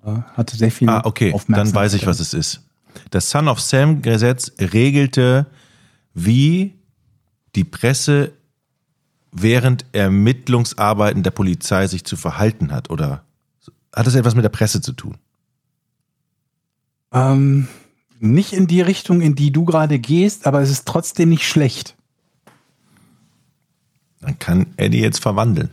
[0.06, 2.62] äh, hatte sehr viel Ah, okay, dann weiß ich, was es ist.
[3.12, 5.48] Das Son of Sam Gesetz regelte,
[6.14, 6.76] wie
[7.56, 8.34] die Presse
[9.32, 12.90] während Ermittlungsarbeiten der Polizei sich zu verhalten hat.
[12.90, 13.24] Oder
[13.94, 15.18] hat es etwas mit der Presse zu tun?
[17.14, 17.68] Ähm,
[18.20, 21.96] nicht in die Richtung, in die du gerade gehst, aber es ist trotzdem nicht schlecht.
[24.22, 25.70] Dann kann Eddie jetzt verwandeln.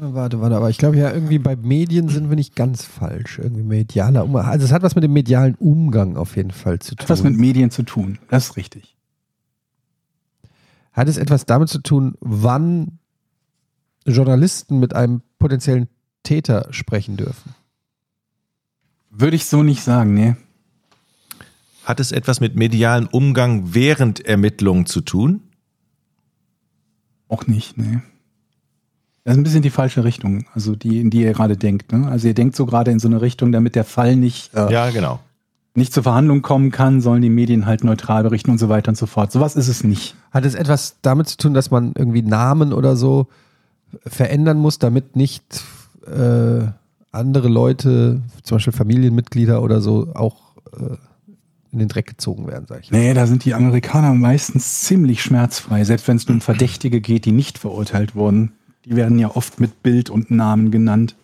[0.00, 3.38] Warte, warte, aber ich glaube ja, irgendwie bei Medien sind wir nicht ganz falsch.
[3.38, 4.46] Irgendwie medialer Umgang.
[4.46, 7.02] Also es hat was mit dem medialen Umgang auf jeden Fall zu tun.
[7.02, 8.18] Hat was mit Medien zu tun.
[8.28, 8.96] Das ist richtig.
[10.92, 12.98] Hat es etwas damit zu tun, wann
[14.06, 15.88] Journalisten mit einem potenziellen
[16.22, 17.54] Täter sprechen dürfen?
[19.10, 20.36] Würde ich so nicht sagen, nee.
[21.88, 25.40] Hat es etwas mit medialen Umgang während Ermittlungen zu tun?
[27.28, 28.00] Auch nicht, nee.
[29.24, 31.90] Das ist ein bisschen die falsche Richtung, also die, in die ihr gerade denkt.
[31.92, 32.06] Ne?
[32.06, 34.90] Also ihr denkt so gerade in so eine Richtung, damit der Fall nicht, äh, Ja,
[34.90, 35.20] genau.
[35.74, 38.96] nicht zur Verhandlung kommen kann, sollen die Medien halt neutral berichten und so weiter und
[38.96, 39.32] so fort.
[39.32, 40.14] Sowas ist es nicht.
[40.30, 43.28] Hat es etwas damit zu tun, dass man irgendwie Namen oder so
[44.04, 45.62] verändern muss, damit nicht
[46.06, 46.66] äh,
[47.12, 50.98] andere Leute, zum Beispiel Familienmitglieder oder so, auch äh,
[51.72, 52.90] in den Dreck gezogen werden, sag ich.
[52.90, 57.24] Nee, da sind die Amerikaner meistens ziemlich schmerzfrei, selbst wenn es nur um Verdächtige geht,
[57.24, 58.52] die nicht verurteilt wurden.
[58.84, 61.14] Die werden ja oft mit Bild und Namen genannt.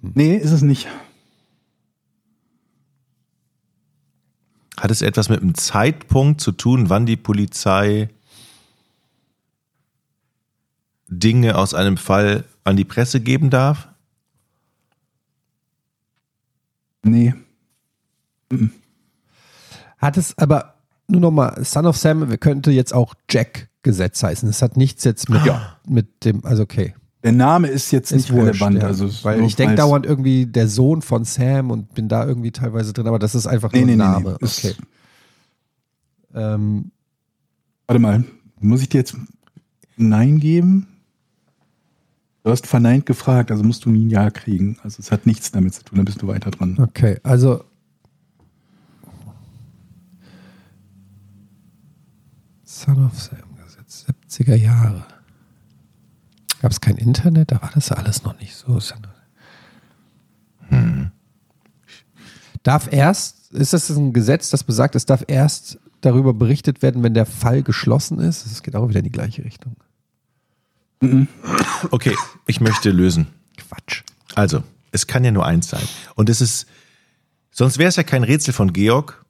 [0.00, 0.86] Nee, ist es nicht.
[4.78, 8.10] Hat es etwas mit dem Zeitpunkt zu tun, wann die Polizei
[11.08, 13.88] Dinge aus einem Fall an die Presse geben darf?
[17.02, 17.34] Nee.
[19.98, 20.74] Hat es aber
[21.08, 24.48] nur nochmal, Son of Sam könnte jetzt auch Jack-Gesetz heißen.
[24.48, 25.40] Es hat nichts jetzt mit,
[25.86, 26.94] mit dem, also okay.
[27.24, 28.76] Der Name ist jetzt nicht Ist wurscht, relevant.
[28.82, 28.86] ja.
[28.86, 32.92] Also Weil ich denke dauernd irgendwie der Sohn von Sam und bin da irgendwie teilweise
[32.92, 34.36] drin, aber das ist einfach Nee, nur nee, ein Name.
[34.40, 34.46] nee.
[34.46, 34.74] Okay.
[36.34, 36.90] Ähm,
[37.86, 38.24] Warte mal,
[38.60, 39.16] muss ich dir jetzt
[39.96, 40.86] Nein geben?
[42.44, 44.78] Du hast verneint gefragt, also musst du nie ein Ja kriegen.
[44.84, 46.78] Also es hat nichts damit zu tun, dann bist du weiter dran.
[46.80, 47.64] okay, also
[52.78, 55.04] Son of Sam Gesetz, 70er Jahre.
[56.62, 57.50] Gab es kein Internet?
[57.50, 58.78] Da war das alles noch nicht so.
[60.68, 61.10] Hm.
[62.62, 67.14] Darf erst, ist das ein Gesetz, das besagt, es darf erst darüber berichtet werden, wenn
[67.14, 68.46] der Fall geschlossen ist?
[68.46, 69.76] Das geht auch wieder in die gleiche Richtung.
[71.90, 72.14] Okay,
[72.46, 73.26] ich möchte lösen.
[73.56, 74.02] Quatsch.
[74.36, 74.62] Also,
[74.92, 75.82] es kann ja nur eins sein.
[76.14, 76.66] Und es ist,
[77.50, 79.24] sonst wäre es ja kein Rätsel von Georg.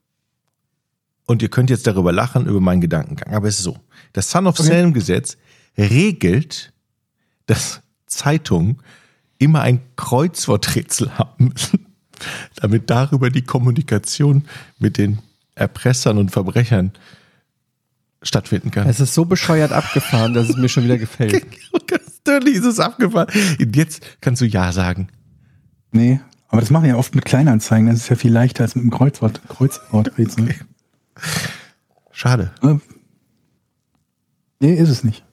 [1.28, 3.34] Und ihr könnt jetzt darüber lachen, über meinen Gedankengang.
[3.34, 3.76] Aber es ist so.
[4.14, 5.36] Das Son of Sam Gesetz
[5.76, 6.72] regelt,
[7.44, 8.78] dass Zeitungen
[9.36, 11.86] immer ein Kreuzworträtsel haben müssen,
[12.56, 14.44] damit darüber die Kommunikation
[14.78, 15.18] mit den
[15.54, 16.92] Erpressern und Verbrechern
[18.22, 18.88] stattfinden kann.
[18.88, 21.46] Es ist so bescheuert abgefahren, dass es mir schon wieder gefällt.
[22.26, 23.28] Natürlich ist es abgefahren.
[23.60, 25.08] Und Jetzt kannst du Ja sagen.
[25.92, 27.86] Nee, aber das machen wir ja oft mit Kleinanzeigen.
[27.88, 30.54] Das ist ja viel leichter als mit einem Kreuzwort, Kreuzworträtsel.
[32.10, 32.52] Schade.
[32.62, 32.76] Äh,
[34.60, 35.24] nee, ist es nicht.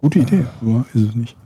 [0.00, 1.36] Gute Idee, aber ist es nicht.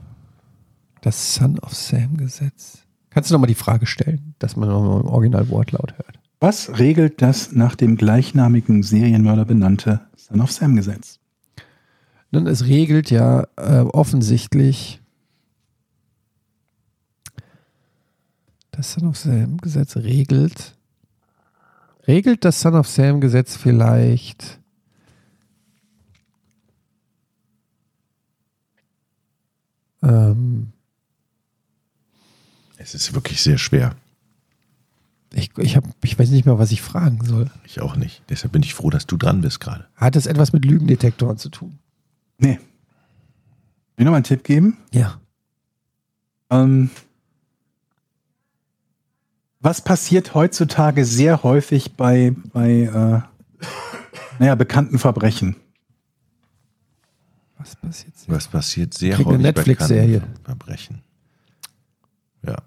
[1.01, 2.79] Das Son of Sam Gesetz.
[3.09, 6.19] Kannst du nochmal die Frage stellen, dass man nochmal im Original-Wortlaut hört?
[6.39, 11.19] Was regelt das nach dem gleichnamigen Serienmörder benannte Son of Sam Gesetz?
[12.31, 15.01] Nun, es regelt ja äh, offensichtlich
[18.71, 20.78] das Son of Sam Gesetz regelt.
[22.09, 24.59] Regelt das Son of Sam Gesetz vielleicht
[30.01, 30.71] ähm,
[32.77, 33.95] Es ist wirklich sehr schwer.
[35.35, 37.51] ich, ich, hab, ich weiß nicht mehr, was ich fragen soll.
[37.63, 38.23] Ich auch nicht.
[38.27, 39.85] Deshalb bin ich froh, dass du dran bist gerade.
[39.93, 41.77] Hat es etwas mit Lügendetektoren zu tun?
[42.39, 42.55] Nee.
[42.55, 42.59] Will
[43.97, 44.79] ich noch mal einen Tipp geben?
[44.91, 45.21] Ja.
[46.49, 46.89] Ähm,
[49.59, 53.65] was passiert heutzutage sehr häufig bei, bei äh,
[54.39, 55.55] naja, bekannten Verbrechen?
[57.57, 58.15] Was passiert?
[58.15, 58.29] jetzt?
[58.29, 60.19] Was passiert sehr Krieg eine häufig bei Netflix-Serie.
[60.21, 61.01] bekannten Verbrechen.
[62.41, 62.57] Ja,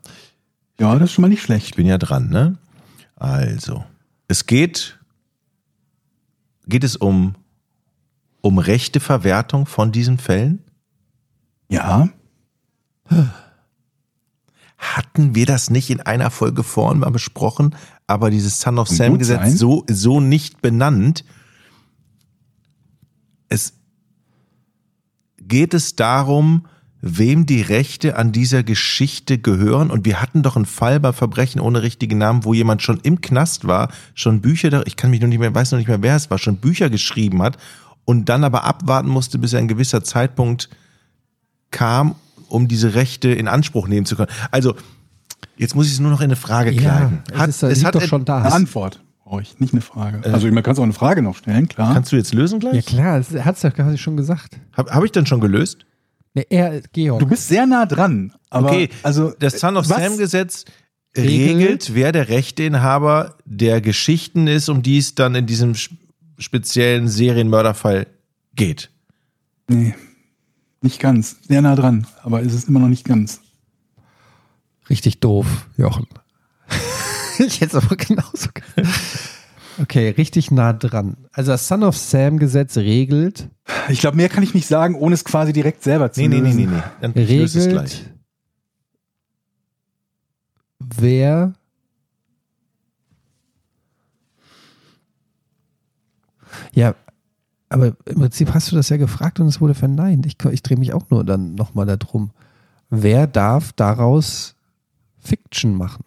[0.78, 1.76] Ja, das ist schon mal nicht ich schlecht.
[1.76, 2.58] bin ja dran, ne?
[3.16, 3.84] Also,
[4.28, 4.98] es geht,
[6.66, 7.36] geht es um,
[8.42, 10.62] um rechte Verwertung von diesen Fällen?
[11.68, 12.08] Ja,
[14.82, 17.76] Hatten wir das nicht in einer Folge vorhin mal besprochen,
[18.08, 21.24] aber dieses Son of Sam Gesetz so, so nicht benannt?
[23.48, 23.74] Es
[25.38, 26.66] geht es darum,
[27.00, 29.88] wem die Rechte an dieser Geschichte gehören.
[29.90, 33.20] Und wir hatten doch einen Fall bei Verbrechen ohne richtigen Namen, wo jemand schon im
[33.20, 36.16] Knast war, schon Bücher, ich kann mich noch nicht mehr, weiß noch nicht mehr, wer
[36.16, 37.56] es war, schon Bücher geschrieben hat
[38.04, 40.70] und dann aber abwarten musste, bis ein gewisser Zeitpunkt
[41.70, 42.16] kam,
[42.52, 44.30] um diese Rechte in Anspruch nehmen zu können.
[44.50, 44.74] Also,
[45.56, 47.22] jetzt muss ich es nur noch in eine Frage Ja, kleiden.
[47.32, 48.38] es, ist, es liegt doch schon da.
[48.42, 50.20] eine Antwort brauche ich, nicht eine Frage.
[50.32, 51.94] also man kann auch eine Frage noch stellen, klar.
[51.94, 52.84] Kannst du jetzt lösen Ja gleich?
[52.86, 54.58] klar, das hat es ja quasi schon gesagt.
[54.76, 55.86] Habe hab ich denn schon gelöst?
[56.34, 57.20] Ne, er, Georg.
[57.20, 58.32] Du bist sehr nah dran.
[58.50, 60.64] Aber Okay, also das Son of was- Sam Gesetz
[61.16, 65.74] regelt- regelt, wer der Rechteinhaber der Geschichten ist, um die es dann in diesem
[66.38, 68.06] speziellen Serienmörderfall
[68.54, 68.90] geht.
[69.68, 69.94] Nee,
[70.82, 71.36] nicht ganz.
[71.46, 73.40] Sehr nah dran, aber ist es immer noch nicht ganz.
[74.90, 75.46] Richtig doof,
[75.76, 76.06] Jochen.
[77.38, 78.84] ich hätte es aber genauso ge-
[79.80, 81.16] Okay, richtig nah dran.
[81.32, 83.48] Also das Son of Sam Gesetz regelt,
[83.88, 86.40] Ich glaube, mehr kann ich nicht sagen, ohne es quasi direkt selber zu Nee, nee,
[86.40, 86.60] nee, lösen.
[86.70, 86.82] nee, nee.
[87.00, 87.92] Dann löse es gleich.
[87.94, 88.14] regelt,
[90.78, 91.52] wer
[96.74, 96.94] Ja,
[97.72, 100.26] aber im Prinzip hast du das ja gefragt und es wurde verneint.
[100.26, 102.30] Ich, ich drehe mich auch nur dann nochmal darum.
[102.90, 104.54] Wer darf daraus
[105.18, 106.04] Fiction machen?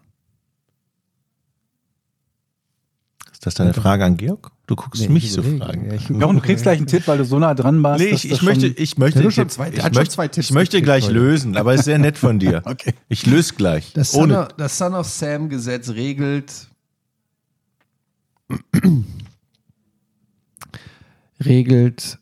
[3.32, 4.52] Ist das deine Frage an Georg?
[4.68, 5.86] Du guckst Nee, mich ich so fragen.
[5.88, 8.04] Ja, ich- Jochen, du kriegst gleich einen Tipp, weil du so nah dran warst.
[8.04, 11.04] Nee, ich, ich möchte, ich möchte, ich, zwei- ich, möchte, zwei Tipps ich möchte gleich
[11.06, 11.14] heute.
[11.14, 12.64] lösen, aber ist sehr nett von dir.
[12.66, 12.94] Okay.
[13.08, 13.94] Ich löse gleich.
[13.94, 16.68] Das Son, of, das Son of Sam Gesetz regelt
[21.46, 22.20] regelt,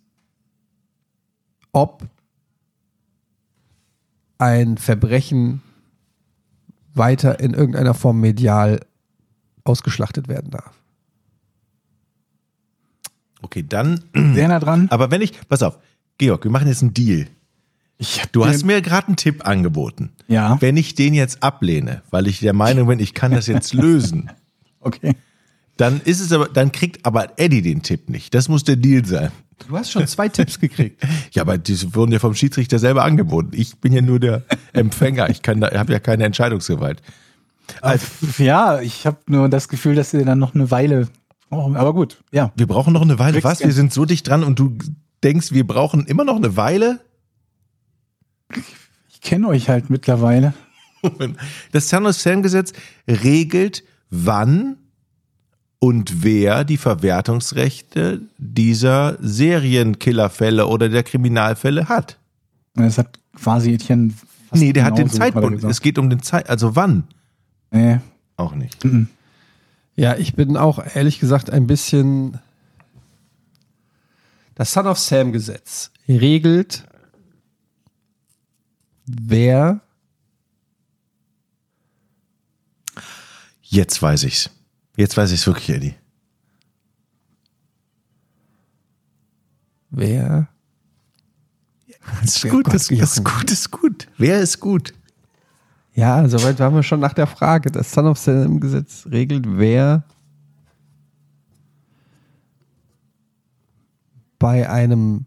[1.72, 2.08] ob
[4.38, 5.62] ein Verbrechen
[6.94, 8.82] weiter in irgendeiner Form medial
[9.64, 10.74] ausgeschlachtet werden darf.
[13.42, 14.04] Okay, dann.
[14.14, 14.88] Sehr nah dran.
[14.90, 15.80] Aber wenn ich, pass auf,
[16.18, 17.28] Georg, wir machen jetzt einen Deal.
[18.32, 20.12] Du hast mir gerade einen Tipp angeboten.
[20.28, 20.60] Ja.
[20.62, 24.30] Wenn ich den jetzt ablehne, weil ich der Meinung bin, ich kann das jetzt lösen,
[24.84, 25.16] Okay.
[25.78, 28.34] Dann ist es aber, dann kriegt aber Eddie den Tipp nicht.
[28.34, 29.32] Das muss der Deal sein.
[29.68, 31.02] Du hast schon zwei Tipps gekriegt.
[31.32, 33.52] Ja, aber die wurden ja vom Schiedsrichter selber angeboten.
[33.54, 34.44] Ich bin ja nur der
[34.74, 35.30] Empfänger.
[35.30, 37.02] Ich kann da, habe ja keine Entscheidungsgewalt.
[37.82, 38.06] Also,
[38.38, 41.08] Ja, ich habe nur das Gefühl, dass wir dann noch eine Weile.
[41.50, 42.52] Oh, aber gut, ja.
[42.56, 43.34] wir brauchen noch eine Weile.
[43.34, 43.60] Kriegst Was?
[43.62, 44.78] Wir sind so dicht dran und du
[45.24, 47.00] denkst, wir brauchen immer noch eine Weile?
[49.10, 50.54] Ich kenne euch halt mittlerweile.
[51.74, 52.72] Das San Sam-Gesetz
[53.10, 54.78] regelt, wann
[55.84, 62.18] und wer die Verwertungsrechte dieser Serienkillerfälle oder der Kriminalfälle hat.
[62.74, 64.14] Das hat quasi Etienne.
[64.48, 65.62] fast Nee, der hat den Zeitpunkt.
[65.66, 67.04] Es geht um den Zeit, also wann?
[67.70, 68.00] Nee.
[68.38, 68.82] Auch nicht.
[69.98, 72.40] Ja, ich bin auch ehrlich gesagt ein bisschen.
[74.56, 76.86] Das Son of Sam Gesetz regelt,
[79.06, 79.82] wer
[83.62, 84.50] Jetzt weiß ich's.
[84.96, 85.96] Jetzt weiß ich's wirklich, Eddie.
[89.94, 90.48] wer
[92.22, 94.08] Das ist gut, das, das ist gut, das ist gut.
[94.18, 94.94] Wer ist gut?
[95.94, 97.72] Ja, soweit waren wir schon nach der Frage.
[97.72, 100.04] Das Son of Sam Gesetz regelt, wer
[104.40, 105.26] bei einem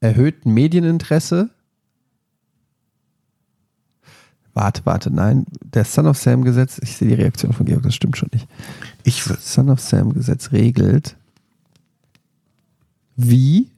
[0.00, 1.50] erhöhten Medieninteresse
[4.60, 5.46] Warte, warte, nein.
[5.72, 8.46] Der Son of Sam Gesetz, ich sehe die Reaktion von Georg, das stimmt schon nicht.
[9.04, 11.16] Ich, w- Son of Sam Gesetz regelt,
[13.16, 13.70] wie,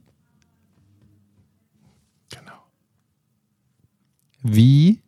[2.29, 2.51] genau.
[4.41, 4.99] wie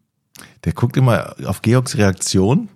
[0.63, 2.69] Der guckt immer auf Georgs Reaktion.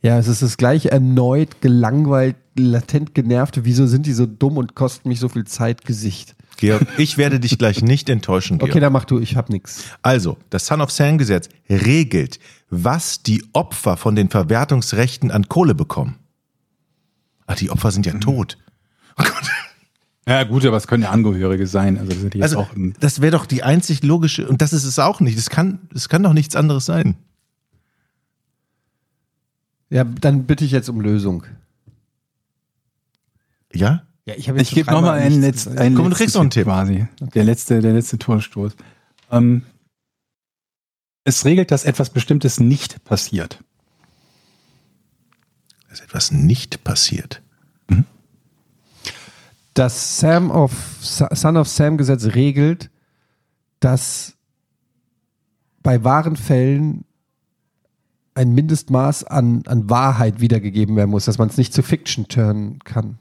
[0.00, 4.76] Ja, es ist das gleiche erneut gelangweilt, latent genervte, wieso sind die so dumm und
[4.76, 6.36] kosten mich so viel Zeit Gesicht.
[6.56, 8.70] Georg, ich werde dich gleich nicht enttäuschen, Georg.
[8.70, 9.84] Okay, dann mach du, ich hab nix.
[10.02, 12.38] Also, das Son of Sam Gesetz regelt,
[12.70, 16.18] was die Opfer von den Verwertungsrechten an Kohle bekommen.
[17.46, 18.58] Ach, die Opfer sind ja tot.
[19.18, 19.50] Oh Gott.
[20.26, 21.98] Ja, gut, aber es können ja Angehörige sein.
[21.98, 22.66] Also, das Also,
[23.00, 25.36] das wäre doch die einzig logische, und das ist es auch nicht.
[25.36, 27.16] Es kann, es kann doch nichts anderes sein.
[29.90, 31.44] Ja, dann bitte ich jetzt um Lösung.
[33.72, 34.04] Ja?
[34.26, 36.50] Ja, ich habe Ich gebe nochmal einen, Letz-, einen Komm, du letzten kriegst noch einen
[36.50, 36.64] Tipp.
[36.64, 37.06] quasi.
[37.20, 38.74] Der letzte, der letzte Torstoß.
[39.30, 39.62] Ähm,
[41.24, 43.62] es regelt, dass etwas Bestimmtes nicht passiert.
[45.88, 47.42] Dass etwas nicht passiert.
[49.74, 52.90] Das Sam of, Son of Sam Gesetz regelt,
[53.80, 54.36] dass
[55.82, 57.04] bei wahren Fällen
[58.34, 62.78] ein Mindestmaß an, an Wahrheit wiedergegeben werden muss, dass man es nicht zu Fiction turnen
[62.84, 63.18] kann.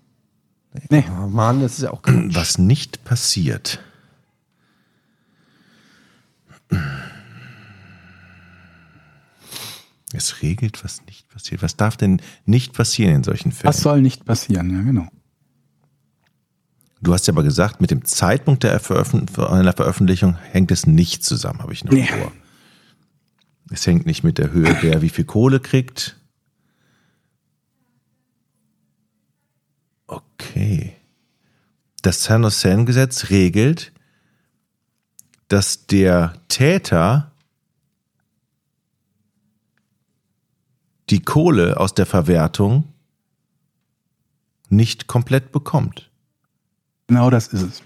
[0.89, 1.03] Nee.
[1.21, 2.15] Oh Mann, das ist ja auch Quatsch.
[2.35, 3.79] Was nicht passiert.
[10.13, 11.61] Es regelt, was nicht passiert.
[11.63, 13.67] Was darf denn nicht passieren in solchen Fällen?
[13.73, 14.69] Was soll nicht passieren?
[14.69, 15.07] Ja, genau.
[17.01, 21.23] Du hast ja aber gesagt, mit dem Zeitpunkt der Veröffent einer Veröffentlichung hängt es nicht
[21.25, 22.05] zusammen, habe ich noch Nee.
[22.05, 22.31] vor.
[23.71, 26.15] Es hängt nicht mit der Höhe, wer wie viel Kohle kriegt.
[30.63, 30.93] Okay.
[32.01, 33.91] Das San Hussein-Gesetz regelt,
[35.47, 37.31] dass der Täter
[41.09, 42.85] die Kohle aus der Verwertung
[44.69, 46.09] nicht komplett bekommt.
[47.07, 47.83] Genau das ist es.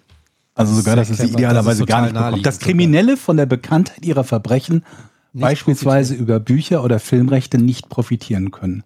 [0.55, 2.21] Also sogar, dass es sie idealerweise gar nicht bekommt.
[2.21, 4.83] naheliegend Das Kriminelle von der Bekanntheit ihrer Verbrechen
[5.33, 8.83] beispielsweise über Bücher oder Filmrechte nicht profitieren können.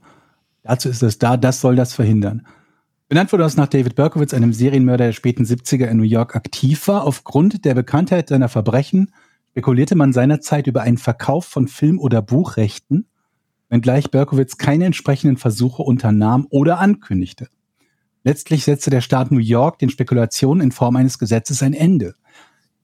[0.64, 2.46] Dazu ist es da, das soll das verhindern.
[3.12, 6.88] Benannt wurde das nach David Berkowitz, einem Serienmörder der späten 70er in New York aktiv
[6.88, 7.04] war.
[7.04, 9.12] Aufgrund der Bekanntheit seiner Verbrechen
[9.50, 13.08] spekulierte man seinerzeit über einen Verkauf von Film- oder Buchrechten,
[13.68, 17.50] wenngleich Berkowitz keine entsprechenden Versuche unternahm oder ankündigte.
[18.24, 22.16] Letztlich setzte der Staat New York den Spekulationen in Form eines Gesetzes ein Ende.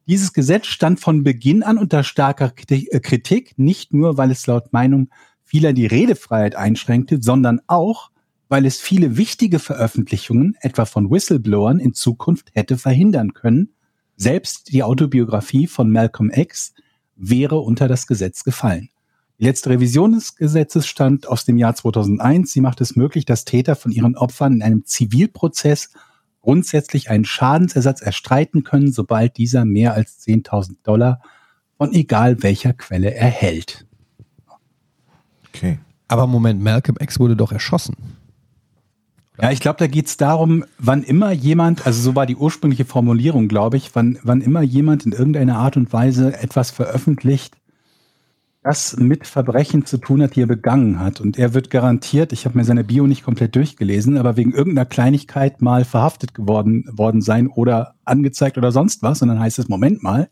[0.07, 4.45] Dieses Gesetz stand von Beginn an unter starker Kriti- äh, Kritik, nicht nur, weil es
[4.45, 5.07] laut Meinung
[5.45, 8.11] vieler die Redefreiheit einschränkte, sondern auch,
[8.49, 13.73] weil es viele wichtige Veröffentlichungen, etwa von Whistleblowern, in Zukunft hätte verhindern können.
[14.15, 16.73] Selbst die Autobiografie von Malcolm X
[17.15, 18.89] wäre unter das Gesetz gefallen.
[19.39, 22.51] Die letzte Revision des Gesetzes stammt aus dem Jahr 2001.
[22.51, 25.91] Sie macht es möglich, dass Täter von ihren Opfern in einem Zivilprozess
[26.41, 31.21] grundsätzlich einen Schadensersatz erstreiten können, sobald dieser mehr als 10.000 Dollar
[31.77, 33.85] von egal welcher Quelle erhält.
[35.49, 35.77] Okay.
[36.07, 37.95] Aber Moment, Malcolm X wurde doch erschossen.
[39.39, 42.85] Ja, ich glaube, da geht es darum, wann immer jemand, also so war die ursprüngliche
[42.85, 47.55] Formulierung, glaube ich, wann, wann immer jemand in irgendeiner Art und Weise etwas veröffentlicht,
[48.63, 51.21] das mit Verbrechen zu tun hat, die er begangen hat.
[51.21, 54.85] Und er wird garantiert, ich habe mir seine Bio nicht komplett durchgelesen, aber wegen irgendeiner
[54.85, 59.21] Kleinigkeit mal verhaftet geworden worden sein oder angezeigt oder sonst was.
[59.21, 60.29] Und dann heißt es, Moment mal,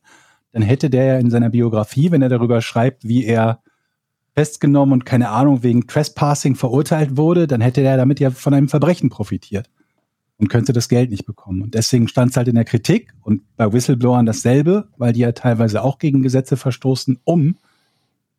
[0.52, 3.62] dann hätte der ja in seiner Biografie, wenn er darüber schreibt, wie er
[4.36, 8.68] festgenommen und keine Ahnung wegen Trespassing verurteilt wurde, dann hätte er damit ja von einem
[8.68, 9.70] Verbrechen profitiert
[10.38, 11.62] und könnte das Geld nicht bekommen.
[11.62, 15.32] Und deswegen stand es halt in der Kritik und bei Whistleblowern dasselbe, weil die ja
[15.32, 17.56] teilweise auch gegen Gesetze verstoßen, um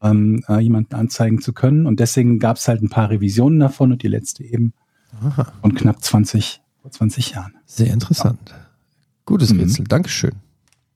[0.03, 1.87] ähm, äh, jemanden anzeigen zu können.
[1.87, 4.75] Und deswegen gab es halt ein paar Revisionen davon und die letzte eben
[5.23, 5.51] Aha.
[5.63, 7.55] von knapp 20, vor 20 Jahren.
[7.65, 8.55] Sehr interessant.
[9.25, 9.61] Gutes Mhm.
[9.61, 10.33] Rätsel, Dankeschön.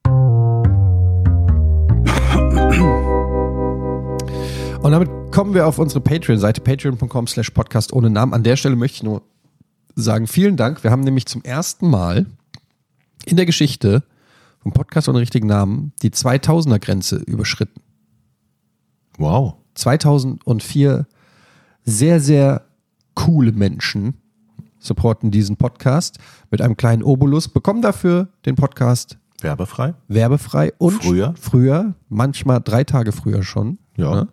[4.83, 8.33] Und damit kommen wir auf unsere Patreon-Seite, patreon.com slash podcast ohne Namen.
[8.33, 9.23] An der Stelle möchte ich nur
[9.95, 10.83] sagen, vielen Dank.
[10.83, 12.27] Wir haben nämlich zum ersten Mal
[13.27, 14.03] in der Geschichte
[14.63, 17.83] vom Podcast ohne richtigen Namen die 2000er-Grenze überschritten.
[19.19, 19.57] Wow.
[19.75, 21.07] 2004
[21.85, 22.63] sehr, sehr
[23.15, 24.15] coole Menschen
[24.79, 26.19] supporten diesen Podcast
[26.51, 29.95] mit einem kleinen Obolus, bekommen dafür den Podcast Werbefrei?
[30.09, 31.35] werbefrei und Früher?
[31.39, 33.79] früher, manchmal drei Tage früher schon.
[33.97, 34.15] Ja.
[34.15, 34.29] Ne?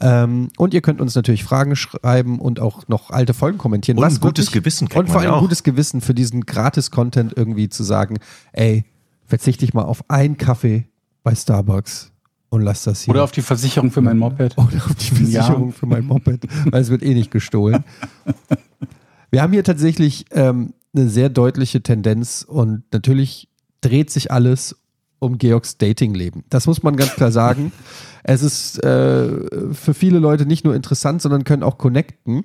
[0.00, 3.98] Ähm, und ihr könnt uns natürlich Fragen schreiben und auch noch alte Folgen kommentieren.
[3.98, 5.42] Und was ein gutes wirklich- Gewissen kriegt Und vor ja allem auch.
[5.42, 8.18] gutes Gewissen für diesen Gratis-Content irgendwie zu sagen,
[8.52, 8.84] ey,
[9.26, 10.86] verzichte ich mal auf einen Kaffee
[11.22, 12.12] bei Starbucks
[12.50, 13.12] und lass das hier.
[13.14, 14.54] Oder auf die Versicherung für mein Moped.
[14.58, 17.84] Oder auf die Versicherung für mein Moped, weil es wird eh nicht gestohlen.
[19.30, 23.48] Wir haben hier tatsächlich ähm, eine sehr deutliche Tendenz und natürlich
[23.82, 24.76] dreht sich alles
[25.18, 26.44] um Georgs Datingleben.
[26.50, 27.72] Das muss man ganz klar sagen.
[28.24, 32.44] Es ist äh, für viele Leute nicht nur interessant, sondern können auch connecten.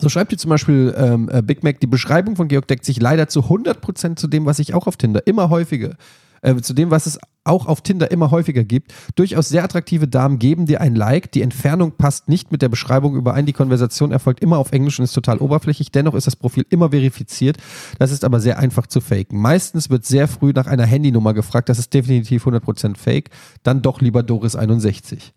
[0.00, 3.00] So schreibt hier zum Beispiel ähm, äh, Big Mac, die Beschreibung von Georg deckt sich
[3.00, 5.94] leider zu 100% zu dem, was ich auch auf Tinder immer häufiger,
[6.42, 8.92] äh, zu dem, was es auch auf Tinder immer häufiger gibt.
[9.14, 13.16] Durchaus sehr attraktive Damen geben dir ein Like, die Entfernung passt nicht mit der Beschreibung
[13.16, 16.66] überein, die Konversation erfolgt immer auf Englisch und ist total oberflächlich, dennoch ist das Profil
[16.68, 17.56] immer verifiziert,
[17.98, 19.40] das ist aber sehr einfach zu faken.
[19.40, 23.30] Meistens wird sehr früh nach einer Handynummer gefragt, das ist definitiv 100% fake,
[23.62, 25.32] dann doch lieber Doris 61.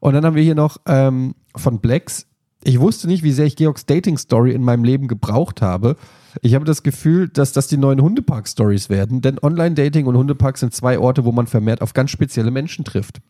[0.00, 2.26] Und dann haben wir hier noch ähm, von Blacks.
[2.68, 5.96] Ich wusste nicht, wie sehr ich Georgs Dating-Story in meinem Leben gebraucht habe.
[6.42, 10.74] Ich habe das Gefühl, dass das die neuen Hundepark-Stories werden, denn Online-Dating und Hundepark sind
[10.74, 13.22] zwei Orte, wo man vermehrt auf ganz spezielle Menschen trifft.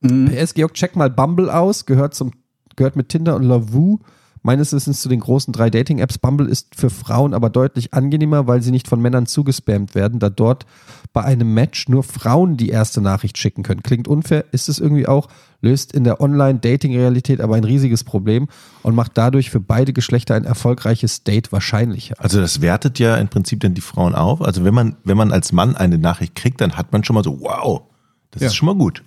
[0.00, 2.32] PS, Georg, check mal Bumble aus, gehört, zum,
[2.76, 4.00] gehört mit Tinder und Lovoo
[4.46, 6.18] meines Wissens zu den großen drei Dating-Apps.
[6.18, 10.30] Bumble ist für Frauen aber deutlich angenehmer, weil sie nicht von Männern zugespammt werden, da
[10.30, 10.64] dort
[11.12, 13.82] bei einem Match nur Frauen die erste Nachricht schicken können.
[13.82, 15.28] Klingt unfair, ist es irgendwie auch,
[15.60, 18.48] löst in der Online-Dating-Realität aber ein riesiges Problem
[18.82, 22.14] und macht dadurch für beide Geschlechter ein erfolgreiches Date wahrscheinlicher.
[22.18, 24.42] Also das wertet ja im Prinzip dann die Frauen auf.
[24.42, 27.24] Also wenn man, wenn man als Mann eine Nachricht kriegt, dann hat man schon mal
[27.24, 27.82] so, wow,
[28.30, 28.48] das Ja.
[28.48, 29.02] ist schon mal gut.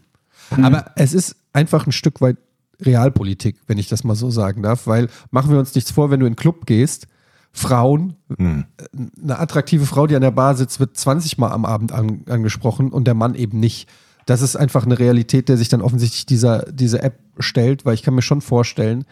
[0.51, 2.37] Aber es ist einfach ein Stück weit
[2.81, 6.19] Realpolitik, wenn ich das mal so sagen darf, weil machen wir uns nichts vor, wenn
[6.19, 7.07] du in den Club gehst,
[7.51, 8.65] Frauen, Hm.
[8.77, 12.21] äh, eine attraktive Frau, die an der Bar sitzt, wird 20 Mal am Abend an,
[12.29, 13.89] angesprochen und der Mann eben nicht.
[14.25, 18.03] Das ist einfach eine Realität, der sich dann offensichtlich dieser, diese App stellt, weil ich
[18.03, 19.05] kann mir schon vorstellen,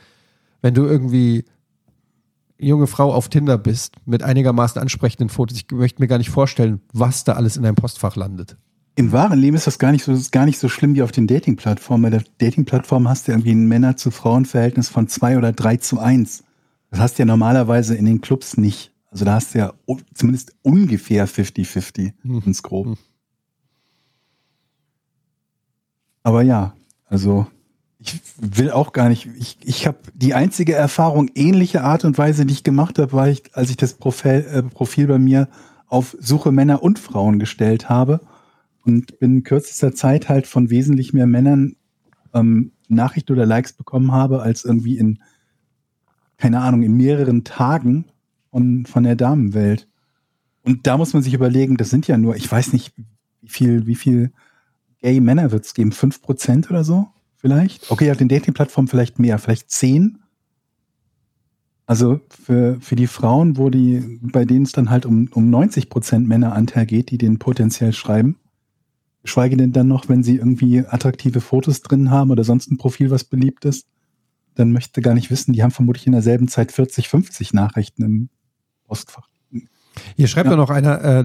[0.61, 1.45] wenn du irgendwie
[2.59, 6.81] junge Frau auf Tinder bist mit einigermaßen ansprechenden Fotos, ich möchte mir gar nicht vorstellen,
[6.93, 8.57] was da alles in deinem Postfach landet.
[8.97, 11.27] Im wahren Leben ist das gar nicht so, gar nicht so schlimm wie auf den
[11.27, 12.01] Dating-Plattformen.
[12.01, 15.99] Bei der Dating-Plattform hast du irgendwie ein Männer- zu Frauen-Verhältnis von zwei oder drei zu
[15.99, 16.43] eins.
[16.89, 18.91] Das hast du ja normalerweise in den Clubs nicht.
[19.11, 19.73] Also da hast du ja
[20.15, 22.13] zumindest ungefähr 50-50
[22.43, 22.97] ins Grob.
[26.23, 26.73] Aber ja,
[27.05, 27.45] also
[27.99, 32.47] ich will auch gar nicht, ich, ich habe die einzige Erfahrung ähnliche Art und Weise,
[32.47, 35.49] die ich gemacht habe, war ich, als ich das Profil, äh, Profil bei mir
[35.85, 38.21] auf Suche Männer und Frauen gestellt habe
[38.87, 41.75] und binnen kürzester Zeit halt von wesentlich mehr Männern
[42.33, 45.21] ähm, Nachrichten oder Likes bekommen habe, als irgendwie in,
[46.37, 48.05] keine Ahnung, in mehreren Tagen
[48.49, 49.87] von, von der Damenwelt.
[50.63, 52.93] Und da muss man sich überlegen, das sind ja nur, ich weiß nicht,
[53.41, 54.31] wie viel, wie viel
[55.01, 57.91] gay Männer wird es geben, 5% oder so vielleicht?
[57.91, 60.19] Okay, auf den Dating-Plattformen vielleicht mehr, vielleicht 10.
[61.85, 66.19] Also für, für die Frauen, wo die, bei denen es dann halt um, um 90%
[66.19, 68.37] Männeranteil geht, die den potenziell schreiben.
[69.27, 73.11] Geschweige denn dann noch, wenn sie irgendwie attraktive Fotos drin haben oder sonst ein Profil,
[73.11, 73.85] was beliebt ist,
[74.55, 78.29] dann möchte gar nicht wissen, die haben vermutlich in derselben Zeit 40, 50 Nachrichten im
[78.85, 79.27] Postfach.
[80.15, 80.51] Hier schreibt Ja.
[80.53, 80.57] ja.
[80.57, 81.19] noch einer, äh,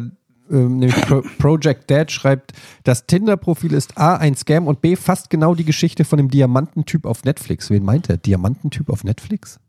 [0.50, 2.52] ähm, nämlich Pro Project Dad schreibt,
[2.82, 7.06] das Tinder-Profil ist A, ein Scam und B, fast genau die Geschichte von dem Diamantentyp
[7.06, 7.70] auf Netflix.
[7.70, 8.16] Wen meint er?
[8.16, 9.60] Diamantentyp auf Netflix?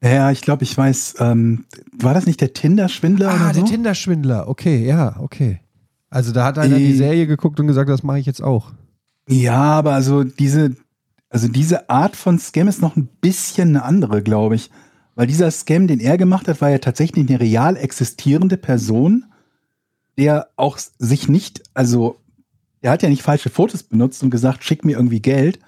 [0.00, 1.64] Ja, ich glaube, ich weiß, ähm,
[1.98, 3.60] war das nicht der Tinder-Schwindler Ah, oder so?
[3.62, 4.48] der Tinder-Schwindler.
[4.48, 5.60] Okay, ja, okay.
[6.10, 6.96] Also da hat einer die Äh.
[6.96, 8.72] Serie geguckt und gesagt, das mache ich jetzt auch.
[9.28, 10.76] Ja, aber also diese,
[11.28, 14.70] also diese Art von Scam ist noch ein bisschen eine andere, glaube ich.
[15.16, 19.24] Weil dieser Scam, den er gemacht hat, war ja tatsächlich eine real existierende Person,
[20.18, 22.20] der auch sich nicht, also
[22.82, 25.58] er hat ja nicht falsche Fotos benutzt und gesagt, schick mir irgendwie Geld,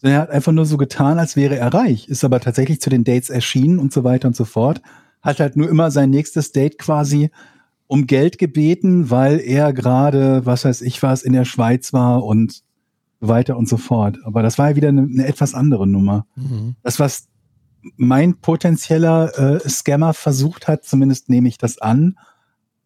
[0.00, 2.90] sondern er hat einfach nur so getan, als wäre er reich, ist aber tatsächlich zu
[2.90, 4.80] den Dates erschienen und so weiter und so fort,
[5.20, 7.30] hat halt nur immer sein nächstes Date quasi
[7.92, 12.62] um Geld gebeten, weil er gerade, was weiß ich was, in der Schweiz war und
[13.20, 14.16] weiter und so fort.
[14.24, 16.24] Aber das war ja wieder eine, eine etwas andere Nummer.
[16.82, 17.28] Das, was
[17.96, 22.16] mein potenzieller äh, Scammer versucht hat, zumindest nehme ich das an,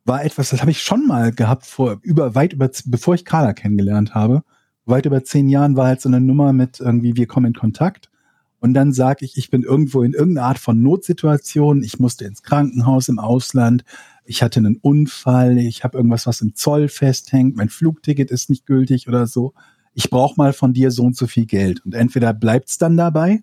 [0.04, 3.52] war etwas, das habe ich schon mal gehabt vor über weit über bevor ich Carla
[3.52, 4.42] kennengelernt habe.
[4.86, 8.10] Weit über zehn Jahren war halt so eine Nummer mit irgendwie wir kommen in Kontakt
[8.58, 12.42] und dann sage ich, ich bin irgendwo in irgendeiner Art von Notsituation, ich musste ins
[12.42, 13.84] Krankenhaus im Ausland,
[14.26, 18.66] ich hatte einen Unfall, ich habe irgendwas, was im Zoll festhängt, mein Flugticket ist nicht
[18.66, 19.54] gültig oder so.
[19.94, 23.42] Ich brauche mal von dir so und so viel Geld und entweder bleibt's dann dabei,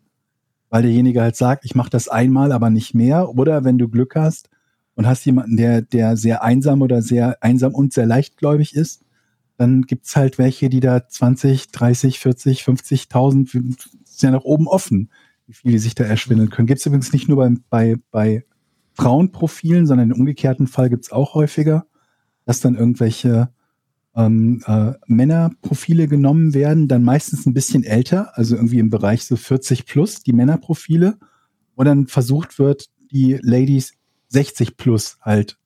[0.70, 4.16] weil derjenige halt sagt, ich mache das einmal, aber nicht mehr, oder wenn du Glück
[4.16, 4.50] hast
[4.96, 9.04] und hast jemanden, der der sehr einsam oder sehr einsam und sehr leichtgläubig ist,
[9.58, 15.10] dann gibt's halt welche, die da 20, 30, 40, 50.000 ist ja nach oben offen,
[15.48, 16.68] wie viel die sich da erschwindeln können.
[16.68, 18.46] Gibt's übrigens nicht nur bei, bei, bei
[18.94, 21.86] Frauenprofilen, sondern im umgekehrten Fall gibt's auch häufiger,
[22.46, 23.50] dass dann irgendwelche
[24.16, 29.36] ähm, äh, Männerprofile genommen werden, dann meistens ein bisschen älter, also irgendwie im Bereich so
[29.36, 31.18] 40 plus, die Männerprofile,
[31.76, 33.94] wo dann versucht wird, die Ladies
[34.30, 35.58] 60 plus halt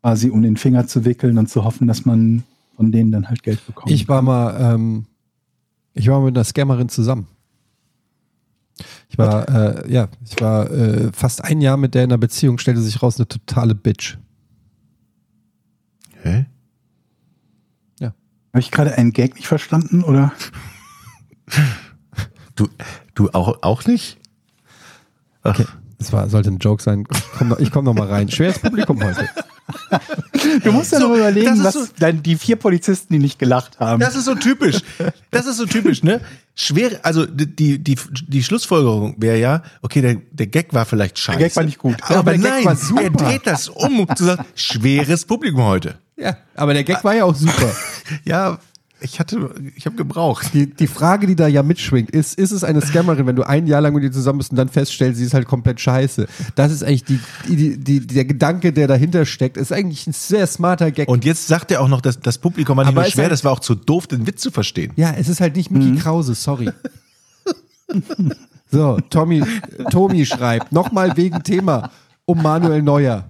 [0.00, 2.44] quasi um den Finger zu wickeln und zu hoffen, dass man
[2.74, 3.90] von denen dann halt Geld bekommt.
[3.90, 5.06] Ich war mal, ähm,
[5.92, 7.28] ich war mit einer Scammerin zusammen.
[9.10, 12.58] Ich war, äh, ja, ich war äh, fast ein Jahr mit der in einer Beziehung,
[12.58, 14.16] stellte sich raus, eine totale Bitch.
[16.22, 16.46] Hä?
[18.52, 20.32] Habe ich gerade einen Gag nicht verstanden oder?
[22.56, 22.68] Du,
[23.14, 24.18] du auch, auch nicht?
[25.44, 25.64] Okay.
[25.96, 27.06] Das war, sollte ein Joke sein.
[27.10, 28.28] Ich komme noch, komm noch mal rein.
[28.30, 29.26] Schweres Publikum heute.
[30.64, 33.78] Du musst ja So, nur überlegen, was so- dann die vier Polizisten, die nicht gelacht
[33.80, 34.00] haben.
[34.00, 34.78] Das ist so typisch.
[35.30, 36.20] Das ist so typisch, ne?
[36.54, 37.96] Schwer, also die, die,
[38.28, 41.38] die Schlussfolgerung wäre ja, okay, der, der Gag war vielleicht scheiße.
[41.38, 41.96] Gag war nicht gut.
[42.02, 43.02] Aber, Aber der Gag nein, war super.
[43.02, 45.96] er dreht das um und zu sagen, schweres Publikum heute.
[46.16, 47.70] Ja, aber der Gag war ja auch super.
[48.24, 48.58] Ja,
[49.02, 50.50] ich hatte, ich habe gebraucht.
[50.52, 53.66] Die, die Frage, die da ja mitschwingt, ist, ist es eine Scammerin, wenn du ein
[53.66, 56.26] Jahr lang mit ihr zusammen bist und dann feststellst, sie ist halt komplett scheiße?
[56.54, 60.46] Das ist eigentlich die, die, die, der Gedanke, der dahinter steckt, ist eigentlich ein sehr
[60.46, 61.08] smarter Gag.
[61.08, 63.24] Und jetzt sagt er auch noch, dass das Publikum war nicht Aber nur es schwer,
[63.24, 64.92] halt- das war auch zu doof, den Witz zu verstehen.
[64.96, 66.70] ja, es ist halt nicht Mickey Krause, sorry.
[68.70, 69.42] so, Tommy,
[69.90, 71.90] Tommy schreibt, nochmal wegen Thema
[72.24, 73.28] um Manuel Neuer.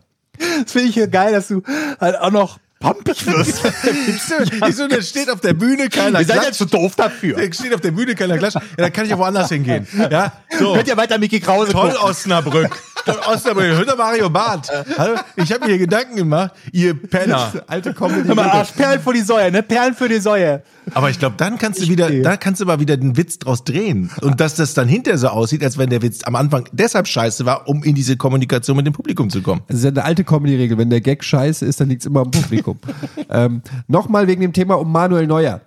[0.62, 1.62] Das finde ich ja geil, dass du
[2.00, 3.62] halt auch noch pampig wirst.
[4.66, 7.36] Wieso, der steht auf der Bühne, keiner Ihr seid ja zu doof dafür.
[7.36, 8.56] Der steht auf der Bühne, keiner klatscht.
[8.56, 9.86] Ja, dann kann ich auch woanders hingehen.
[10.10, 10.74] Ja, so.
[10.74, 12.08] Könnt ihr weiter Mickey Krause Toll, gucken.
[12.08, 12.82] Osnabrück.
[13.26, 13.64] Osnabrück.
[13.64, 14.70] Hört doch Mario Barth.
[14.98, 15.16] Hallo?
[15.36, 17.52] Ich habe mir hier Gedanken gemacht, ihr Penner.
[17.66, 18.34] Alte Comedy.
[18.34, 19.62] Mal, Arsch, Perlen für die Säue, ne?
[19.62, 20.62] Perlen für die Säue.
[20.94, 23.64] Aber ich glaube, dann kannst du wieder, da kannst du aber wieder den Witz draus
[23.64, 24.10] drehen.
[24.22, 27.44] Und dass das dann hinterher so aussieht, als wenn der Witz am Anfang deshalb scheiße
[27.46, 29.62] war, um in diese Kommunikation mit dem Publikum zu kommen.
[29.68, 30.78] Das ist ja eine alte Comedy-Regel.
[30.78, 32.78] Wenn der Gag scheiße ist, dann liegt es immer am Publikum.
[33.30, 35.60] ähm, Nochmal wegen dem Thema um Manuel Neuer.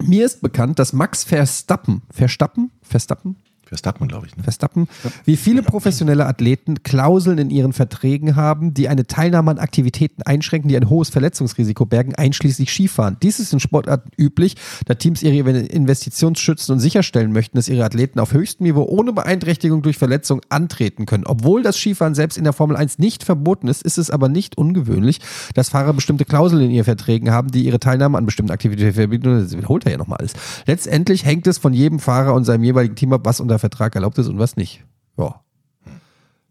[0.00, 3.36] Mir ist bekannt, dass Max Verstappen, Verstappen, Verstappen,
[3.68, 4.36] Verstappen, glaube ich.
[4.36, 4.42] Ne?
[4.42, 4.88] Verstappen,
[5.24, 10.68] wie viele professionelle Athleten Klauseln in ihren Verträgen haben, die eine Teilnahme an Aktivitäten einschränken,
[10.68, 13.18] die ein hohes Verletzungsrisiko bergen, einschließlich Skifahren.
[13.22, 17.84] Dies ist in Sportarten üblich, da Teams ihre Investitions schützen und sicherstellen möchten, dass ihre
[17.84, 21.24] Athleten auf höchstem Niveau ohne Beeinträchtigung durch Verletzung antreten können.
[21.26, 24.56] Obwohl das Skifahren selbst in der Formel 1 nicht verboten ist, ist es aber nicht
[24.56, 25.20] ungewöhnlich,
[25.54, 29.42] dass Fahrer bestimmte Klauseln in ihren Verträgen haben, die ihre Teilnahme an bestimmten Aktivitäten verbieten.
[29.42, 30.32] Das wiederholt er ja nochmal alles.
[30.66, 34.18] Letztendlich hängt es von jedem Fahrer und seinem jeweiligen Team ab, was unter Vertrag erlaubt
[34.18, 34.84] ist und was nicht.
[35.16, 35.40] Ja.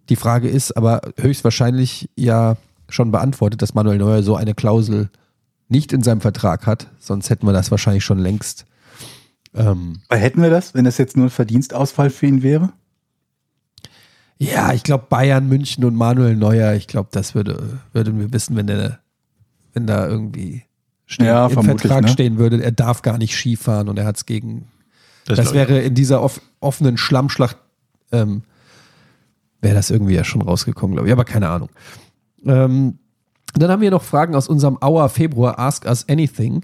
[0.10, 2.58] Die Frage ist aber höchstwahrscheinlich ja
[2.90, 5.10] schon beantwortet, dass Manuel Neuer so eine Klausel
[5.68, 6.88] nicht in seinem Vertrag hat.
[7.00, 8.66] Sonst hätten wir das wahrscheinlich schon längst.
[9.54, 12.72] Ähm, hätten wir das, wenn das jetzt nur ein Verdienstausfall für ihn wäre?
[14.40, 18.56] ja, ich glaube Bayern, München und Manuel Neuer, ich glaube, das würde, würden wir wissen,
[18.56, 19.00] wenn der,
[19.74, 20.64] wenn da irgendwie
[21.06, 22.08] stehen, Ja, im Vertrag ne?
[22.10, 24.68] stehen würde, er darf gar nicht Skifahren und er hat es gegen
[25.28, 27.58] Das, ich wäre in dieser off offenen Schlammschlacht,
[28.12, 28.44] ähm,
[29.62, 31.14] wäre das irgendwie ja schon rausgekommen, glaube ich.
[31.14, 31.70] Aber keine Ahnung.
[32.46, 33.00] Ähm,
[33.54, 36.64] dann haben wir noch Fragen aus unserem Auer Februar Ask Us Anything.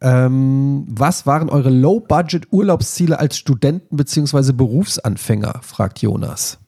[0.00, 4.52] Ähm, was waren eure Low-Budget-Urlaubsziele als Studenten bzw.
[4.52, 5.60] Berufsanfänger?
[5.62, 6.58] fragt Jonas.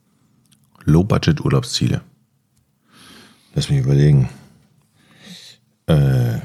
[0.84, 2.00] Low-Budget-Urlaubsziele.
[3.54, 4.28] Lass mich überlegen.
[5.86, 6.38] Äh,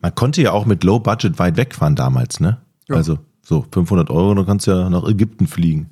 [0.00, 2.60] man konnte ja auch mit Low-Budget weit wegfahren damals, ne?
[2.88, 5.90] Also so 500 Euro, dann kannst du ja nach Ägypten fliegen.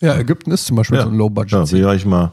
[0.00, 1.70] Ja, Ägypten ist zum Beispiel so ein Low-Budget.
[1.72, 2.32] Ja, war ich mal,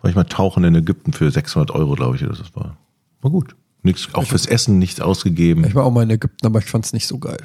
[0.00, 2.22] war ich mal tauchen in Ägypten für 600 Euro, glaube ich.
[2.22, 2.76] Das war,
[3.20, 3.54] war gut.
[3.82, 5.64] Nix, auch fürs Essen nichts ausgegeben.
[5.64, 7.38] ich war auch mal in Ägypten, aber ich fand es nicht so geil.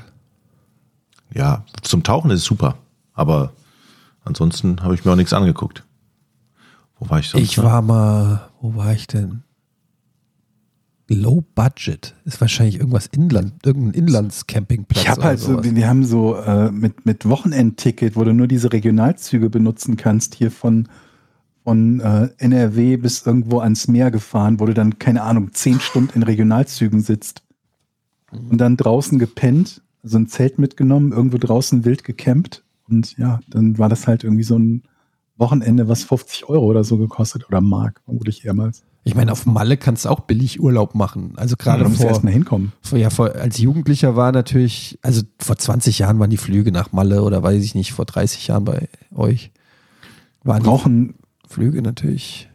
[1.34, 2.78] Ja, zum Tauchen ist es super.
[3.14, 3.54] Aber
[4.24, 5.84] ansonsten habe ich mir auch nichts angeguckt.
[6.98, 7.44] Wo war ich sonst?
[7.44, 9.44] Ich war mal, wo war ich denn?
[11.14, 15.04] Low Budget ist wahrscheinlich irgendwas Inland, irgendein Inlandscampingplatz.
[15.04, 18.48] Ich habe halt so, die, die haben so äh, mit, mit Wochenendticket, wo du nur
[18.48, 20.88] diese Regionalzüge benutzen kannst, hier von,
[21.64, 26.14] von äh, NRW bis irgendwo ans Meer gefahren, wo du dann, keine Ahnung, zehn Stunden
[26.16, 27.44] in Regionalzügen sitzt.
[28.32, 32.64] Und dann draußen gepennt, also ein Zelt mitgenommen, irgendwo draußen wild gecampt.
[32.90, 34.84] Und ja, dann war das halt irgendwie so ein
[35.38, 38.84] Wochenende, was 50 Euro oder so gekostet oder Mark, vermutlich ehemals.
[39.06, 41.34] Ich meine, auf Malle kannst du auch billig Urlaub machen.
[41.36, 42.72] Also gerade du vor, erst mal hinkommen.
[42.82, 46.94] vor, ja, vor, als Jugendlicher war natürlich, also vor 20 Jahren waren die Flüge nach
[46.94, 49.52] Malle oder weiß ich nicht, vor 30 Jahren bei euch.
[50.44, 51.16] Waren Brauchen
[51.48, 52.50] Flüge natürlich.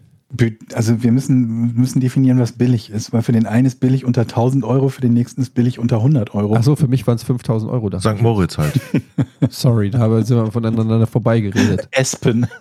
[0.74, 4.22] Also wir müssen, müssen definieren, was billig ist, weil für den einen ist billig unter
[4.22, 6.54] 1000 Euro, für den nächsten ist billig unter 100 Euro.
[6.54, 7.88] Ach so, für mich waren es 5000 Euro.
[7.88, 8.02] Das.
[8.02, 8.20] St.
[8.20, 8.78] Moritz halt.
[9.48, 11.88] Sorry, da haben- sind wir voneinander vorbeigeredet.
[11.92, 12.46] Espen.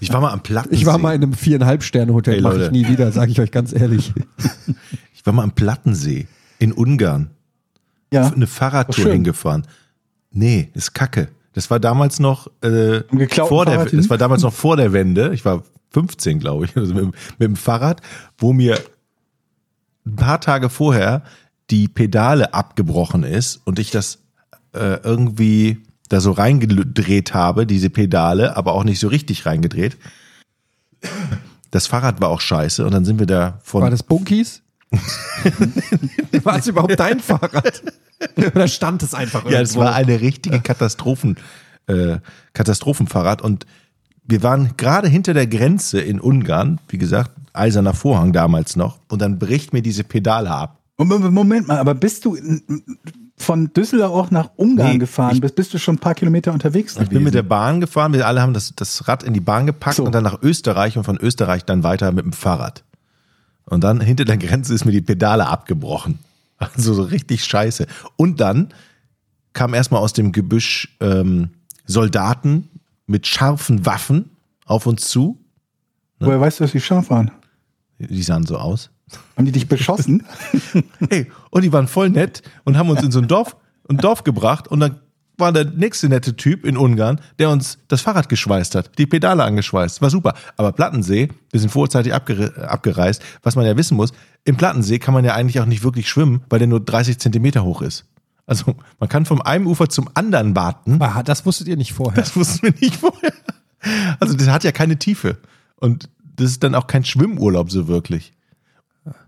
[0.00, 0.76] Ich war mal am Plattensee.
[0.76, 3.50] Ich war mal in einem viereinhalb Sterne Hotel, mache ich nie wieder, sage ich euch
[3.50, 4.12] ganz ehrlich.
[5.14, 6.26] Ich war mal am Plattensee
[6.58, 7.30] in Ungarn.
[8.12, 9.66] Ja, Eine Fahrradtour hingefahren.
[10.30, 11.28] Nee, ist kacke.
[11.52, 13.00] Das war damals noch äh,
[13.46, 15.32] vor der, das war damals noch vor der Wende.
[15.34, 18.00] Ich war 15, glaube ich, also mit, dem- mit dem Fahrrad,
[18.38, 18.78] wo mir
[20.06, 21.22] ein paar Tage vorher
[21.70, 24.18] die Pedale abgebrochen ist und ich das
[24.72, 29.98] äh, irgendwie da so reingedreht habe, diese Pedale, aber auch nicht so richtig reingedreht.
[31.70, 34.62] Das Fahrrad war auch scheiße und dann sind wir da von War das Bunkies?
[36.42, 37.82] war es überhaupt dein Fahrrad?
[38.36, 39.80] Oder stand es einfach Ja, es irgendwo?
[39.80, 41.36] war eine richtige Katastrophen,
[41.86, 42.18] äh,
[42.54, 43.66] Katastrophenfahrrad und
[44.28, 49.20] wir waren gerade hinter der Grenze in Ungarn, wie gesagt, eiserner Vorhang damals noch, und
[49.22, 50.78] dann bricht mir diese Pedale ab.
[50.98, 52.36] Moment mal, aber bist du
[53.36, 55.40] von Düsseldorf nach Ungarn Nee, gefahren?
[55.40, 58.26] Bist, bist du schon ein paar Kilometer unterwegs Ich bin mit der Bahn gefahren, wir
[58.26, 60.04] alle haben das, das Rad in die Bahn gepackt So.
[60.04, 62.82] und dann nach Österreich und von Österreich dann weiter mit dem Fahrrad.
[63.64, 66.18] Und dann hinter der Grenze ist mir die Pedale abgebrochen.
[66.74, 67.86] Also so richtig scheiße.
[68.16, 68.70] Und dann
[69.52, 71.50] kam erstmal aus dem Gebüsch ähm,
[71.86, 72.68] Soldaten
[73.08, 74.30] mit scharfen Waffen
[74.64, 75.44] auf uns zu.
[76.20, 77.32] Woher weißt du, dass die scharf waren?
[77.98, 78.90] Die sahen so aus.
[79.36, 80.24] Haben die dich beschossen?
[81.10, 83.56] Hey, und die waren voll nett und haben uns in so ein Dorf,
[83.88, 85.00] ein Dorf gebracht und dann
[85.38, 89.44] war der nächste nette Typ in Ungarn, der uns das Fahrrad geschweißt hat, die Pedale
[89.44, 90.02] angeschweißt.
[90.02, 90.34] War super.
[90.56, 94.12] Aber Plattensee, wir sind vorzeitig abgere abgereist, was man ja wissen muss,
[94.44, 97.64] im Plattensee kann man ja eigentlich auch nicht wirklich schwimmen, weil der nur 30 Zentimeter
[97.64, 98.04] hoch ist.
[98.48, 100.98] Also man kann vom einen Ufer zum anderen warten.
[101.24, 102.20] Das wusstet ihr nicht vorher.
[102.20, 103.32] Das wussten wir nicht vorher.
[104.18, 105.38] Also das hat ja keine Tiefe.
[105.76, 108.32] Und das ist dann auch kein Schwimmurlaub so wirklich.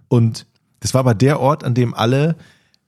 [0.08, 0.46] Und
[0.80, 2.34] das war aber der Ort, an dem alle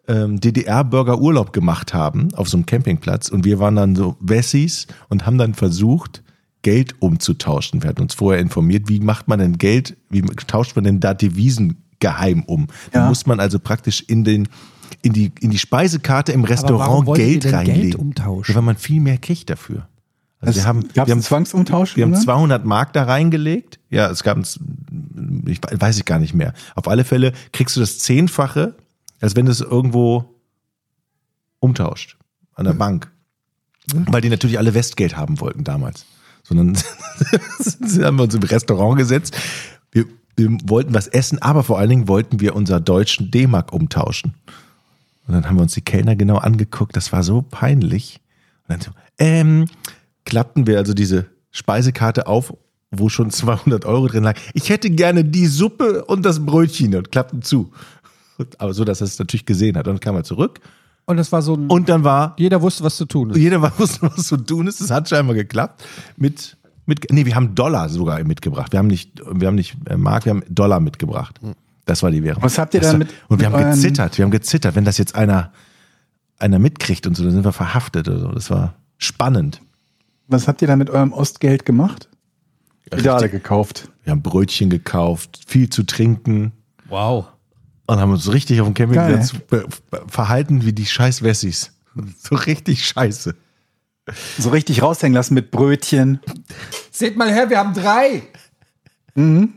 [0.09, 3.28] ähm, DDR-Bürger Urlaub gemacht haben, auf so einem Campingplatz.
[3.28, 6.22] Und wir waren dann so Wessis und haben dann versucht,
[6.62, 7.82] Geld umzutauschen.
[7.82, 11.12] Wir hatten uns vorher informiert, wie macht man denn Geld, wie tauscht man denn da
[11.12, 12.68] Devisen geheim um?
[12.92, 13.09] Da Ja.
[13.09, 14.48] muss man also praktisch in den
[15.02, 17.82] in die, in die Speisekarte im Restaurant Geld denn reinlegen.
[17.82, 18.52] Geld umtauschen?
[18.52, 19.86] Ja, weil man viel mehr kriegt dafür.
[20.43, 21.97] Also wir haben, Gab wir haben es Zwangsumtausch?
[21.97, 22.20] wir haben oder?
[22.20, 23.78] 200 Mark da reingelegt.
[23.90, 26.52] Ja, es gab, ich weiß ich gar nicht mehr.
[26.74, 28.74] Auf alle Fälle kriegst du das Zehnfache,
[29.20, 30.24] als wenn du es irgendwo
[31.60, 32.16] umtauscht.
[32.55, 33.10] An der Bank.
[33.94, 36.05] Weil die natürlich alle Westgeld haben wollten damals.
[36.43, 36.77] Sondern
[38.02, 39.36] haben wir uns im Restaurant gesetzt.
[39.93, 40.06] Wir,
[40.36, 44.35] wir wollten was essen, aber vor allen Dingen wollten wir unser deutschen D-Mark umtauschen.
[45.27, 46.97] Und dann haben wir uns die Kellner genau angeguckt.
[46.97, 48.20] Das war so peinlich.
[48.69, 49.66] Und dann so, ähm,
[50.24, 52.55] klappten wir also diese Speisekarte auf,
[52.90, 54.39] wo schon 200 Euro drin lag.
[54.55, 57.73] Ich hätte gerne die Suppe und das Brötchen und klappten zu.
[58.59, 59.86] Aber so, dass er es natürlich gesehen hat.
[59.86, 60.61] Und dann kam er zurück
[61.07, 61.69] Und das war so ein.
[61.69, 63.36] und dann war, jeder wusste, was zu tun ist.
[63.36, 64.81] jeder wusste, was zu tun ist.
[64.81, 65.85] Es hat scheinbar geklappt.
[66.16, 68.73] Mit, mit, nee, wir haben Dollar sogar mitgebracht.
[68.73, 71.39] Wir haben nicht, wir haben nicht äh, Mark, wir haben Dollar mitgebracht.
[71.84, 72.42] Das war die Währung.
[72.42, 74.16] Was habt ihr das dann war, mit- Und wir mit haben gezittert.
[74.18, 74.74] Wir haben gezittert.
[74.76, 75.52] Wenn das jetzt einer,
[76.38, 78.28] einer mitkriegt und so, dann sind wir verhaftet oder so.
[78.32, 79.60] Das war spannend.
[80.28, 82.09] Was habt ihr da mit eurem Ostgeld gemacht?
[82.90, 83.88] Pedale gekauft.
[84.04, 86.52] Wir haben Brötchen gekauft, viel zu trinken
[86.88, 87.26] Wow.
[87.86, 89.32] und haben uns richtig auf dem Campingplatz
[90.09, 91.72] verhalten wie die scheiß Wessis.
[92.18, 93.34] So richtig scheiße.
[94.38, 96.20] So richtig raushängen lassen mit Brötchen.
[96.90, 98.22] Seht mal her, wir haben drei.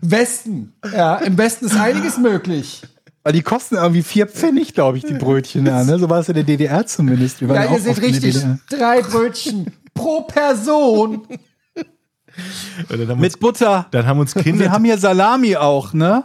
[0.00, 0.72] Westen.
[0.92, 2.82] Ja, im Westen ist einiges möglich.
[3.22, 5.64] Weil die kosten irgendwie vier Pfennig, glaube ich, die Brötchen.
[5.64, 5.98] Ja, ne?
[5.98, 7.40] So war es in der DDR zumindest.
[7.40, 8.36] Wir waren Ja, auch ihr seht richtig,
[8.68, 11.22] drei Brötchen pro Person.
[12.90, 13.86] Mit uns, Butter.
[13.92, 16.24] dann haben uns Kinder, wir haben hier Salami auch, ne?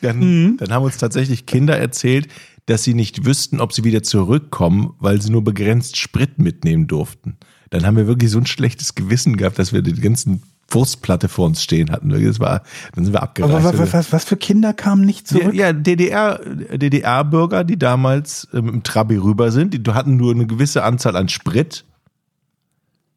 [0.00, 2.28] dann, dann haben uns tatsächlich Kinder erzählt,
[2.66, 7.36] dass sie nicht wüssten, ob sie wieder zurückkommen, weil sie nur begrenzt Sprit mitnehmen durften.
[7.68, 11.46] Dann haben wir wirklich so ein schlechtes Gewissen gehabt, dass wir die ganzen Wurstplatte vor
[11.46, 12.10] uns stehen hatten.
[12.10, 12.62] Das war,
[12.94, 13.54] dann sind wir abgereist.
[13.54, 15.54] Aber was, was, was für Kinder kamen nicht zurück?
[15.54, 20.84] Ja, DDR, DDR-Bürger, die damals ähm, im Trabi rüber sind, die hatten nur eine gewisse
[20.84, 21.84] Anzahl an Sprit.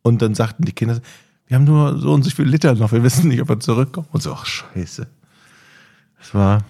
[0.02, 1.00] Und dann sagten die Kinder,
[1.48, 4.08] wir haben nur so und so viel Liter noch, wir wissen nicht, ob wir zurückkommen.
[4.12, 5.08] Und so, ach, scheiße.
[6.20, 6.64] Das war,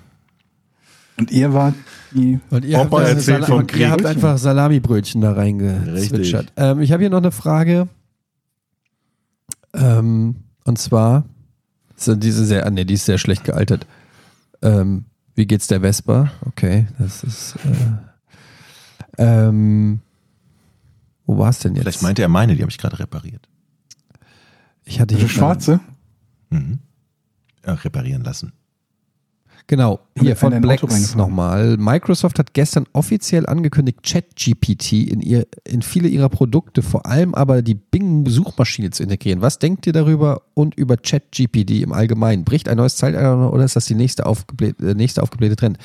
[1.17, 1.75] Und ihr wart
[2.11, 2.39] die.
[2.49, 4.09] Und ihr, habt, Opa das erzählt vom und ihr habt Krieg.
[4.15, 6.53] einfach Salamibrötchen da reingezwitschert.
[6.57, 7.87] Ähm, ich habe hier noch eine Frage.
[9.75, 10.35] Ähm,
[10.65, 11.25] und zwar,
[11.95, 13.85] so diese sehr, ah, nee, die ist sehr schlecht gealtert.
[14.61, 16.31] Ähm, wie geht's der Vespa?
[16.45, 17.55] Okay, das ist.
[19.17, 20.01] Äh, ähm,
[21.25, 21.83] wo war's denn jetzt?
[21.83, 23.47] vielleicht meinte er meine, die habe ich gerade repariert.
[24.85, 25.79] ich hatte Die hier schwarze?
[26.49, 26.79] Mhm.
[27.65, 28.53] Ja, reparieren lassen.
[29.67, 31.77] Genau, hier von Blacks nochmal.
[31.77, 37.61] Microsoft hat gestern offiziell angekündigt, ChatGPT in, ihr, in viele ihrer Produkte, vor allem aber
[37.61, 39.41] die Bing-Suchmaschine zu integrieren.
[39.41, 42.43] Was denkt ihr darüber und über ChatGPT im Allgemeinen?
[42.43, 45.77] Bricht ein neues Zeitalter oder ist das die nächste, aufgeblähte, äh, nächste aufgeblähte Trend?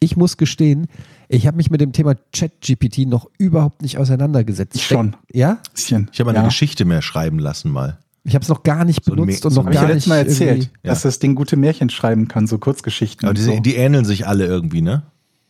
[0.00, 0.86] Ich muss gestehen,
[1.28, 4.76] ich habe mich mit dem Thema ChatGPT noch überhaupt nicht auseinandergesetzt.
[4.76, 5.14] Ich schon.
[5.30, 5.58] Ja?
[5.74, 6.08] Bisschen.
[6.12, 6.44] Ich habe eine ja.
[6.46, 7.98] Geschichte mehr schreiben lassen mal.
[8.26, 9.94] Ich habe es noch gar nicht So benutzt Me- und so noch ich gar ja
[9.94, 10.90] nicht Mal erzählt, Ja.
[10.90, 13.24] dass das Ding gute Märchen schreiben kann, so Kurzgeschichten.
[13.26, 13.60] Aber und diese, so.
[13.60, 15.02] die ähneln sich alle irgendwie, ne?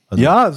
[0.09, 0.53] Also- ja,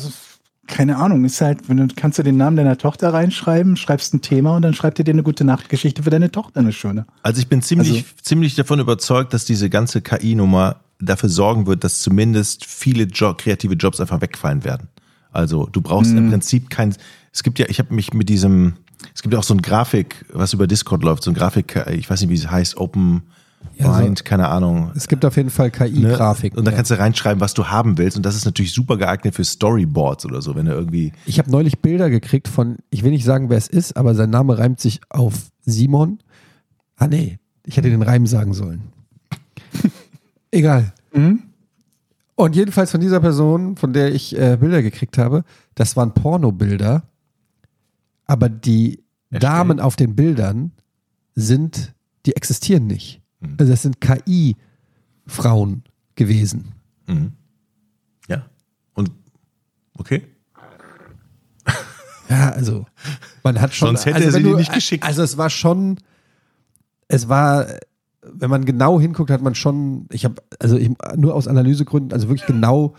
[0.67, 1.25] keine Ahnung.
[1.25, 4.61] Ist halt, wenn du kannst du den Namen deiner Tochter reinschreiben, schreibst ein Thema und
[4.61, 7.05] dann schreibt er dir eine gute Nachtgeschichte für deine Tochter, eine schöne.
[7.23, 11.83] Also ich bin ziemlich, Also- ziemlich davon überzeugt, dass diese ganze KI-Nummer dafür sorgen wird,
[11.85, 14.89] dass zumindest viele jo kreative Jobs einfach wegfallen werden.
[15.31, 16.17] Also du brauchst Mhm.
[16.17, 16.93] im Prinzip kein,
[17.33, 18.73] es gibt ja, ich habe mich mit diesem,
[19.13, 22.09] es gibt ja auch so ein Grafik, was über Discord läuft, so ein Grafik, ich
[22.09, 23.23] weiß nicht, wie es heißt, Open
[23.77, 24.91] Ja, so- Mind, keine Ahnung.
[24.95, 25.71] Es gibt auf jeden Fall Ne?
[25.71, 26.57] KI-Grafiken.
[26.57, 26.77] Und dann ja.
[26.77, 28.15] kannst du reinschreiben, was du haben willst.
[28.17, 31.11] Und das ist natürlich super geeignet für Storyboards oder so, wenn du irgendwie.
[31.25, 34.29] Ich habe neulich Bilder gekriegt von, ich will nicht sagen, wer es ist, aber sein
[34.29, 35.33] Name reimt sich auf
[35.65, 36.19] Simon.
[36.97, 38.81] Ah nee, ich hätte den Reim sagen sollen.
[40.51, 40.93] Egal.
[42.35, 45.43] Und jedenfalls von dieser Person, von der ich äh, Bilder gekriegt habe,
[45.75, 47.03] das waren Pornobilder,
[48.29, 49.43] aber die Erstellt.
[49.43, 50.71] Damen auf den Bildern
[51.35, 51.93] sind,
[52.25, 53.21] die existieren nicht.
[53.57, 55.83] Also das sind KI-Frauen
[56.15, 56.73] gewesen.
[57.07, 57.33] Mhm.
[58.27, 58.45] Ja.
[58.93, 59.11] Und
[59.97, 60.23] okay.
[62.29, 62.85] Ja, also
[63.43, 63.87] man hat schon.
[63.87, 65.03] Sonst hätte also er sie du- nicht geschickt.
[65.03, 65.97] Also es war schon,
[67.07, 67.65] es war,
[68.21, 72.27] wenn man genau hinguckt, hat man schon, ich habe, also ich, nur aus Analysegründen, also
[72.29, 72.93] wirklich genau,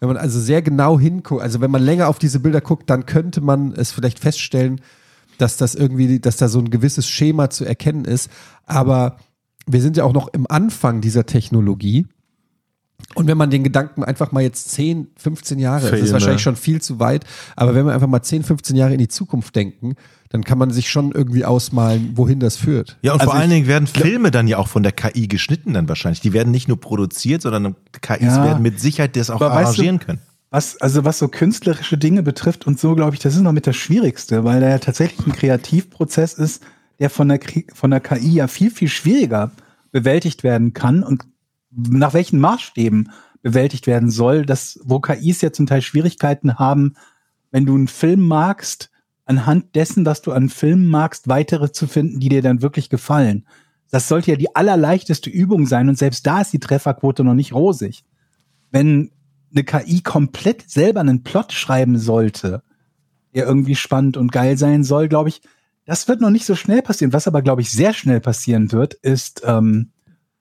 [0.00, 3.06] wenn man also sehr genau hinguckt, also wenn man länger auf diese Bilder guckt, dann
[3.06, 4.80] könnte man es vielleicht feststellen,
[5.38, 8.30] dass das irgendwie, dass da so ein gewisses Schema zu erkennen ist.
[8.66, 9.16] Aber
[9.66, 12.06] wir sind ja auch noch im Anfang dieser Technologie.
[13.14, 16.56] Und wenn man den Gedanken einfach mal jetzt 10, 15 Jahre, das ist wahrscheinlich schon
[16.56, 17.24] viel zu weit,
[17.56, 19.94] aber wenn wir einfach mal 10, 15 Jahre in die Zukunft denken,
[20.30, 22.96] dann kann man sich schon irgendwie ausmalen, wohin das führt.
[23.02, 25.74] Ja, und Also vor allen Dingen werden Filme dann ja auch von der KI geschnitten
[25.74, 26.20] dann wahrscheinlich.
[26.20, 28.44] Die werden nicht nur produziert, sondern KIs Ja.
[28.44, 30.20] werden mit Sicherheit das auch weißt du- arrangieren können.
[30.52, 33.66] Was, also was so künstlerische Dinge betrifft und so, glaube ich, das ist noch mit
[33.68, 36.62] das Schwierigste, weil da ja tatsächlich ein Kreativprozess ist,
[36.98, 37.38] der von der,
[37.72, 39.50] von der KI ja viel, viel schwieriger
[39.92, 41.24] bewältigt werden kann und
[41.72, 43.10] nach welchen Maßstäben
[43.42, 46.94] bewältigt werden soll, dass, wo KIs ja zum Teil Schwierigkeiten haben,
[47.52, 48.90] wenn du einen Film magst,
[49.30, 53.46] anhand dessen, was du an Filmen magst, weitere zu finden, die dir dann wirklich gefallen.
[53.90, 57.54] Das sollte ja die allerleichteste Übung sein und selbst da ist die Trefferquote noch nicht
[57.54, 58.04] rosig.
[58.72, 59.12] Wenn
[59.52, 62.62] eine KI komplett selber einen Plot schreiben sollte,
[63.32, 65.42] der irgendwie spannend und geil sein soll, glaube ich,
[65.84, 67.12] das wird noch nicht so schnell passieren.
[67.12, 69.92] Was aber, glaube ich, sehr schnell passieren wird, ist ähm,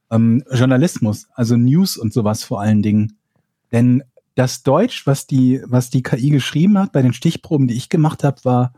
[0.09, 3.19] ähm, Journalismus, also News und sowas vor allen Dingen.
[3.71, 4.03] Denn
[4.39, 8.23] das Deutsch, was die, was die KI geschrieben hat, bei den Stichproben, die ich gemacht
[8.23, 8.73] habe, war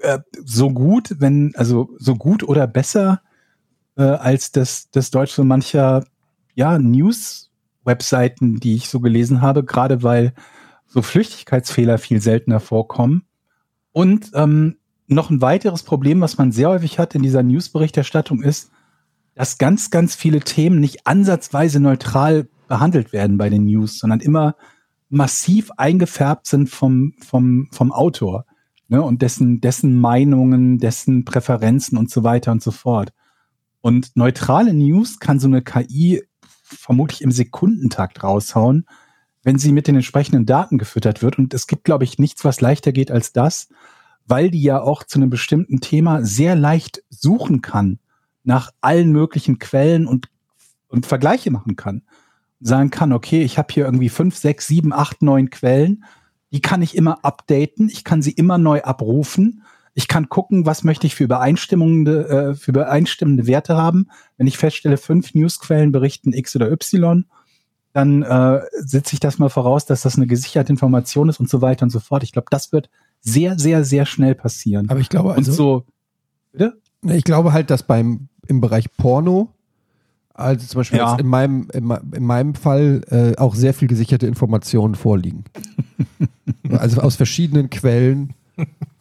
[0.00, 3.22] äh, so gut, wenn, also so gut oder besser
[3.96, 6.04] äh, als das, das Deutsch so mancher
[6.54, 10.34] ja, News-Webseiten, die ich so gelesen habe, gerade weil
[10.86, 13.24] so Flüchtigkeitsfehler viel seltener vorkommen.
[13.92, 14.76] Und ähm,
[15.06, 18.70] noch ein weiteres Problem, was man sehr häufig hat in dieser Newsberichterstattung, ist,
[19.34, 24.56] dass ganz, ganz viele Themen nicht ansatzweise neutral behandelt werden bei den News, sondern immer
[25.08, 28.44] massiv eingefärbt sind vom, vom, vom Autor.
[28.88, 33.12] ne, und dessen, dessen Meinungen, dessen Präferenzen und so weiter und so fort.
[33.80, 38.86] Und neutrale News kann so eine KI vermutlich im Sekundentakt raushauen,
[39.44, 41.38] wenn sie mit den entsprechenden Daten gefüttert wird.
[41.38, 43.68] Und es gibt, glaube ich, nichts, was leichter geht als das,
[44.26, 48.00] weil die ja auch zu einem bestimmten Thema sehr leicht suchen kann
[48.42, 50.28] nach allen möglichen Quellen und,
[50.88, 52.02] und Vergleiche machen kann.
[52.60, 56.04] Sagen kann, okay, ich habe hier irgendwie fünf, sechs, sieben, acht, neun Quellen.
[56.52, 57.88] Die kann ich immer updaten.
[57.88, 59.62] Ich kann sie immer neu abrufen.
[59.94, 64.08] Ich kann gucken, was möchte ich für übereinstimmende, äh, für übereinstimmende Werte haben.
[64.36, 67.24] Wenn ich feststelle, fünf Newsquellen berichten X oder Y,
[67.94, 71.62] dann äh, setze ich das mal voraus, dass das eine gesicherte Information ist und so
[71.62, 72.22] weiter und so fort.
[72.24, 74.90] Ich glaube, das wird sehr, sehr, sehr schnell passieren.
[74.90, 75.86] Aber ich glaube, also, und so,
[76.52, 76.78] bitte?
[77.02, 79.54] ich glaube halt, dass beim im Bereich Porno,
[80.36, 81.16] also zum Beispiel Ja.
[81.16, 85.44] in meinem in, in meinem Fall äh, auch sehr viel gesicherte Informationen vorliegen.
[86.70, 88.34] also aus verschiedenen Quellen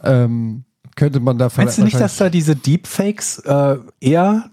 [0.04, 0.64] ähm,
[0.96, 4.50] könnte man da Meinst du nicht, dass da diese Deepfakes äh, eher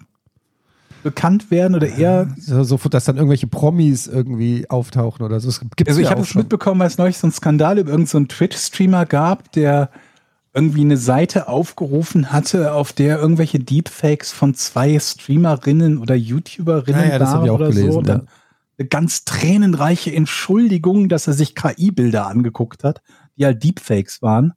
[1.03, 5.49] bekannt werden oder eher so, so, dass dann irgendwelche Promis irgendwie auftauchen oder so.
[5.49, 7.91] Es gibt Also ich ja habe es mitbekommen, weil es neulich so einen Skandal über
[7.91, 9.91] irgendeinen so Twitch-Streamer gab, der
[10.55, 17.17] irgendwie eine Seite aufgerufen hatte, auf der irgendwelche Deepfakes von zwei Streamerinnen oder YouTuberinnen Ja,
[17.17, 18.01] ja, waren ich auch oder gelesen, so.
[18.01, 18.07] ja.
[18.07, 18.29] Dann
[18.79, 23.03] eine ganz tränenreiche Entschuldigung, dass er sich KI-Bilder angeguckt hat,
[23.37, 24.53] die halt Deepfakes waren.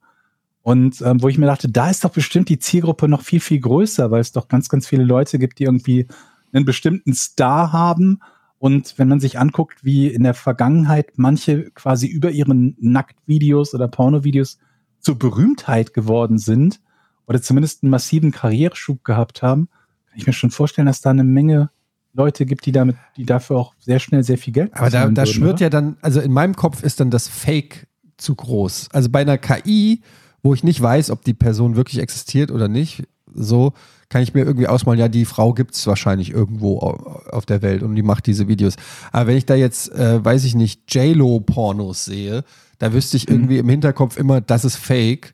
[0.62, 3.60] Und ähm, wo ich mir dachte, da ist doch bestimmt die Zielgruppe noch viel, viel
[3.60, 6.08] größer, weil es doch ganz, ganz viele Leute gibt, die irgendwie
[6.52, 8.20] einen bestimmten Star haben.
[8.58, 13.88] Und wenn man sich anguckt, wie in der Vergangenheit manche quasi über ihren Nacktvideos oder
[13.88, 14.58] Pornovideos
[15.06, 16.80] zur Berühmtheit geworden sind
[17.28, 19.70] oder zumindest einen massiven Karriereschub gehabt haben,
[20.10, 21.70] kann ich mir schon vorstellen, dass da eine Menge
[22.14, 25.22] Leute gibt, die damit, die dafür auch sehr schnell sehr viel Geld Aber da, da
[25.24, 25.62] würden, schwört oder?
[25.64, 27.88] ja dann, also in meinem Kopf ist dann das Fake
[28.18, 28.90] zu groß.
[28.94, 30.02] Also bei einer KI,
[30.42, 33.04] wo ich nicht weiß, ob die Person wirklich existiert oder nicht,
[33.34, 33.74] so
[34.08, 37.62] kann ich mir irgendwie ausmalen, ja, die Frau gibt es wahrscheinlich irgendwo au- auf der
[37.62, 38.76] Welt und die macht diese Videos.
[39.12, 42.44] Aber wenn ich da jetzt, äh, weiß ich nicht, J-Lo-Pornos sehe,
[42.80, 43.18] da wüsste Mhm.
[43.18, 45.34] ich irgendwie im Hinterkopf immer, das ist Fake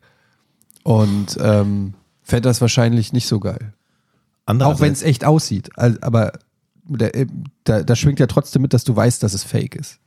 [0.82, 3.74] und ähm, fände das wahrscheinlich nicht so geil.
[4.46, 5.70] Auch wenn es echt aussieht.
[5.76, 6.32] Also, aber
[6.98, 7.26] äh,
[7.64, 10.00] da, da schwingt ja trotzdem mit, dass du weißt, dass es Fake ist.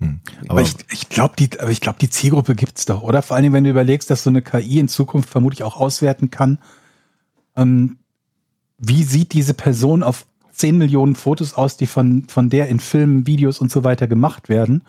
[0.49, 3.21] Aber ich, ich glaube, die, aber ich glaube, die Zielgruppe gibt's doch, oder?
[3.21, 6.59] Vor allem, wenn du überlegst, dass so eine KI in Zukunft vermutlich auch auswerten kann,
[7.55, 7.97] ähm,
[8.77, 13.25] wie sieht diese Person auf 10 Millionen Fotos aus, die von, von der in Filmen,
[13.25, 14.83] Videos und so weiter gemacht werden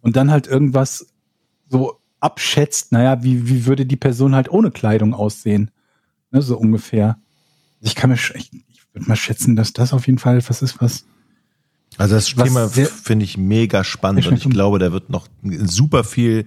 [0.00, 1.06] und dann halt irgendwas
[1.68, 5.70] so abschätzt, naja, wie, wie würde die Person halt ohne Kleidung aussehen?
[6.30, 7.18] Ne, so ungefähr.
[7.80, 10.80] Ich kann mir, ich, ich würde mal schätzen, dass das auf jeden Fall etwas ist,
[10.80, 11.04] was
[11.96, 16.04] Also das Was Thema finde ich mega spannend und ich glaube, da wird noch super
[16.04, 16.44] viel,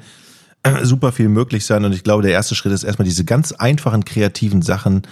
[0.83, 4.05] super viel möglich sein und ich glaube, der erste Schritt ist erstmal diese ganz einfachen
[4.05, 5.03] kreativen Sachen,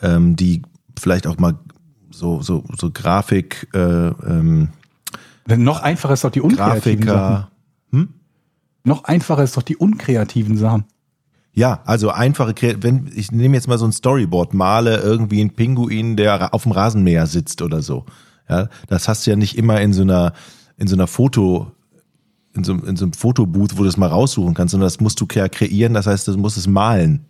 [0.00, 0.62] ähm, die
[0.98, 1.58] vielleicht auch mal
[2.10, 4.70] so so so Grafik, äh, ähm,
[5.46, 7.46] noch einfacher ist doch die unkreativen Sachen.
[8.86, 10.84] Noch einfacher ist doch die unkreativen Sachen.
[11.52, 16.16] Ja, also einfache, wenn ich nehme jetzt mal so ein Storyboard, male irgendwie einen Pinguin,
[16.16, 18.04] der auf dem Rasenmäher sitzt oder so.
[18.48, 20.34] Ja, das hast du ja nicht immer in so einer
[20.76, 21.72] in so einer Foto
[22.54, 25.20] in so, in so einem Fotobooth, wo du das mal raussuchen kannst, sondern das musst
[25.20, 27.26] du ja kreieren, das heißt, du musst es malen,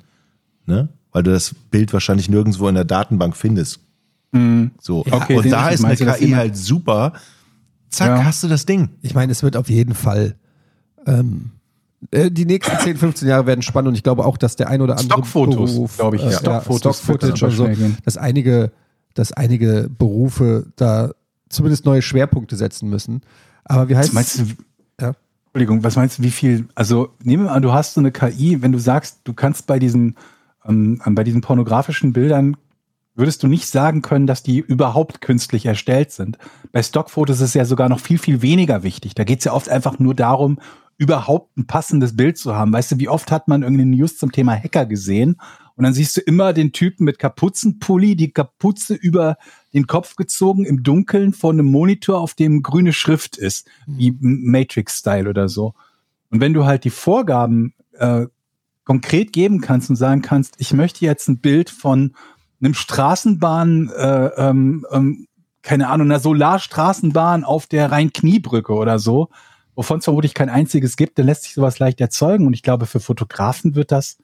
[0.66, 0.88] ne?
[1.10, 3.80] Weil du das Bild wahrscheinlich nirgendwo in der Datenbank findest.
[4.80, 5.04] So.
[5.10, 7.14] Okay, und da ist eine KI halt super.
[7.88, 8.24] Zack, Ja.
[8.24, 8.90] hast du das Ding.
[9.00, 10.36] Ich meine, es wird auf jeden Fall.
[11.06, 11.52] Ähm,
[12.10, 14.80] äh, die nächsten 10, 15 Jahre werden spannend und ich glaube auch, dass der ein
[14.80, 16.22] oder andere Stockfotos, glaube ich.
[16.22, 17.68] äh, ja, Stockfotos Stockfootage und so,
[18.04, 18.72] dass einige,
[19.14, 21.10] dass einige Berufe da
[21.48, 23.22] zumindest neue Schwerpunkte setzen müssen.
[23.64, 24.44] Aber wie heißt meinst du,
[25.00, 25.12] Ja.
[25.46, 28.60] Entschuldigung, was meinst du, wie viel, also nehmen wir an, du hast so eine KI,
[28.62, 30.16] wenn du sagst, du kannst bei diesen,
[30.66, 32.56] ähm, bei diesen pornografischen Bildern,
[33.14, 36.36] würdest du nicht sagen können, dass die überhaupt künstlich erstellt sind.
[36.72, 39.14] Bei Stockfotos ist es ja sogar noch viel, viel weniger wichtig.
[39.14, 40.58] Da geht es ja oft einfach nur darum,
[40.98, 42.72] überhaupt ein passendes Bild zu haben.
[42.72, 45.36] Weißt du, wie oft hat man irgendeine News zum Thema Hacker gesehen?
[45.76, 49.36] Und dann siehst du immer den Typen mit Kapuzenpulli, die Kapuze über
[49.74, 55.28] den Kopf gezogen im Dunkeln vor einem Monitor, auf dem grüne Schrift ist, wie Matrix-Style
[55.28, 55.74] oder so.
[56.30, 58.26] Und wenn du halt die Vorgaben äh,
[58.84, 62.14] konkret geben kannst und sagen kannst, ich möchte jetzt ein Bild von
[62.60, 65.26] einem Straßenbahn, äh, ähm, ähm,
[65.60, 69.28] keine Ahnung, einer Solarstraßenbahn auf der Rhein-Kniebrücke oder so,
[69.76, 72.46] wovon es vermutlich kein einziges gibt, dann lässt sich sowas leicht erzeugen.
[72.46, 74.18] Und ich glaube, für Fotografen wird das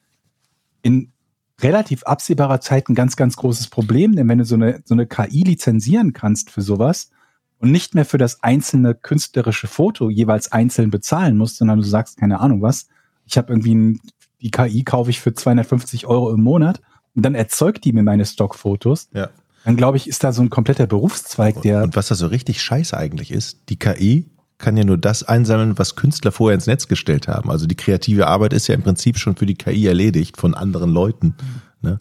[0.83, 1.13] in
[1.61, 5.07] relativ absehbarer Zeit ein ganz, ganz großes Problem, denn wenn du so eine, so eine
[5.07, 7.11] KI lizenzieren kannst für sowas
[7.59, 12.17] und nicht mehr für das einzelne künstlerische Foto jeweils einzeln bezahlen musst, sondern du sagst,
[12.17, 12.89] keine Ahnung was,
[13.27, 14.01] ich habe irgendwie ein,
[14.41, 16.81] die KI kaufe ich für 250 Euro im Monat
[17.15, 19.29] und dann erzeugt die mir meine Stockfotos, Ja.
[19.65, 22.61] dann glaube ich, ist da so ein kompletter Berufszweig, der Und was da so richtig
[22.61, 24.27] scheiße eigentlich ist, die KI
[24.63, 27.51] kann ja nur das einsammeln, was Künstler vorher ins Netz gestellt haben.
[27.51, 30.91] Also die kreative Arbeit ist ja im Prinzip schon für die KI erledigt von anderen
[30.91, 31.35] Leuten.
[31.83, 31.99] Ne?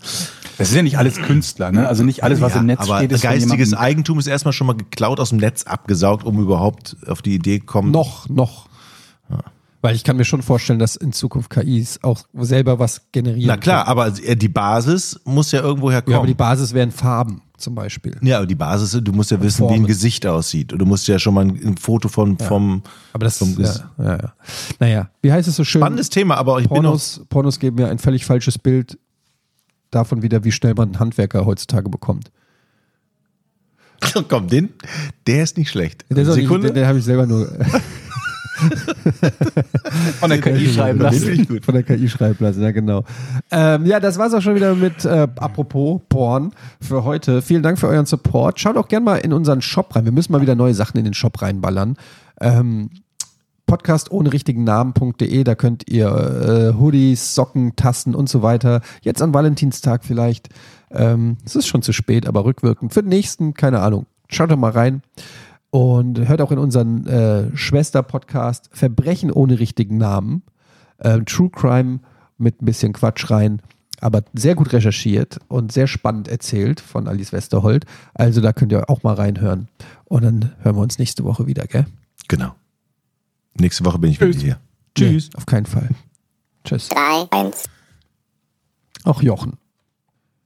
[0.59, 1.87] das ist ja nicht alles Künstler, ne?
[1.87, 4.67] Also nicht alles, was Ja, im Netz aber steht, ist geistiges Eigentum ist erstmal schon
[4.67, 7.91] mal geklaut aus dem Netz abgesaugt, um überhaupt auf die Idee kommen.
[7.91, 8.69] Noch, noch.
[9.81, 13.47] Weil ich kann mir schon vorstellen, dass in Zukunft KIs auch selber was generieren.
[13.47, 16.13] Na klar, aber äh, die Basis muss ja irgendwo herkommen.
[16.13, 18.17] Ja, aber die Basis wären Farben zum Beispiel.
[18.21, 19.83] Ja, aber die Basis, du musst ja wissen, wie Formen.
[19.83, 20.73] ein Gesicht aussieht.
[20.73, 22.83] Und du musst ja schon mal ein, Foto von, vom,
[23.13, 24.33] Aber das vom ist, ja, ja, ja.
[24.79, 25.81] Naja, wie heißt es so schön?
[25.81, 28.97] spannendes Thema, aber ich bin noch, Pornos, Pornos geben mir ein völlig falsches Bild
[29.91, 32.31] davon wieder, wie schnell man einen Handwerker heutzutage bekommt.
[34.27, 34.69] komm, den,
[35.27, 36.05] der ist nicht schlecht.
[36.09, 36.67] Der, ist auch nicht, Sekunde.
[36.67, 37.47] den, den habe ich selber nur
[40.19, 41.47] von der KI schreiben lassen.
[41.47, 41.65] gut.
[41.65, 43.03] von der KI schreiben lassen, ja genau.
[43.51, 47.41] Ähm, ja, das war's auch schon wieder mit äh, apropos Porn für heute.
[47.41, 48.59] Vielen Dank für euren Support.
[48.59, 50.05] Schaut auch gerne mal in unseren Shop rein.
[50.05, 51.97] Wir müssen mal wieder neue Sachen in den Shop reinballern.
[52.39, 52.89] Ähm,
[53.71, 58.81] Podcast ohne richtigen Namen.de, da könnt ihr äh, Hoodies, Socken, Tassen und so weiter.
[59.01, 60.49] Jetzt an Valentinstag vielleicht.
[60.91, 62.93] Ähm, es ist schon zu spät, aber rückwirkend.
[62.93, 64.07] Für den nächsten, keine Ahnung.
[64.27, 65.03] Schaut doch mal rein.
[65.71, 70.43] Und hört auch in unseren äh, Schwester-Podcast Verbrechen ohne richtigen Namen.
[70.99, 71.99] Ähm, True Crime
[72.37, 73.61] mit ein bisschen Quatsch rein.
[74.01, 77.85] Aber sehr gut recherchiert und sehr spannend erzählt von Alice Westerholt.
[78.13, 79.67] Also da könnt ihr auch mal reinhören.
[80.05, 81.85] Und dann hören wir uns nächste Woche wieder, gell?
[82.27, 82.55] Genau.
[83.53, 84.57] Nächste Woche bin ich wieder hier.
[84.95, 85.29] Tschüss.
[85.29, 85.89] Nee, auf keinen Fall.
[86.65, 86.89] Tschüss.
[86.89, 87.63] 3, 1.
[89.03, 89.57] Auch Jochen.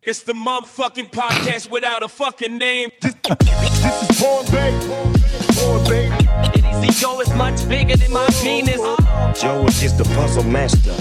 [0.07, 2.91] It's the motherfucking podcast without a fucking name.
[3.01, 4.71] This is Born Bay.
[5.55, 6.11] Born Bay.
[6.53, 8.77] Easy Joe is much bigger than my penis.
[9.41, 10.93] Joe is just the puzzle master.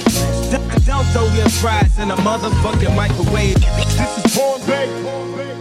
[0.87, 3.57] Don't throw your fries in a motherfucking microwave.
[3.77, 5.03] This is Born Bay.
[5.03, 5.54] Born Bay.